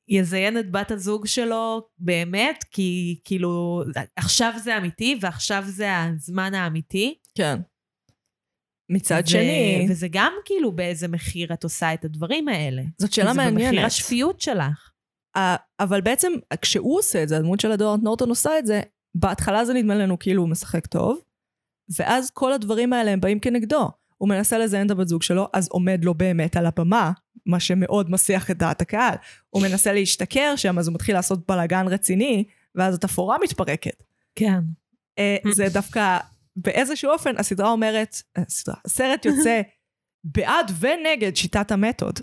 יזיין 0.07 0.59
את 0.59 0.71
בת 0.71 0.91
הזוג 0.91 1.25
שלו 1.27 1.87
באמת, 1.97 2.63
כי 2.71 3.19
כאילו 3.23 3.83
עכשיו 4.15 4.53
זה 4.63 4.77
אמיתי 4.77 5.19
ועכשיו 5.21 5.63
זה 5.65 6.01
הזמן 6.03 6.53
האמיתי. 6.53 7.19
כן. 7.35 7.59
מצד 8.89 9.21
ו- 9.25 9.29
שני, 9.29 9.87
וזה 9.89 10.07
גם 10.11 10.33
כאילו 10.45 10.71
באיזה 10.71 11.07
מחיר 11.07 11.53
את 11.53 11.63
עושה 11.63 11.93
את 11.93 12.05
הדברים 12.05 12.47
האלה. 12.47 12.81
זאת 12.97 13.13
שאלה 13.13 13.33
זה 13.33 13.39
במחיר 13.39 13.53
מעניינת. 13.53 13.85
השפיות 13.85 14.41
שלך. 14.41 14.91
ה- 15.37 15.55
אבל 15.79 16.01
בעצם 16.01 16.31
כשהוא 16.61 16.97
עושה 16.99 17.23
את 17.23 17.29
זה, 17.29 17.37
הדמות 17.37 17.59
של 17.59 17.71
אדוארד 17.71 18.03
נורטון 18.03 18.29
עושה 18.29 18.59
את 18.59 18.65
זה, 18.65 18.81
בהתחלה 19.15 19.65
זה 19.65 19.73
נדמה 19.73 19.95
לנו 19.95 20.19
כאילו 20.19 20.41
הוא 20.41 20.49
משחק 20.49 20.85
טוב, 20.85 21.19
ואז 21.99 22.31
כל 22.31 22.53
הדברים 22.53 22.93
האלה 22.93 23.11
הם 23.11 23.21
באים 23.21 23.39
כנגדו. 23.39 23.89
הוא 24.17 24.29
מנסה 24.29 24.57
לזיין 24.57 24.85
את 24.85 24.91
הבת 24.91 25.07
זוג 25.07 25.23
שלו, 25.23 25.47
אז 25.53 25.67
עומד 25.71 26.05
לו 26.05 26.13
באמת 26.13 26.55
על 26.57 26.65
הבמה, 26.65 27.11
מה 27.45 27.59
שמאוד 27.59 28.11
מסיח 28.11 28.51
את 28.51 28.57
דעת 28.57 28.81
הקהל. 28.81 29.15
הוא 29.49 29.61
מנסה 29.61 29.93
להשתכר 29.93 30.53
שם, 30.55 30.79
אז 30.79 30.87
הוא 30.87 30.95
מתחיל 30.95 31.15
לעשות 31.15 31.47
בלאגן 31.47 31.87
רציני, 31.87 32.43
ואז 32.75 32.95
התפאורה 32.95 33.37
מתפרקת. 33.43 34.03
כן. 34.35 34.59
אה, 35.19 35.37
זה 35.51 35.67
דווקא, 35.73 36.17
באיזשהו 36.57 37.11
אופן, 37.11 37.37
הסדרה 37.37 37.71
אומרת, 37.71 38.21
אה, 38.37 38.43
הסדרה, 38.47 38.75
הסרט 38.85 39.25
יוצא 39.25 39.61
בעד 40.23 40.71
ונגד 40.79 41.35
שיטת 41.35 41.71
המתוד. 41.71 42.19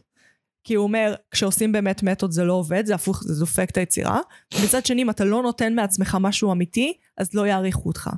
כי 0.64 0.74
הוא 0.74 0.84
אומר, 0.84 1.14
כשעושים 1.30 1.72
באמת 1.72 2.02
מתוד 2.02 2.30
זה 2.30 2.44
לא 2.44 2.52
עובד, 2.52 2.86
זה 2.86 2.94
הפוך, 2.94 3.22
זה 3.24 3.40
דופק 3.40 3.70
את 3.70 3.76
היצירה. 3.76 4.20
מצד 4.64 4.86
שני, 4.86 5.02
אם 5.02 5.10
אתה 5.10 5.24
לא 5.24 5.42
נותן 5.42 5.74
מעצמך 5.74 6.16
משהו 6.20 6.52
אמיתי, 6.52 6.98
אז 7.16 7.34
לא 7.34 7.46
יעריכו 7.46 7.88
אותך. 7.88 8.10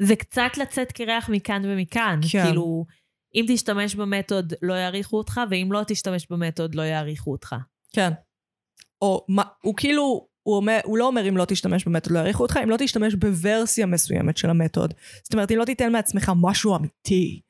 זה 0.00 0.16
קצת 0.16 0.56
לצאת 0.56 0.92
קרח 0.92 1.28
מכאן 1.28 1.62
ומכאן. 1.64 2.20
כן. 2.32 2.44
כאילו, 2.44 2.86
אם 3.34 3.44
תשתמש 3.48 3.94
במתוד 3.94 4.52
לא 4.62 4.74
יעריכו 4.74 5.16
אותך, 5.16 5.40
ואם 5.50 5.68
לא 5.72 5.82
תשתמש 5.86 6.26
במתוד 6.30 6.74
לא 6.74 6.82
יעריכו 6.82 7.32
אותך. 7.32 7.54
כן. 7.92 8.10
או 9.02 9.26
מה, 9.28 9.42
הוא 9.62 9.74
כאילו, 9.76 10.28
הוא, 10.46 10.56
אומר, 10.56 10.80
הוא 10.84 10.98
לא 10.98 11.06
אומר 11.06 11.28
אם 11.28 11.36
לא 11.36 11.44
תשתמש 11.44 11.84
במתוד 11.84 12.12
לא 12.12 12.18
יעריכו 12.18 12.42
אותך, 12.42 12.58
אם 12.64 12.70
לא 12.70 12.76
תשתמש 12.76 13.14
בוורסיה 13.14 13.86
מסוימת 13.86 14.36
של 14.36 14.50
המתוד. 14.50 14.94
זאת 15.22 15.32
אומרת, 15.32 15.52
אם 15.52 15.56
לא 15.56 15.64
תיתן 15.64 15.92
מעצמך 15.92 16.32
משהו 16.36 16.76
אמיתי. 16.76 17.40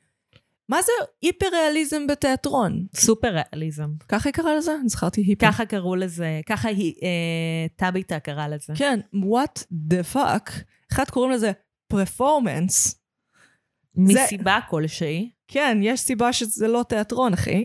מה 0.68 0.82
זה 0.82 0.92
היפר-ריאליזם 1.22 2.06
בתיאטרון? 2.06 2.86
סופר 2.94 3.28
ריאליזם. 3.28 3.90
ככה 4.08 4.28
היא 4.28 4.34
קראה 4.34 4.56
לזה? 4.56 4.74
אני 4.80 4.88
זכרתי 4.88 5.20
היפר. 5.20 5.46
ככה 5.46 5.66
קראו 5.66 5.96
לזה, 5.96 6.40
ככה 6.46 6.68
היא, 6.68 6.94
אה, 7.02 7.66
טאביטה 7.76 8.18
קראה 8.18 8.48
לזה. 8.48 8.72
כן, 8.76 9.00
what 9.14 9.62
the 9.90 10.14
fuck. 10.14 10.50
אחד 10.92 11.10
קוראים 11.10 11.32
לזה 11.32 11.52
פרפורמנס. 11.88 13.00
מסיבה 13.94 14.58
כלשהי. 14.70 15.30
כן, 15.48 15.78
יש 15.82 16.00
סיבה 16.00 16.32
שזה 16.32 16.68
לא 16.68 16.84
תיאטרון, 16.88 17.32
אחי. 17.32 17.64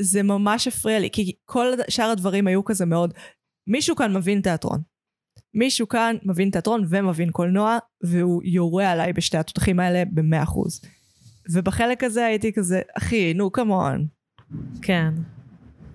זה 0.00 0.22
ממש 0.22 0.68
הפריע 0.68 0.98
לי, 0.98 1.10
כי 1.10 1.32
כל 1.44 1.66
שאר 1.88 2.10
הדברים 2.10 2.46
היו 2.46 2.64
כזה 2.64 2.86
מאוד... 2.86 3.14
מישהו 3.66 3.96
כאן 3.96 4.16
מבין 4.16 4.40
תיאטרון. 4.40 4.80
מישהו 5.54 5.88
כאן 5.88 6.16
מבין 6.24 6.50
תיאטרון 6.50 6.84
ומבין 6.88 7.30
קולנוע, 7.30 7.78
והוא 8.04 8.42
יורה 8.44 8.90
עליי 8.90 9.12
בשתי 9.12 9.36
התותחים 9.36 9.80
האלה 9.80 10.02
במאה 10.12 10.42
אחוז. 10.42 10.80
ובחלק 11.52 12.04
הזה 12.04 12.24
הייתי 12.26 12.52
כזה, 12.52 12.80
אחי, 12.98 13.34
נו, 13.34 13.52
כמון. 13.52 14.06
כן. 14.82 15.10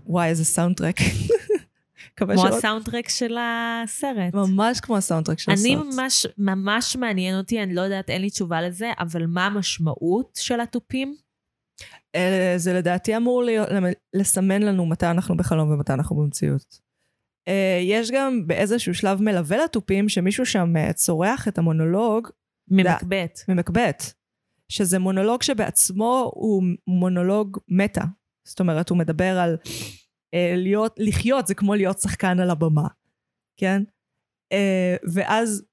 וואי, 0.05 0.30
איזה 0.30 0.45
סאונדטרק. 0.45 0.95
כמו 2.15 2.34
שעוד- 2.38 2.53
הסאונדטרק 2.53 3.09
של 3.09 3.36
הסרט. 3.39 4.34
ממש 4.34 4.80
כמו 4.80 4.97
הסאונדטרק 4.97 5.39
של 5.39 5.51
אני 5.51 5.76
הסרט. 5.76 5.93
ממש, 5.95 6.26
ממש 6.38 6.95
מעניין 6.95 7.38
אותי, 7.38 7.63
אני 7.63 7.76
לא 7.76 7.82
יודעת, 7.82 8.09
אין 8.09 8.22
לי 8.22 8.30
תשובה 8.30 8.61
לזה, 8.61 8.91
אבל 8.99 9.26
מה 9.26 9.45
המשמעות 9.45 10.38
של 10.39 10.59
התופים? 10.59 11.15
אה, 12.15 12.53
זה 12.57 12.74
לדעתי 12.74 13.18
אמור 13.18 13.43
להיות, 13.43 13.70
לסמן 14.13 14.61
לנו 14.61 14.86
מתי 14.86 15.05
אנחנו 15.05 15.38
בחלום 15.38 15.70
ומתי 15.72 15.93
אנחנו 15.93 16.15
במציאות. 16.15 16.86
אה, 17.47 17.79
יש 17.81 18.11
גם 18.11 18.47
באיזשהו 18.47 18.93
שלב 18.93 19.21
מלווה 19.21 19.57
לתופים 19.63 20.09
שמישהו 20.09 20.45
שם 20.45 20.77
אה, 20.77 20.93
צורח 20.93 21.47
את 21.47 21.57
המונולוג 21.57 22.29
ממקבט. 22.71 23.39
ממקבט, 23.47 24.13
שזה 24.69 24.99
מונולוג 24.99 25.43
שבעצמו 25.43 26.31
הוא 26.33 26.63
מונולוג 26.87 27.57
מטה. 27.67 28.03
זאת 28.47 28.59
אומרת, 28.59 28.89
הוא 28.89 28.97
מדבר 28.97 29.39
על 29.39 29.57
אה, 30.33 30.53
להיות, 30.57 30.95
לחיות 30.99 31.47
זה 31.47 31.55
כמו 31.55 31.75
להיות 31.75 31.99
שחקן 31.99 32.39
על 32.39 32.49
הבמה, 32.49 32.87
כן? 33.57 33.83
ואז 35.13 35.63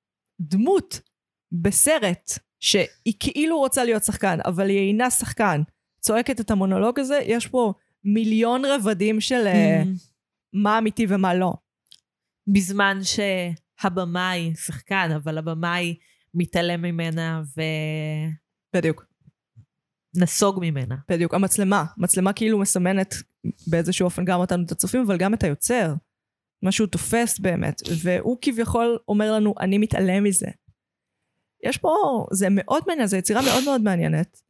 דמות 0.41 1.01
בסרט 1.53 2.31
שהיא 2.61 3.15
כאילו 3.21 3.59
רוצה 3.59 3.85
להיות 3.85 4.05
שחקן, 4.05 4.39
אבל 4.45 4.69
היא 4.69 4.89
אינה 4.89 5.11
שחקן, 5.11 5.63
צועקת 6.01 6.41
את 6.41 6.51
המונולוג 6.51 7.01
הזה, 7.01 7.19
יש 7.25 7.47
פה 7.47 7.73
מיליון 8.05 8.65
רבדים 8.65 9.21
של 9.21 9.47
Mm. 9.47 9.89
מה 10.55 10.79
אמיתי 10.79 11.07
ומה 11.09 11.35
לא. 11.35 11.53
בזמן 12.47 12.99
שהבמאי 13.03 14.53
שחקן, 14.57 15.11
אבל 15.17 15.39
הבמאי 15.39 15.97
מתעלם 16.35 16.83
ממנה 16.83 17.43
בדיוק, 18.75 19.05
ונסוג 20.17 20.59
ממנה. 20.61 20.97
בדיוק. 21.09 21.35
המצלמה, 21.35 21.85
מצלמה 21.97 22.33
כאילו 22.33 22.59
מסמנת 22.59 23.15
באיזשהו 23.67 24.05
אופן 24.05 24.25
גם 24.25 24.41
אותנו, 24.41 24.65
את 24.65 24.73
הצופים, 24.73 25.01
אבל 25.07 25.17
גם 25.17 25.35
את 25.35 25.43
היוצר. 25.43 25.95
מה 26.63 26.73
שהוא 26.73 26.89
תופס 26.89 27.39
באמת, 27.39 27.81
והוא 28.03 28.39
כביכול 28.41 28.99
אומר 29.09 29.33
לנו, 29.33 29.55
אני 29.61 29.79
מתעלם 29.79 30.25
מזה. 30.25 30.47
יש 31.65 31.79
פה, 31.79 32.27
זה 32.33 32.47
מאוד 32.51 32.83
מעניין, 32.87 33.07
זו 33.07 33.17
יצירה 33.17 33.43
מאוד 33.43 33.65
מאוד 33.65 33.81
מעניינת. 33.81 34.41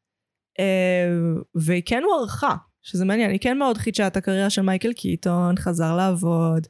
אה, 0.58 1.08
והיא 1.54 1.82
כן 1.86 2.02
הוערכה, 2.02 2.56
שזה 2.82 3.04
מעניין, 3.04 3.30
היא 3.30 3.40
כן 3.40 3.58
מאוד 3.58 3.78
חידשה 3.78 4.06
את 4.06 4.16
הקריירה 4.16 4.50
של 4.50 4.62
מייקל 4.62 4.92
קיטון, 4.92 5.56
חזר 5.56 5.96
לעבוד. 5.96 6.66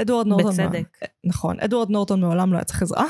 אדוארד 0.00 0.26
נורטון. 0.26 0.50
בצדק. 0.50 0.98
נכון, 1.24 1.60
אדוארד 1.60 1.90
נורטון 1.90 2.20
מעולם 2.20 2.52
לא 2.52 2.56
היה 2.56 2.64
צריך 2.64 2.82
עזרה. 2.82 3.06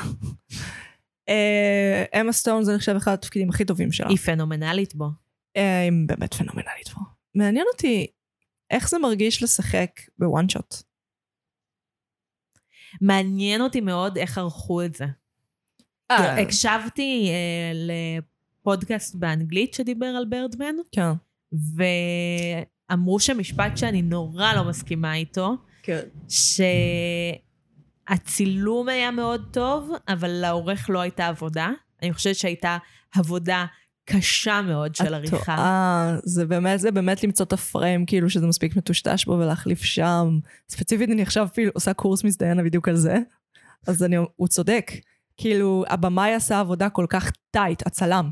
אמה 2.21 2.31
סטון 2.31 2.63
זה 2.63 2.75
נחשב 2.75 2.95
אחד 2.95 3.13
התפקידים 3.13 3.49
הכי 3.49 3.65
טובים 3.65 3.91
שלה. 3.91 4.09
היא 4.09 4.17
פנומנלית 4.17 4.95
בו. 4.95 5.05
אה, 5.57 5.81
היא 5.81 5.91
באמת 6.05 6.33
פנומנלית 6.33 6.87
פה. 6.93 7.01
מעניין 7.35 7.65
אותי 7.73 8.07
איך 8.71 8.89
זה 8.89 8.99
מרגיש 8.99 9.43
לשחק 9.43 9.91
בוואן 10.19 10.49
שוט. 10.49 10.75
מעניין 13.01 13.61
אותי 13.61 13.81
מאוד 13.81 14.17
איך 14.17 14.37
ערכו 14.37 14.83
את 14.83 14.95
זה. 14.95 15.05
אה, 16.11 16.41
הקשבתי 16.41 17.29
אה, 17.29 17.71
לפודקאסט 18.61 19.15
באנגלית 19.15 19.73
שדיבר 19.73 20.05
על 20.05 20.25
ברדמן, 20.25 20.75
כן. 20.91 21.11
ואמרו 22.89 23.19
שם 23.19 23.39
משפט 23.39 23.77
שאני 23.77 24.01
נורא 24.01 24.53
לא 24.53 24.63
מסכימה 24.63 25.15
איתו, 25.15 25.57
כן. 25.83 26.01
שהצילום 28.09 28.89
היה 28.89 29.11
מאוד 29.11 29.45
טוב, 29.51 29.91
אבל 30.07 30.29
לעורך 30.29 30.89
לא 30.89 30.99
הייתה 30.99 31.27
עבודה. 31.27 31.71
אני 32.01 32.13
חושבת 32.13 32.35
שהייתה 32.35 32.77
עבודה 33.15 33.65
קשה 34.05 34.61
מאוד 34.61 34.95
של 34.95 35.13
עריכה. 35.13 35.55
אה, 35.57 36.17
זה 36.23 36.45
באמת, 36.45 36.79
זה 36.79 36.91
באמת 36.91 37.23
למצוא 37.23 37.45
את 37.45 37.53
הפריים, 37.53 38.05
כאילו 38.05 38.29
שזה 38.29 38.47
מספיק 38.47 38.75
מטושטש 38.75 39.25
בו 39.25 39.31
ולהחליף 39.31 39.83
שם. 39.83 40.39
ספציפית, 40.69 41.09
אני 41.09 41.21
עכשיו 41.21 41.45
אפילו 41.45 41.71
עושה 41.73 41.93
קורס 41.93 42.23
מזדיינה 42.23 42.63
בדיוק 42.63 42.87
על 42.87 42.95
זה, 42.95 43.17
אז 43.87 44.03
אני, 44.03 44.15
הוא 44.35 44.47
צודק. 44.47 44.91
כאילו, 45.37 45.83
הבמאי 45.87 46.33
עשה 46.33 46.59
עבודה 46.59 46.89
כל 46.89 47.05
כך 47.09 47.31
טייט, 47.51 47.87
הצלם, 47.87 48.29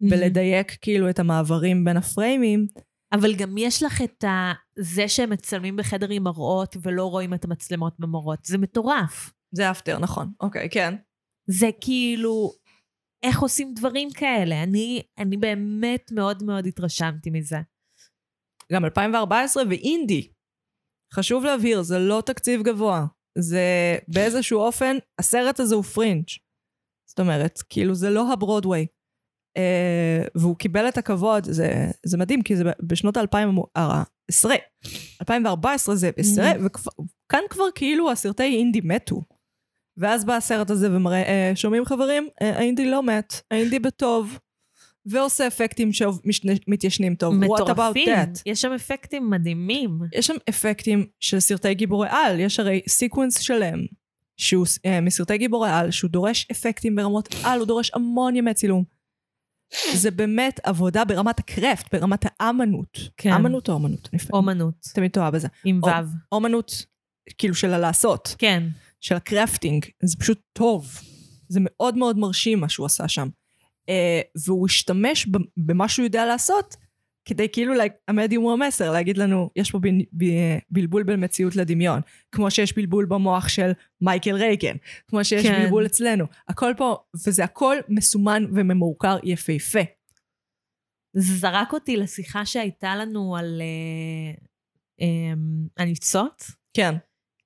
בלדייק 0.00 0.76
כאילו 0.80 1.10
את 1.10 1.18
המעברים 1.18 1.84
בין 1.84 1.96
הפריימים. 1.96 2.66
אבל 3.12 3.34
גם 3.34 3.58
יש 3.58 3.82
לך 3.82 4.02
את 4.02 4.24
ה... 4.24 4.52
זה 4.80 5.08
שהם 5.08 5.30
מצלמים 5.30 5.76
בחדר 5.76 6.10
עם 6.10 6.22
מראות 6.22 6.76
ולא 6.82 7.04
רואים 7.04 7.34
את 7.34 7.44
המצלמות 7.44 7.94
במראות. 7.98 8.44
זה 8.44 8.58
מטורף. 8.58 9.32
זה 9.52 9.70
אפטר, 9.70 9.98
נכון. 9.98 10.32
אוקיי, 10.40 10.68
כן. 10.70 10.94
זה 11.50 11.66
כאילו, 11.80 12.52
איך 13.22 13.40
עושים 13.40 13.74
דברים 13.74 14.08
כאלה? 14.10 14.62
אני, 14.62 15.02
אני 15.18 15.36
באמת 15.36 16.12
מאוד 16.12 16.42
מאוד 16.42 16.66
התרשמתי 16.66 17.30
מזה. 17.30 17.58
גם 18.72 18.84
2014 18.84 19.62
ואינדי. 19.70 20.32
חשוב 21.14 21.44
להבהיר, 21.44 21.82
זה 21.82 21.98
לא 21.98 22.22
תקציב 22.26 22.62
גבוה. 22.62 23.06
זה 23.38 23.96
באיזשהו 24.08 24.60
אופן, 24.60 24.96
הסרט 25.18 25.60
הזה 25.60 25.74
הוא 25.74 25.84
פרינג'. 25.84 26.26
זאת 27.10 27.20
אומרת, 27.20 27.58
כאילו 27.68 27.94
זה 27.94 28.10
לא 28.10 28.32
הברודוויי. 28.32 28.86
אה, 29.56 30.24
והוא 30.34 30.56
קיבל 30.56 30.88
את 30.88 30.98
הכבוד, 30.98 31.44
זה, 31.44 31.68
זה 32.06 32.18
מדהים, 32.18 32.42
כי 32.42 32.56
זה 32.56 32.64
בשנות 32.82 33.16
ה-2010. 33.16 33.80
2014 35.20 35.94
זה 35.94 36.10
עשרה, 36.16 36.52
וכאן 36.64 37.40
כבר 37.50 37.64
כאילו 37.74 38.10
הסרטי 38.10 38.42
אינדי 38.42 38.80
מתו. 38.84 39.22
ואז 39.96 40.24
בא 40.24 40.36
הסרט 40.36 40.70
הזה 40.70 40.96
ומראה, 40.96 41.22
אה, 41.22 41.52
שומעים 41.54 41.84
חברים? 41.84 42.28
אה, 42.42 42.58
האינדי 42.58 42.90
לא 42.90 43.02
מת, 43.02 43.40
האינדי 43.50 43.78
בטוב, 43.78 44.38
ועושה 45.06 45.46
אפקטים 45.46 45.90
שמתיישנים 45.92 47.14
טוב. 47.14 47.34
What 47.34 47.46
about 47.46 47.62
מטורפים. 47.62 48.08
that? 48.08 48.42
יש 48.46 48.60
שם 48.60 48.72
אפקטים 48.72 49.30
מדהימים. 49.30 49.98
יש 50.12 50.26
שם 50.26 50.34
אפקטים 50.48 51.06
של 51.20 51.40
סרטי 51.40 51.74
גיבורי 51.74 52.08
על, 52.10 52.40
יש 52.40 52.60
הרי 52.60 52.80
סיקוונס 52.88 53.38
שלם 53.38 53.78
שהוא 54.36 54.66
אה, 54.86 55.00
מסרטי 55.00 55.38
גיבורי 55.38 55.70
על, 55.70 55.90
שהוא 55.90 56.10
דורש 56.10 56.46
אפקטים 56.50 56.96
ברמות 56.96 57.28
על, 57.44 57.58
הוא 57.58 57.66
דורש 57.66 57.90
המון 57.94 58.36
ימי 58.36 58.54
צילום. 58.54 58.97
זה 59.94 60.10
באמת 60.10 60.60
עבודה 60.62 61.04
ברמת 61.04 61.38
ה 61.38 61.46
craft, 61.46 61.94
ברמת 61.94 62.24
האמנות. 62.24 62.98
כן. 63.16 63.32
אמנות 63.32 63.68
או 63.68 63.74
אומנות? 63.74 64.08
אני 64.12 64.20
אומנות. 64.32 64.74
תמיד 64.94 65.10
טועה 65.10 65.30
בזה. 65.30 65.48
עם 65.64 65.80
וו. 65.82 65.90
אומנות, 66.32 66.86
כאילו 67.38 67.54
של 67.54 67.74
הלעשות, 67.74 68.34
כן. 68.38 68.62
של 69.00 69.16
ה 69.16 69.23
crafting, 69.23 69.84
זה 70.02 70.16
פשוט 70.16 70.40
טוב. 70.52 71.00
זה 71.48 71.60
מאוד 71.62 71.96
מאוד 71.96 72.18
מרשים 72.18 72.60
מה 72.60 72.68
שהוא 72.68 72.86
עשה 72.86 73.08
שם. 73.08 73.28
אה, 73.88 74.20
והוא 74.46 74.66
השתמש 74.66 75.26
במה 75.56 75.88
שהוא 75.88 76.04
יודע 76.04 76.26
לעשות, 76.26 76.76
כדי 77.28 77.48
כאילו, 77.52 77.74
like, 77.74 77.92
המדיום 78.08 78.44
הוא 78.44 78.52
המסר, 78.52 78.92
להגיד 78.92 79.18
לנו, 79.18 79.50
יש 79.56 79.70
פה 79.70 79.78
ב- 79.78 80.22
ב- 80.24 80.58
בלבול 80.70 81.02
בין 81.02 81.24
מציאות 81.24 81.56
לדמיון. 81.56 82.00
כמו 82.32 82.50
שיש 82.50 82.76
בלבול 82.76 83.04
במוח 83.04 83.48
של 83.48 83.70
מייקל 84.00 84.34
רייגן, 84.34 84.76
כמו 85.08 85.24
שיש 85.24 85.46
כן. 85.46 85.62
בלבול 85.62 85.86
אצלנו. 85.86 86.24
הכל 86.48 86.72
פה, 86.76 86.96
וזה 87.26 87.44
הכל 87.44 87.76
מסומן 87.88 88.44
וממורקר 88.54 89.18
יפהפה. 89.24 89.80
זה 91.16 91.34
זרק 91.34 91.72
אותי 91.72 91.96
לשיחה 91.96 92.46
שהייתה 92.46 92.96
לנו 92.96 93.36
על 93.36 93.62
אה, 93.62 94.34
אה, 95.00 95.34
הניצות. 95.76 96.42
כן, 96.74 96.94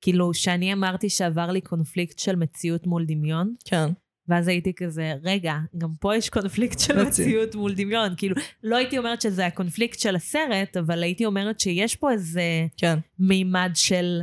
כאילו, 0.01 0.35
שאני 0.35 0.73
אמרתי 0.73 1.09
שעבר 1.09 1.51
לי 1.51 1.61
קונפליקט 1.61 2.19
של 2.19 2.37
מציאות 2.37 2.87
מול 2.87 3.05
דמיון, 3.07 3.55
כן. 3.65 3.87
ואז 4.29 4.49
הייתי 4.49 4.73
כזה, 4.75 5.15
רגע, 5.23 5.55
גם 5.79 5.91
פה 6.01 6.17
יש 6.17 6.29
קונפליקט 6.31 6.79
של 6.79 7.05
מציא. 7.05 7.25
מציאות 7.25 7.55
מול 7.55 7.75
דמיון. 7.75 8.15
כאילו, 8.17 8.37
לא 8.63 8.77
הייתי 8.77 8.99
אומרת 8.99 9.21
שזה 9.21 9.47
הקונפליקט 9.47 9.99
של 9.99 10.17
הסרט, 10.17 10.77
אבל 10.77 11.03
הייתי 11.03 11.25
אומרת 11.27 11.61
שיש 11.61 11.97
פה 11.97 12.13
איזה 12.13 12.67
כן. 12.77 12.99
מימד 13.19 13.71
של 13.75 14.21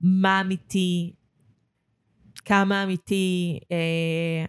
מה 0.00 0.40
אמיתי, 0.40 1.12
כמה 2.44 2.84
אמיתי, 2.84 3.58
אה, 3.72 4.44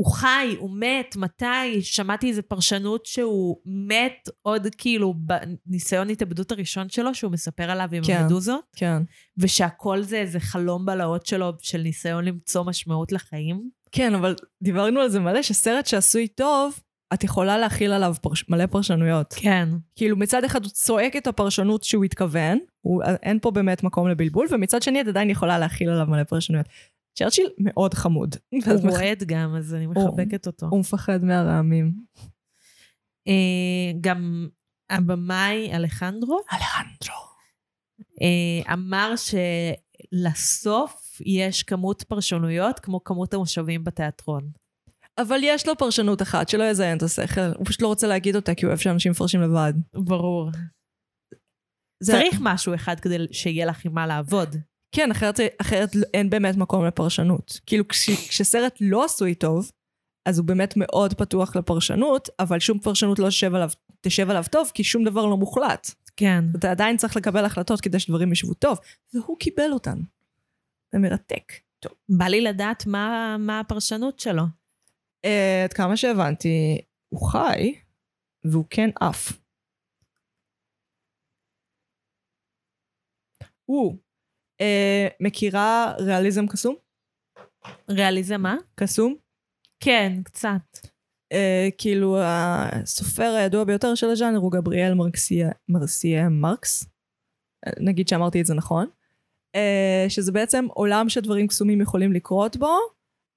הוא 0.00 0.12
חי, 0.12 0.56
הוא 0.58 0.70
מת, 0.72 1.16
מתי? 1.16 1.82
שמעתי 1.82 2.28
איזו 2.28 2.42
פרשנות 2.48 3.06
שהוא 3.06 3.56
מת 3.66 4.28
עוד 4.42 4.66
כאילו 4.78 5.14
בניסיון 5.16 6.10
התאבדות 6.10 6.52
הראשון 6.52 6.88
שלו, 6.88 7.14
שהוא 7.14 7.32
מספר 7.32 7.70
עליו 7.70 7.88
עם 7.92 8.04
כן. 8.04 8.16
המדוזות, 8.16 8.64
כן. 8.76 9.02
ושהכל 9.38 10.02
זה 10.02 10.16
איזה 10.16 10.40
חלום 10.40 10.86
בלהות 10.86 11.26
שלו 11.26 11.52
של 11.58 11.78
ניסיון 11.78 12.24
למצוא 12.24 12.64
משמעות 12.64 13.12
לחיים. 13.12 13.70
כן, 13.92 14.14
אבל 14.14 14.34
דיברנו 14.62 15.00
על 15.00 15.08
זה 15.08 15.20
מלא, 15.20 15.42
שסרט 15.42 15.86
שעשוי 15.86 16.28
טוב, 16.28 16.80
את 17.14 17.24
יכולה 17.24 17.58
להכיל 17.58 17.92
עליו 17.92 18.14
פרש... 18.22 18.44
מלא 18.48 18.66
פרשנויות. 18.66 19.34
כן. 19.36 19.68
כאילו 19.96 20.16
מצד 20.16 20.44
אחד 20.44 20.64
הוא 20.64 20.70
צועק 20.70 21.16
את 21.16 21.26
הפרשנות 21.26 21.84
שהוא 21.84 22.04
התכוון, 22.04 22.58
הוא, 22.80 23.02
אין 23.22 23.38
פה 23.42 23.50
באמת 23.50 23.82
מקום 23.82 24.08
לבלבול, 24.08 24.46
ומצד 24.50 24.82
שני 24.82 25.00
את 25.00 25.06
עדיין 25.06 25.30
יכולה 25.30 25.58
להכיל 25.58 25.90
עליו 25.90 26.06
מלא 26.06 26.24
פרשנויות. 26.24 26.66
צ'רצ'יל 27.18 27.46
מאוד 27.58 27.94
חמוד. 27.94 28.36
הוא 28.52 28.90
רועד 28.90 29.22
גם, 29.26 29.54
אז 29.58 29.74
אני 29.74 29.86
מחבקת 29.86 30.46
אותו. 30.46 30.66
הוא 30.70 30.80
מפחד 30.80 31.24
מהרעמים. 31.24 31.92
אה, 33.28 33.92
גם 34.00 34.48
הבמאי 34.90 35.70
אלחנדרו 35.76 36.40
אלחנדרו. 36.52 37.30
אה, 38.22 38.72
אמר 38.72 39.14
שלסוף 40.12 41.20
יש 41.26 41.62
כמות 41.62 42.02
פרשנויות 42.02 42.78
כמו 42.78 43.04
כמות 43.04 43.34
המושבים 43.34 43.84
בתיאטרון. 43.84 44.50
אבל 45.18 45.38
יש 45.42 45.68
לו 45.68 45.76
פרשנות 45.78 46.22
אחת 46.22 46.48
שלא 46.48 46.64
יזיין 46.64 46.98
את 46.98 47.02
השכל, 47.02 47.40
הוא 47.56 47.66
פשוט 47.66 47.82
לא 47.82 47.86
רוצה 47.86 48.06
להגיד 48.06 48.36
אותה 48.36 48.54
כי 48.54 48.64
הוא 48.64 48.70
אוהב 48.70 48.78
שאנשים 48.80 49.12
מפרשים 49.12 49.40
לבד. 49.42 49.72
ברור. 49.94 50.50
זה- 52.02 52.12
צריך 52.12 52.38
משהו 52.42 52.74
אחד 52.74 53.00
כדי 53.00 53.16
שיהיה 53.32 53.66
לך 53.66 53.84
עם 53.84 53.94
מה 53.94 54.06
לעבוד. 54.06 54.56
כן, 54.92 55.10
אחרת, 55.10 55.40
אחרת 55.60 55.90
אין 56.14 56.30
באמת 56.30 56.56
מקום 56.56 56.84
לפרשנות. 56.84 57.60
כאילו 57.66 57.88
כש, 57.88 58.10
כשסרט 58.10 58.78
לא 58.80 59.04
עשוי 59.04 59.34
טוב, 59.34 59.70
אז 60.26 60.38
הוא 60.38 60.46
באמת 60.46 60.74
מאוד 60.76 61.14
פתוח 61.14 61.56
לפרשנות, 61.56 62.28
אבל 62.38 62.58
שום 62.58 62.78
פרשנות 62.78 63.18
לא 63.18 63.28
תשב 63.28 63.54
עליו, 63.54 63.70
תשב 64.00 64.30
עליו 64.30 64.44
טוב, 64.50 64.70
כי 64.74 64.84
שום 64.84 65.04
דבר 65.04 65.26
לא 65.26 65.36
מוחלט. 65.36 65.90
כן. 66.16 66.44
אתה 66.58 66.70
עדיין 66.70 66.96
צריך 66.96 67.16
לקבל 67.16 67.44
החלטות 67.44 67.80
כדי 67.80 68.00
שדברים 68.00 68.32
ישבו 68.32 68.54
טוב, 68.54 68.78
והוא 69.14 69.38
קיבל 69.38 69.72
אותן. 69.72 69.98
זה 70.92 70.98
מרתק. 70.98 71.52
טוב. 71.80 71.92
בא 72.08 72.24
לי 72.24 72.40
לדעת 72.40 72.86
מה, 72.86 73.36
מה 73.38 73.60
הפרשנות 73.60 74.20
שלו. 74.20 74.42
אה, 75.24 75.64
עד 75.64 75.72
כמה 75.72 75.96
שהבנתי, 75.96 76.80
הוא 77.08 77.30
חי, 77.30 77.74
והוא 78.44 78.64
כן 78.70 78.90
עף. 79.00 79.32
הוא, 83.64 83.98
אה, 84.60 85.08
מכירה 85.20 85.94
ריאליזם 85.98 86.46
קסום? 86.46 86.74
ריאליזם 87.90 88.40
מה? 88.40 88.56
קסום? 88.74 89.16
כן, 89.80 90.12
קצת. 90.24 90.78
אה, 91.32 91.68
כאילו 91.78 92.18
הסופר 92.22 93.34
הידוע 93.38 93.64
ביותר 93.64 93.94
של 93.94 94.10
הז'אנר 94.10 94.38
הוא 94.38 94.52
גבריאל 94.52 94.94
מרקסיה, 94.94 95.50
מרסיה 95.68 96.28
מרקס, 96.28 96.84
אה, 97.66 97.72
נגיד 97.80 98.08
שאמרתי 98.08 98.40
את 98.40 98.46
זה 98.46 98.54
נכון, 98.54 98.86
אה, 99.54 100.06
שזה 100.08 100.32
בעצם 100.32 100.66
עולם 100.70 101.08
שדברים 101.08 101.46
קסומים 101.46 101.80
יכולים 101.80 102.12
לקרות 102.12 102.56
בו, 102.56 102.76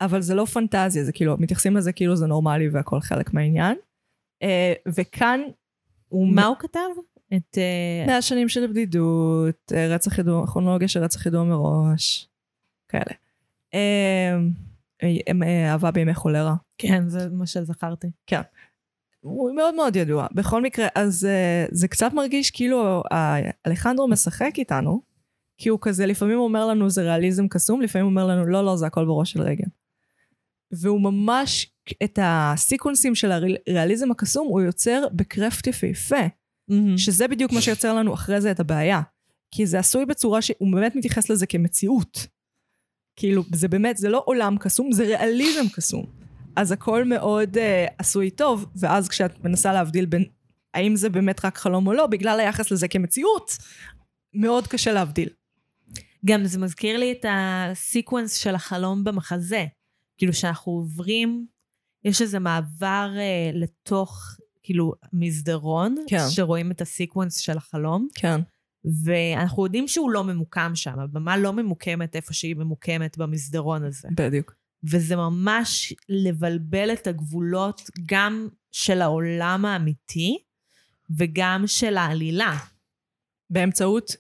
אבל 0.02 0.22
זה 0.22 0.36
לא 0.36 0.46
פנטזיה, 0.46 1.04
זה 1.04 1.12
כאילו, 1.12 1.36
מתייחסים 1.40 1.76
לזה 1.76 1.94
כאילו 1.94 2.16
זה 2.16 2.26
נורמלי 2.26 2.70
והכל 2.70 3.00
חלק 3.00 3.34
מהעניין. 3.34 3.78
אה, 4.44 4.74
וכאן 4.88 5.42
הוא... 6.08 6.28
מה 6.28 6.46
הוא 6.46 6.58
כתב? 6.60 6.80
את... 7.34 7.58
אה, 7.58 8.06
מאה 8.08 8.22
שנים 8.22 8.50
של 8.50 8.68
בדידות, 8.68 9.72
אה, 9.76 9.88
רצח 9.88 10.20
ידוע, 10.20 10.48
כרונולוגיה 10.48 10.88
של 10.88 11.04
רצח 11.04 11.26
ידוע 11.26 11.44
מראש, 11.44 12.30
כאלה. 12.88 13.16
אה, 13.74 14.38
אה, 15.04 15.72
אהבה 15.72 15.92
בימי 15.92 16.14
חולרה. 16.14 16.56
כן, 16.78 17.10
זה 17.10 17.30
מה 17.30 17.48
שזכרתי. 17.48 18.08
הוא 19.24 19.56
מאוד 19.56 19.76
מאוד 19.76 19.96
ידוע. 19.96 20.28
בכל 20.32 20.62
מקרה, 20.62 20.88
אז 20.96 21.28
uh, 21.30 21.68
זה 21.72 21.88
קצת 21.88 22.14
מרגיש 22.14 22.52
כאילו 22.52 23.04
אלחנדרו 23.68 24.08
משחק 24.08 24.52
איתנו, 24.58 25.02
כי 25.58 25.70
הוא 25.70 25.80
כזה, 25.82 26.06
לפעמים 26.06 26.38
אומר 26.38 26.66
לנו 26.66 26.90
זה 26.90 27.02
ריאליזם 27.02 27.48
קסום, 27.48 27.82
לפעמים 27.82 28.06
הוא 28.06 28.12
אומר 28.12 28.28
לנו 28.28 28.46
לא, 28.46 28.66
לא, 28.66 28.76
זה 28.76 28.86
הכל 28.88 29.06
בראש 29.06 29.32
של 29.32 29.42
רגן. 29.42 29.68
והוא 30.72 31.02
ממש, 31.02 31.72
את 32.04 32.20
הסיקונסים 32.22 33.16
של 33.16 33.32
הריאליזם 33.32 34.12
הקסום, 34.12 34.48
הוא 34.48 34.62
יוצר 34.62 35.04
בקרפט 35.12 35.68
יפהפה, 35.68 36.26
שזה 36.98 37.28
בדיוק 37.28 37.52
מה 37.52 37.62
שיוצר 37.62 37.94
לנו 37.94 38.14
אחרי 38.14 38.42
זה 38.42 38.52
את 38.52 38.60
הבעיה. 38.60 39.02
כי 39.52 39.66
זה 39.66 39.80
עשוי 39.80 40.06
בצורה 40.06 40.42
שהוא 40.42 40.72
באמת 40.72 40.96
מתייחס 40.96 41.30
לזה 41.30 41.46
כמציאות. 41.46 42.28
כאילו, 43.16 43.44
זה 43.54 43.68
באמת, 43.68 43.98
זה 43.98 44.10
לא 44.10 44.24
עולם 44.26 44.58
קסום, 44.58 44.92
זה 44.92 45.04
ריאליזם 45.04 45.70
קסום. 45.74 46.06
אז 46.56 46.72
הכל 46.72 47.04
מאוד 47.06 47.58
uh, 47.58 47.60
עשוי 47.98 48.30
טוב, 48.30 48.66
ואז 48.76 49.10
כשאת 49.10 49.44
מנסה 49.44 49.74
להבדיל 49.74 50.06
בין 50.06 50.26
האם 50.74 50.96
זה 50.96 51.10
באמת 51.10 51.46
רק 51.46 51.58
חלום 51.58 51.88
או 51.88 51.94
לא, 51.94 52.08
בגלל 52.08 52.40
היחס 52.40 52.72
לזה 52.72 52.88
כמציאות, 52.88 53.58
מאוד 54.34 54.68
קשה 54.68 54.92
להבדיל. 54.94 55.30
גם 56.26 56.46
זה 56.46 56.60
מזכיר 56.60 56.98
לי 56.98 57.12
את 57.12 57.26
הסיקוונס 57.30 58.36
של 58.36 58.56
החלום 58.56 59.04
במחזה. 59.04 59.66
כאילו 60.18 60.34
שאנחנו 60.34 60.72
עוברים, 60.72 61.46
יש 62.06 62.22
איזה 62.22 62.40
מעבר 62.40 63.12
אה, 63.18 63.52
לתוך, 63.54 64.38
כאילו, 64.64 64.94
מסדרון, 65.14 65.96
כן. 66.08 66.30
שרואים 66.30 66.72
את 66.72 66.82
הסיקוונס 66.82 67.38
של 67.38 67.58
החלום, 67.58 68.08
כן. 68.16 68.42
ואנחנו 69.04 69.66
יודעים 69.66 69.88
שהוא 69.88 70.12
לא 70.12 70.24
ממוקם 70.24 70.72
שם, 70.76 71.00
הבמה 71.00 71.38
לא 71.38 71.54
ממוקמת 71.54 72.16
איפה 72.16 72.34
שהיא 72.34 72.56
ממוקמת 72.56 73.18
במסדרון 73.18 73.84
הזה. 73.84 74.08
בדיוק. 74.18 74.54
וזה 74.84 75.16
ממש 75.16 75.94
לבלבל 76.10 76.94
את 76.94 77.08
הגבולות 77.08 77.82
גם 78.06 78.48
של 78.72 79.02
העולם 79.02 79.66
האמיתי 79.66 80.38
וגם 81.18 81.64
של 81.68 81.98
העלילה. 81.98 82.58
באמצעות 83.50 84.16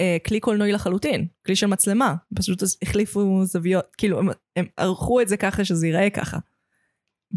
אה, 0.00 0.16
כלי 0.26 0.40
קולנועי 0.40 0.72
לחלוטין, 0.72 1.26
כלי 1.46 1.56
של 1.56 1.66
מצלמה. 1.66 2.14
פשוט 2.34 2.62
החליפו 2.82 3.44
זוויות, 3.44 3.96
כאילו, 3.98 4.18
הם, 4.18 4.28
הם 4.56 4.66
ערכו 4.76 5.20
את 5.20 5.28
זה 5.28 5.36
ככה 5.36 5.64
שזה 5.64 5.86
ייראה 5.86 6.10
ככה. 6.10 6.38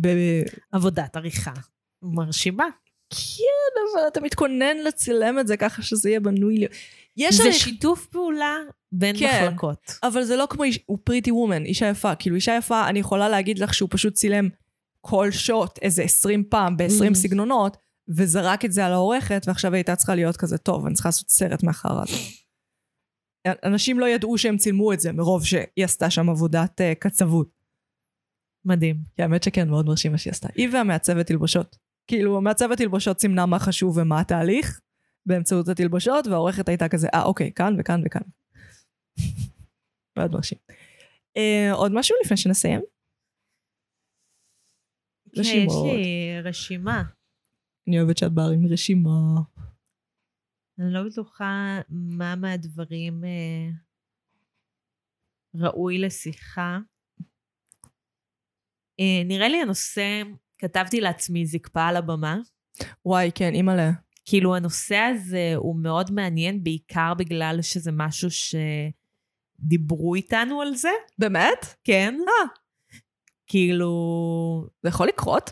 ב- 0.01 0.43
עבודת 0.71 1.15
עריכה 1.15 1.53
מרשימה. 2.03 2.65
כן, 3.09 3.81
אבל 3.93 4.07
אתה 4.07 4.21
מתכונן 4.21 4.77
לצלם 4.77 5.39
את 5.39 5.47
זה 5.47 5.57
ככה 5.57 5.81
שזה 5.81 6.09
יהיה 6.09 6.19
בנוי 6.19 6.57
לי. 6.57 6.67
יש 7.17 7.35
זה 7.35 7.43
הליך- 7.43 7.55
שיתוף 7.55 8.05
פעולה 8.05 8.55
בין 8.91 9.15
כן. 9.19 9.43
מחלקות. 9.47 9.91
אבל 10.03 10.23
זה 10.23 10.35
לא 10.35 10.47
כמו, 10.49 10.63
איש- 10.63 10.79
הוא 10.85 10.97
פריטי 11.03 11.31
וומן, 11.31 11.65
אישה 11.65 11.85
יפה. 11.89 12.15
כאילו, 12.15 12.35
אישה 12.35 12.55
יפה, 12.57 12.89
אני 12.89 12.99
יכולה 12.99 13.29
להגיד 13.29 13.59
לך 13.59 13.73
שהוא 13.73 13.89
פשוט 13.91 14.13
צילם 14.13 14.49
כל 15.01 15.27
שוט 15.31 15.79
איזה 15.81 16.03
20 16.03 16.43
פעם 16.49 16.77
ב-20 16.77 17.11
Mhm. 17.11 17.15
סגנונות, 17.15 17.77
וזרק 18.15 18.65
את 18.65 18.71
זה 18.71 18.85
על 18.85 18.91
העורכת, 18.91 19.43
ועכשיו 19.47 19.71
היא 19.71 19.77
הייתה 19.77 19.95
צריכה 19.95 20.15
להיות 20.15 20.37
כזה, 20.37 20.57
טוב, 20.57 20.85
אני 20.85 20.93
צריכה 20.95 21.09
לעשות 21.09 21.29
סרט 21.29 21.63
מהחרא 21.63 22.01
הזה. 22.03 22.17
אנשים 23.65 23.99
לא 23.99 24.05
ידעו 24.05 24.37
שהם 24.37 24.57
צילמו 24.57 24.93
את 24.93 24.99
זה, 24.99 25.11
מרוב 25.11 25.45
שהיא 25.45 25.63
עשתה 25.83 26.09
שם 26.09 26.29
עבודת 26.29 26.81
uh, 26.81 26.95
קצבות. 26.99 27.49
מדהים. 28.65 28.95
כי 29.15 29.21
האמת 29.21 29.43
שכן, 29.43 29.69
מאוד 29.69 29.85
מרשים 29.85 30.11
מה 30.11 30.17
שהיא 30.17 30.31
עשתה. 30.31 30.47
היא 30.55 30.69
והמעצבת 30.73 31.27
תלבושות. 31.27 31.77
כאילו, 32.11 32.37
המעצבת 32.37 32.77
תלבושות 32.77 33.19
סימנה 33.19 33.45
מה 33.45 33.59
חשוב 33.59 33.97
ומה 33.97 34.19
התהליך, 34.19 34.81
באמצעות 35.25 35.67
התלבושות, 35.67 36.27
והעורכת 36.27 36.69
הייתה 36.69 36.89
כזה, 36.89 37.07
אה, 37.13 37.23
אוקיי, 37.23 37.51
כאן 37.55 37.73
וכאן 37.79 38.01
וכאן. 38.05 38.21
מאוד 40.17 40.31
מרשים. 40.31 40.57
Uh, 41.37 41.73
עוד 41.73 41.91
משהו 41.95 42.15
לפני 42.25 42.37
שנסיים? 42.37 42.81
כן, 45.35 45.41
יש 45.41 45.47
רשימות. 45.47 45.85
לי 45.85 46.41
רשימה. 46.43 47.03
אני 47.87 47.99
אוהבת 47.99 48.17
שאת 48.17 48.31
באה 48.31 48.45
עם 48.53 48.65
רשימה. 48.65 49.41
אני 50.79 50.93
לא 50.93 50.99
בטוחה 51.03 51.79
מה 51.89 52.35
מהדברים 52.35 53.23
אה, 53.23 53.69
ראוי 55.55 55.97
לשיחה. 55.97 56.79
אה, 58.99 59.23
נראה 59.25 59.49
לי 59.49 59.61
הנושא, 59.61 60.21
כתבתי 60.61 61.01
לעצמי 61.01 61.45
זקפה 61.45 61.83
על 61.87 61.97
הבמה. 61.97 62.37
וואי, 63.05 63.31
כן, 63.35 63.53
אימא'לה. 63.53 63.91
כאילו 64.25 64.55
הנושא 64.55 64.95
הזה 64.95 65.53
הוא 65.55 65.75
מאוד 65.75 66.11
מעניין, 66.11 66.63
בעיקר 66.63 67.13
בגלל 67.13 67.59
שזה 67.61 67.91
משהו 67.91 68.29
שדיברו 69.61 70.15
איתנו 70.15 70.61
על 70.61 70.75
זה. 70.75 70.89
באמת? 71.19 71.75
כן. 71.83 72.15
אה. 72.27 72.47
כאילו, 73.47 73.91
זה 74.83 74.89
יכול 74.89 75.07
לקרות? 75.07 75.51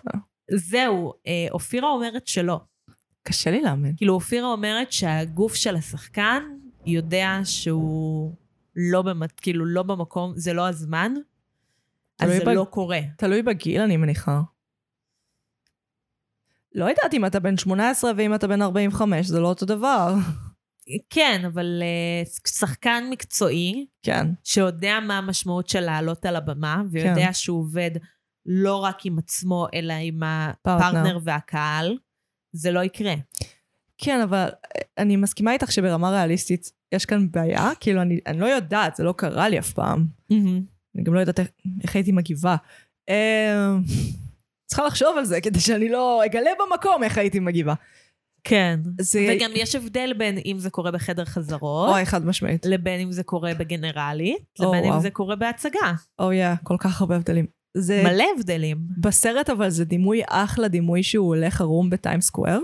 זהו, 0.51 1.13
אה, 1.27 1.47
אופירה 1.51 1.89
אומרת 1.89 2.27
שלא. 2.27 2.59
קשה 3.23 3.51
לי 3.51 3.61
להאמין. 3.61 3.93
כאילו, 3.97 4.13
אופירה 4.13 4.47
אומרת 4.51 4.91
שהגוף 4.91 5.55
של 5.55 5.75
השחקן 5.75 6.43
יודע 6.85 7.39
שהוא 7.43 8.35
לא, 8.75 9.01
במת, 9.01 9.39
כאילו, 9.39 9.65
לא 9.65 9.83
במקום, 9.83 10.33
זה 10.35 10.53
לא 10.53 10.67
הזמן, 10.67 11.13
אז 12.19 12.29
זה 12.31 12.39
בג- 12.45 12.55
לא 12.55 12.67
קורה. 12.69 12.99
תלוי 13.17 13.41
בגיל, 13.41 13.81
אני 13.81 13.97
מניחה. 13.97 14.41
לא 16.75 16.85
יודעת 16.85 17.13
אם 17.13 17.25
אתה 17.25 17.39
בן 17.39 17.57
18 17.57 18.11
ואם 18.17 18.35
אתה 18.35 18.47
בן 18.47 18.61
45, 18.61 19.25
זה 19.25 19.39
לא 19.39 19.47
אותו 19.47 19.65
דבר. 19.65 20.15
כן, 21.09 21.41
אבל 21.47 21.83
uh, 21.83 22.49
שחקן 22.49 23.03
מקצועי, 23.09 23.85
כן. 24.03 24.27
שיודע 24.43 24.99
מה 24.99 25.17
המשמעות 25.17 25.69
של 25.69 25.79
לעלות 25.79 26.25
על 26.25 26.35
הבמה, 26.35 26.81
ויודע 26.91 27.25
כן. 27.25 27.33
שהוא 27.33 27.59
עובד 27.59 27.91
לא 28.45 28.75
רק 28.75 29.05
עם 29.05 29.19
עצמו, 29.19 29.67
אלא 29.73 29.93
עם 29.93 30.19
פרטנר. 30.61 30.87
הפרטנר 30.87 31.19
והקהל, 31.23 31.97
זה 32.55 32.71
לא 32.71 32.83
יקרה. 32.83 33.13
כן, 33.97 34.21
אבל 34.21 34.49
אני 34.97 35.15
מסכימה 35.15 35.53
איתך 35.53 35.71
שברמה 35.71 36.09
ריאליסטית 36.09 36.71
יש 36.91 37.05
כאן 37.05 37.31
בעיה, 37.31 37.71
כאילו 37.79 38.01
אני, 38.01 38.19
אני 38.27 38.39
לא 38.39 38.45
יודעת, 38.45 38.95
זה 38.95 39.03
לא 39.03 39.13
קרה 39.17 39.49
לי 39.49 39.59
אף 39.59 39.73
פעם. 39.73 40.07
אני 40.95 41.03
גם 41.03 41.13
לא 41.13 41.19
יודעת 41.19 41.39
איך, 41.39 41.47
איך 41.83 41.95
הייתי 41.95 42.11
מגיבה. 42.11 42.55
צריכה 44.69 44.85
לחשוב 44.85 45.17
על 45.17 45.25
זה 45.25 45.41
כדי 45.41 45.59
שאני 45.59 45.89
לא 45.89 46.25
אגלה 46.25 46.51
במקום 46.59 47.03
איך 47.03 47.17
הייתי 47.17 47.39
מגיבה. 47.39 47.73
כן. 48.43 48.79
זה... 49.01 49.35
וגם 49.37 49.51
יש 49.55 49.75
הבדל 49.75 50.13
בין 50.17 50.37
אם 50.45 50.55
זה 50.59 50.69
קורה 50.69 50.91
בחדר 50.91 51.25
חזרות, 51.25 51.89
אוי, 51.89 52.05
חד 52.05 52.25
משמעית. 52.25 52.65
לבין 52.65 52.99
אם 52.99 53.11
זה 53.11 53.23
קורה 53.23 53.53
בגנרלית, 53.53 54.59
או, 54.59 54.65
לבין 54.69 54.83
אם 54.83 54.89
וואו. 54.89 55.01
זה 55.01 55.09
קורה 55.09 55.35
בהצגה. 55.35 55.93
אוי, 56.19 56.35
יא, 56.35 56.55
כל 56.63 56.75
כך 56.79 57.01
הרבה 57.01 57.15
הבדלים. 57.15 57.45
זה... 57.77 58.01
מלא 58.05 58.25
הבדלים. 58.37 58.77
בסרט 58.97 59.49
אבל 59.49 59.69
זה 59.69 59.85
דימוי 59.85 60.21
אחלה 60.27 60.67
דימוי 60.67 61.03
שהוא 61.03 61.27
הולך 61.35 61.61
ערום 61.61 61.89
בטיים 61.89 62.21
סקוואר. 62.21 62.59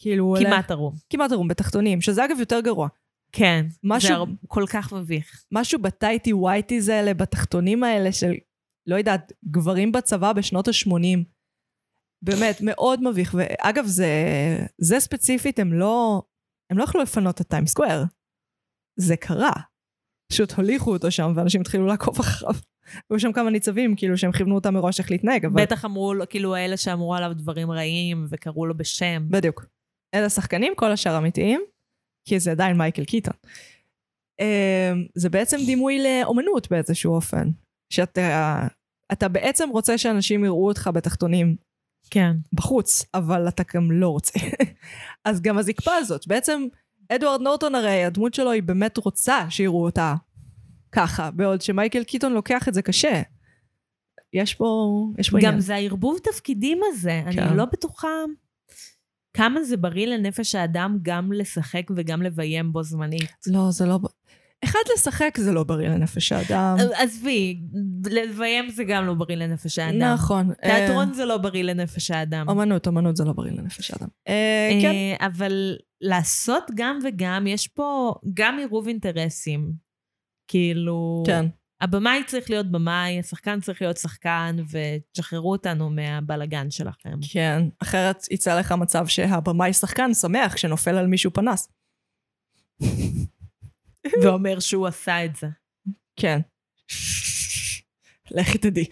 כאילו 0.00 0.24
הוא 0.24 0.36
הולך... 0.36 0.48
כמעט 0.48 0.70
ערום. 0.70 0.94
כמעט 1.10 1.32
ערום, 1.32 1.48
בתחתונים, 1.48 2.00
שזה 2.00 2.24
אגב 2.24 2.36
יותר 2.40 2.60
גרוע. 2.60 2.88
כן. 3.32 3.66
משהו- 3.84 4.08
זה 4.08 4.14
הר- 4.14 4.24
כל 4.48 4.64
כך 4.68 4.92
מביך. 4.92 5.44
משהו 5.52 5.78
בטייטי 5.82 6.32
ווייטיז 6.32 6.88
האלה, 6.88 7.14
בתחתונים 7.14 7.84
האלה 7.84 8.12
של, 8.12 8.32
לא 8.86 8.96
יודעת, 8.96 9.32
גברים 9.44 9.92
בצבא 9.92 10.32
בשנות 10.32 10.68
ה-80. 10.68 11.18
באמת, 12.24 12.56
מאוד 12.60 13.02
מביך. 13.02 13.34
ואגב, 13.38 13.84
זה, 13.86 14.08
זה 14.78 15.00
ספציפית, 15.00 15.58
הם 15.58 15.72
לא, 15.72 16.22
הם 16.70 16.78
לא 16.78 16.84
יכלו 16.84 17.02
לפנות 17.02 17.40
את 17.40 17.48
טיים 17.48 17.66
סקוואר. 17.66 18.02
זה 18.96 19.16
קרה. 19.16 19.52
פשוט 20.32 20.52
הוליכו 20.52 20.92
אותו 20.92 21.10
שם, 21.10 21.32
ואנשים 21.36 21.60
התחילו 21.60 21.86
לעקוב 21.86 22.18
אחריו. 22.20 22.54
היו 23.10 23.20
שם 23.20 23.32
כמה 23.32 23.50
ניצבים, 23.50 23.96
כאילו, 23.96 24.18
שהם 24.18 24.32
כיוונו 24.32 24.54
אותם 24.54 24.74
מראש 24.74 25.00
איך 25.00 25.10
להתנהג, 25.10 25.44
אבל... 25.44 25.62
בטח 25.62 25.84
אמרו 25.84 26.14
לו, 26.14 26.28
כאילו, 26.28 26.54
האלה 26.54 26.76
שאמרו 26.76 27.14
עליו 27.14 27.32
דברים 27.34 27.70
רעים, 27.70 28.26
וקראו 28.30 28.66
לו 28.66 28.76
בשם. 28.76 29.26
בדיוק. 29.30 29.66
אלה 30.14 30.28
שחקנים, 30.28 30.72
כל 30.76 30.92
השאר 30.92 31.18
אמיתיים, 31.18 31.60
כי 32.28 32.40
זה 32.40 32.50
עדיין 32.50 32.76
מייקל 32.76 33.04
קיטון. 33.04 33.34
אמ, 34.40 35.06
זה 35.14 35.30
בעצם 35.30 35.56
דימוי 35.66 35.98
לאומנות 36.02 36.70
באיזשהו 36.70 37.14
אופן. 37.14 37.50
שאתה 37.94 38.66
אתה 39.12 39.28
בעצם 39.28 39.68
רוצה 39.68 39.98
שאנשים 39.98 40.44
יראו 40.44 40.66
אותך 40.68 40.90
בתחתונים 40.94 41.56
כן. 42.10 42.36
בחוץ, 42.52 43.04
אבל 43.14 43.48
אתה 43.48 43.62
גם 43.74 43.92
לא 43.92 44.08
רוצה. 44.08 44.40
אז 45.24 45.40
גם 45.40 45.58
הזקפה 45.58 45.94
הזאת, 45.94 46.26
בעצם 46.26 46.66
אדוארד 47.08 47.40
נורטון 47.40 47.74
הרי, 47.74 48.04
הדמות 48.04 48.34
שלו 48.34 48.50
היא 48.50 48.62
באמת 48.62 48.96
רוצה 48.96 49.46
שיראו 49.50 49.84
אותה 49.84 50.14
ככה, 50.92 51.30
בעוד 51.30 51.60
שמייקל 51.60 52.04
קיטון 52.04 52.32
לוקח 52.32 52.68
את 52.68 52.74
זה 52.74 52.82
קשה. 52.82 53.22
יש 54.32 54.54
פה, 54.54 54.90
יש 55.18 55.30
פה 55.30 55.38
גם 55.38 55.46
עניין. 55.46 55.60
זה 55.60 55.74
הערבוב 55.74 56.18
תפקידים 56.18 56.80
הזה. 56.92 57.22
כן. 57.32 57.42
אני 57.42 57.56
לא 57.56 57.64
בטוחה 57.64 58.08
כמה 59.34 59.64
זה 59.64 59.76
בריא 59.76 60.06
לנפש 60.06 60.54
האדם 60.54 60.98
גם 61.02 61.32
לשחק 61.32 61.82
וגם 61.96 62.22
לביים 62.22 62.72
בו 62.72 62.82
זמנית. 62.82 63.32
לא, 63.46 63.70
זה 63.70 63.86
לא... 63.86 63.98
אחד, 64.64 64.78
לשחק 64.94 65.38
זה 65.40 65.52
לא 65.52 65.64
בריא 65.64 65.88
לנפש 65.88 66.32
האדם. 66.32 66.76
עזבי, 66.94 67.60
לביים 68.10 68.70
זה 68.70 68.84
גם 68.84 69.06
לא 69.06 69.14
בריא 69.14 69.36
לנפש 69.36 69.78
האדם. 69.78 70.12
נכון. 70.14 70.52
תיאטרון 70.62 71.12
זה 71.12 71.24
לא 71.24 71.36
בריא 71.36 71.62
לנפש 71.62 72.10
האדם. 72.10 72.48
אה, 72.48 72.52
אומנות, 72.52 72.86
אומנות 72.86 73.16
זה 73.16 73.24
לא 73.24 73.32
בריא 73.32 73.52
לנפש 73.52 73.90
האדם. 73.90 74.08
אה, 74.28 74.78
כן. 74.82 74.90
אה, 74.90 75.26
אבל 75.26 75.76
לעשות 76.00 76.64
גם 76.74 76.98
וגם, 77.04 77.46
יש 77.46 77.68
פה 77.68 78.14
גם 78.34 78.58
עירוב 78.58 78.88
אינטרסים. 78.88 79.72
כאילו, 80.48 81.22
כן. 81.26 81.46
הבמאי 81.80 82.24
צריך 82.26 82.50
להיות 82.50 82.70
במאי, 82.70 83.18
השחקן 83.18 83.60
צריך 83.60 83.82
להיות 83.82 83.96
שחקן, 83.96 84.56
ותשחררו 84.70 85.52
אותנו 85.52 85.90
מהבלגן 85.90 86.70
שלכם. 86.70 87.14
כן. 87.32 87.62
אחרת 87.82 88.22
יצא 88.30 88.58
לך 88.58 88.72
מצב 88.72 89.06
שהבמאי 89.06 89.72
שחקן 89.72 90.14
שמח 90.14 90.54
כשנופל 90.54 90.94
על 90.94 91.06
מישהו 91.06 91.32
פנס. 91.32 91.68
ואומר 94.22 94.60
שהוא 94.60 94.86
עשה 94.86 95.24
את 95.24 95.36
זה. 95.36 95.46
כן. 96.16 96.40
לכי 98.30 98.58
תדעי. 98.58 98.86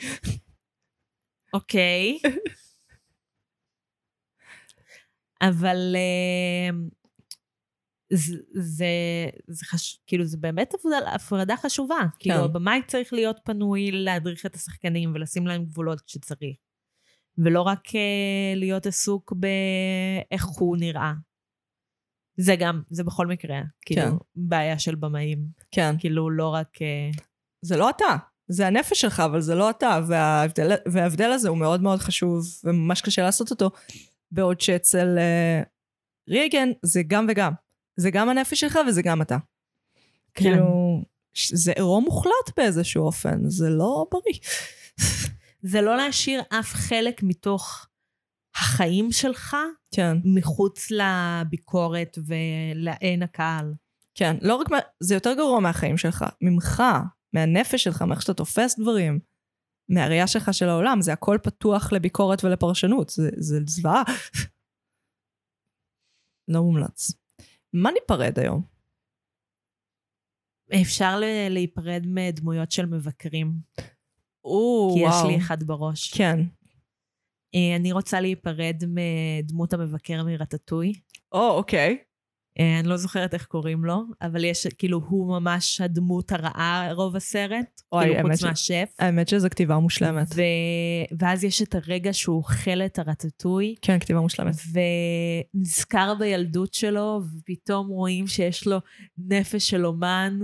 אוקיי. 1.55 2.19
אבל 5.43 5.97
אה, 5.97 6.71
זה, 8.13 8.37
זה, 8.53 8.87
זה 9.49 9.65
חש... 9.65 10.01
כאילו, 10.07 10.25
זה 10.25 10.37
באמת 10.37 10.75
הפרדה, 11.15 11.57
חשובה. 11.57 12.01
כאילו, 12.19 12.45
הבמאי 12.45 12.81
צריך 12.87 13.13
להיות 13.13 13.41
פנוי 13.45 13.91
להדריך 13.91 14.47
את 14.47 14.55
השחקנים 14.55 15.13
ולשים 15.15 15.47
להם 15.47 15.65
גבולות 15.65 16.01
כשצריך. 16.01 16.57
ולא 17.39 17.63
רק 17.63 17.89
uh, 17.89 18.57
להיות 18.57 18.87
עסוק 18.87 19.33
באיך 19.33 20.45
הוא 20.45 20.77
נראה. 20.77 21.13
זה 22.43 22.57
גם, 22.57 22.83
זה 22.91 23.05
בכל 23.05 23.27
מקרה, 23.27 23.61
כאילו, 23.81 24.03
כן. 24.03 24.17
בעיה 24.37 24.79
של 24.79 24.95
במאים. 24.95 25.39
כן. 25.71 25.95
כאילו, 25.99 26.31
לא 26.31 26.49
רק... 26.49 26.77
Uh, 26.77 27.23
זה 27.63 27.77
לא 27.77 27.91
אתה. 27.91 28.17
זה 28.49 28.67
הנפש 28.67 29.01
שלך, 29.01 29.21
אבל 29.21 29.41
זה 29.41 29.55
לא 29.55 29.71
אתה, 29.71 30.01
וההבדל, 30.07 30.73
וההבדל 30.93 31.31
הזה 31.31 31.49
הוא 31.49 31.59
מאוד 31.59 31.83
מאוד 31.83 31.99
חשוב, 31.99 32.45
וממש 32.65 33.01
קשה 33.01 33.23
לעשות 33.23 33.51
אותו, 33.51 33.71
בעוד 34.31 34.61
שאצל 34.61 35.19
uh, 35.19 35.69
ריאגן 36.31 36.69
זה 36.83 37.03
גם 37.07 37.27
וגם. 37.29 37.53
זה 37.97 38.11
גם 38.11 38.29
הנפש 38.29 38.61
שלך 38.61 38.79
וזה 38.89 39.03
גם 39.03 39.23
אתה. 39.23 39.37
כן. 40.35 40.45
כאילו, 40.45 41.03
זה 41.53 41.73
עירום 41.73 42.05
מוחלט 42.05 42.57
באיזשהו 42.57 43.05
אופן, 43.05 43.49
זה 43.49 43.71
לא 43.71 44.07
בריא. 44.11 44.41
זה 45.63 45.81
לא 45.81 45.97
להשאיר 45.97 46.43
אף 46.49 46.73
חלק 46.73 47.23
מתוך 47.23 47.87
החיים 48.57 49.13
שלך 49.13 49.57
כן, 49.95 50.17
מחוץ 50.25 50.89
לביקורת 50.91 52.19
ולעין 52.27 53.23
הקהל. 53.23 53.75
כן. 54.15 54.37
לא 54.43 54.57
רק, 54.57 54.71
מה, 54.71 54.79
זה 55.01 55.15
יותר 55.15 55.35
גרוע 55.35 55.61
מהחיים 55.61 55.97
שלך, 55.99 56.25
ממך, 56.41 56.83
מהנפש 57.33 57.85
שלך, 57.85 58.03
מאיך 58.03 58.23
שאתה 58.23 58.35
תופס 58.35 58.79
דברים, 58.79 59.21
מהראייה 59.89 60.27
שלך 60.27 60.55
של 60.55 60.69
העולם, 60.69 61.01
זה 61.01 61.13
הכל 61.13 61.39
פתוח 61.43 61.93
לביקורת 61.93 62.45
ולפרשנות, 62.45 63.09
זה, 63.09 63.31
זה 63.37 63.59
זוועה. 63.67 64.03
לא 66.49 66.63
מומלץ. 66.63 67.13
מה 67.73 67.91
ניפרד 67.91 68.39
היום? 68.39 68.63
אפשר 70.83 71.21
להיפרד 71.51 72.03
מדמויות 72.07 72.71
של 72.71 72.87
מבקרים, 72.87 73.53
או, 74.45 74.93
כי 74.95 75.05
וואו. 75.05 75.31
יש 75.31 75.37
לי 75.37 75.39
אחד 75.39 75.63
בראש. 75.63 76.15
כן. 76.15 76.41
אה, 77.55 77.77
אני 77.77 77.93
רוצה 77.93 78.21
להיפרד 78.21 78.83
מדמות 78.87 79.73
המבקר 79.73 80.25
מרטטוי. 80.25 80.93
או, 81.33 81.51
אוקיי. 81.51 81.99
אה, 82.59 82.81
אני 82.81 82.89
לא 82.89 82.97
זוכרת 82.97 83.35
איך 83.35 83.47
קוראים 83.47 83.85
לו, 83.85 84.03
אבל 84.23 84.45
יש, 84.45 84.67
כאילו, 84.67 85.01
הוא 85.09 85.29
ממש 85.41 85.81
הדמות 85.81 86.33
הרעה 86.33 86.93
רוב 86.93 87.17
הסרט. 87.17 87.81
אוי, 87.93 88.05
כאילו, 88.05 88.29
חוץ 88.29 88.41
ש- 88.41 88.45
מהשף. 88.45 88.95
האמת 88.99 89.29
שזו 89.29 89.51
כתיבה 89.51 89.79
מושלמת. 89.79 90.27
ו... 90.35 90.43
ואז 91.19 91.45
יש 91.45 91.63
את 91.63 91.75
הרגע 91.75 92.13
שהוא 92.13 92.37
אוכל 92.37 92.83
את 92.87 92.99
הרטטוי, 92.99 93.75
כן, 93.83 93.99
כתיבה 93.99 94.21
מושלמת. 94.21 94.55
ונזכר 95.55 96.15
בילדות 96.19 96.75
שלו, 96.75 97.21
ופתאום 97.39 97.89
רואים 97.89 98.27
שיש 98.27 98.67
לו 98.67 98.79
נפש 99.19 99.71
של 99.71 99.87
אומן. 99.87 100.39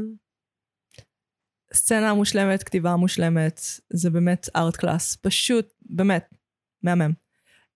סצנה 1.75 2.15
מושלמת, 2.15 2.63
כתיבה 2.63 2.97
מושלמת, 2.97 3.61
זה 3.93 4.11
באמת 4.11 4.49
ארט 4.57 4.77
קלאס. 4.77 5.17
פשוט, 5.17 5.67
באמת, 5.83 6.35
מהמם. 6.83 7.13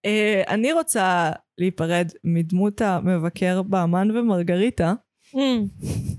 Uh, 0.07 0.49
אני 0.49 0.73
רוצה 0.73 1.31
להיפרד 1.59 2.09
מדמות 2.25 2.81
המבקר 2.81 3.63
באמן 3.63 4.11
ומרגריטה. 4.11 4.95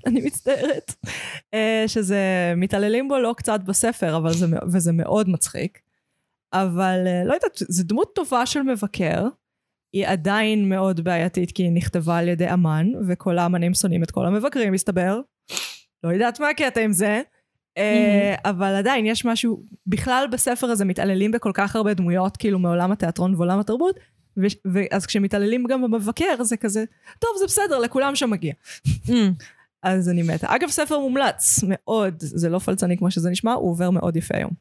אני 0.08 0.22
מצטערת. 0.22 0.92
Uh, 1.56 1.88
שזה, 1.88 2.54
מתעללים 2.58 3.08
בו 3.08 3.18
לא 3.18 3.34
קצת 3.38 3.60
בספר, 3.66 4.18
אבל 4.18 4.34
זה, 4.34 4.46
וזה 4.74 4.92
מאוד 4.92 5.30
מצחיק. 5.30 5.80
אבל 6.54 7.00
uh, 7.06 7.28
לא 7.28 7.34
יודעת, 7.34 7.58
זו 7.58 7.84
דמות 7.84 8.12
טובה 8.16 8.46
של 8.46 8.62
מבקר. 8.62 9.28
היא 9.94 10.08
עדיין 10.08 10.70
מאוד 10.70 11.02
בעייתית 11.02 11.52
כי 11.52 11.64
היא 11.64 11.72
נכתבה 11.72 12.18
על 12.18 12.28
ידי 12.28 12.54
אמן, 12.54 12.88
וכל 13.08 13.38
האמנים 13.38 13.74
שונאים 13.74 14.04
את 14.04 14.12
כל 14.12 14.26
המבקרים, 14.26 14.74
מסתבר. 14.74 15.20
לא 16.04 16.10
יודעת 16.10 16.40
מה 16.40 16.50
הקטע 16.50 16.82
עם 16.82 16.92
זה. 16.92 17.22
אה, 17.78 18.36
אבל 18.46 18.76
עדיין 18.76 19.06
יש 19.06 19.26
משהו, 19.26 19.64
בכלל 19.88 20.26
בספר 20.32 20.68
הזה 20.68 20.86
מתעללים 20.86 21.32
בכל 21.32 21.52
כך 21.54 21.76
הרבה 21.76 21.94
דמויות, 21.94 22.38
כאילו 22.38 22.60
מעולם 22.60 22.92
התיאטרון 22.92 23.36
ועולם 23.36 23.60
התרבות, 23.60 23.96
ואז 24.66 25.06
כשמתעללים 25.06 25.64
גם 25.70 25.82
במבקר, 25.82 26.44
זה 26.44 26.58
כזה, 26.58 26.84
טוב, 27.20 27.30
זה 27.40 27.46
בסדר, 27.46 27.80
לכולם 27.80 28.16
שם 28.16 28.30
מגיע. 28.30 28.54
אז 29.84 30.10
אני 30.10 30.22
מתה. 30.24 30.56
אגב, 30.56 30.70
ספר 30.70 31.00
מומלץ 31.00 31.60
מאוד, 31.68 32.16
זה 32.20 32.50
לא 32.50 32.60
פלצני 32.60 32.98
כמו 32.98 33.12
שזה 33.12 33.30
נשמע, 33.30 33.54
הוא 33.54 33.72
עובר 33.72 33.90
מאוד 33.90 34.16
יפה 34.16 34.38
היום. 34.38 34.52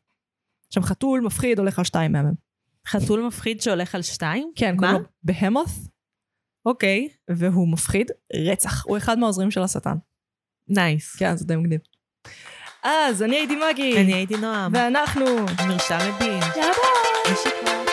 שם 0.71 0.83
חתול 0.83 1.21
מפחיד, 1.21 1.59
הולך 1.59 1.79
על 1.79 1.85
שתיים 1.85 2.13
מהם. 2.13 2.35
חתול 2.87 3.27
מפחיד 3.27 3.61
שהולך 3.61 3.95
על 3.95 4.03
שתיים? 4.03 4.51
כן? 4.57 4.77
קוראים 4.77 4.97
לו 4.97 5.03
בהמות, 5.23 5.67
אוקיי. 6.67 7.09
והוא 7.31 7.69
מפחיד 7.69 8.11
רצח. 8.35 8.87
הוא 8.87 8.97
אחד 8.97 9.19
מהעוזרים 9.19 9.51
של 9.51 9.63
השטן. 9.63 9.97
נייס. 10.69 11.17
כן, 11.17 11.37
זה 11.37 11.45
די 11.45 11.57
מגניב. 11.57 11.81
אז 12.83 13.23
אני 13.23 13.37
הייתי 13.37 13.57
מגי. 13.57 14.01
אני 14.01 14.15
הייתי 14.15 14.37
נועם. 14.37 14.73
ואנחנו... 14.75 15.25
מרשם 15.69 15.99
לדין. 15.99 16.41
יאללה 16.57 16.73
ביי! 17.25 17.92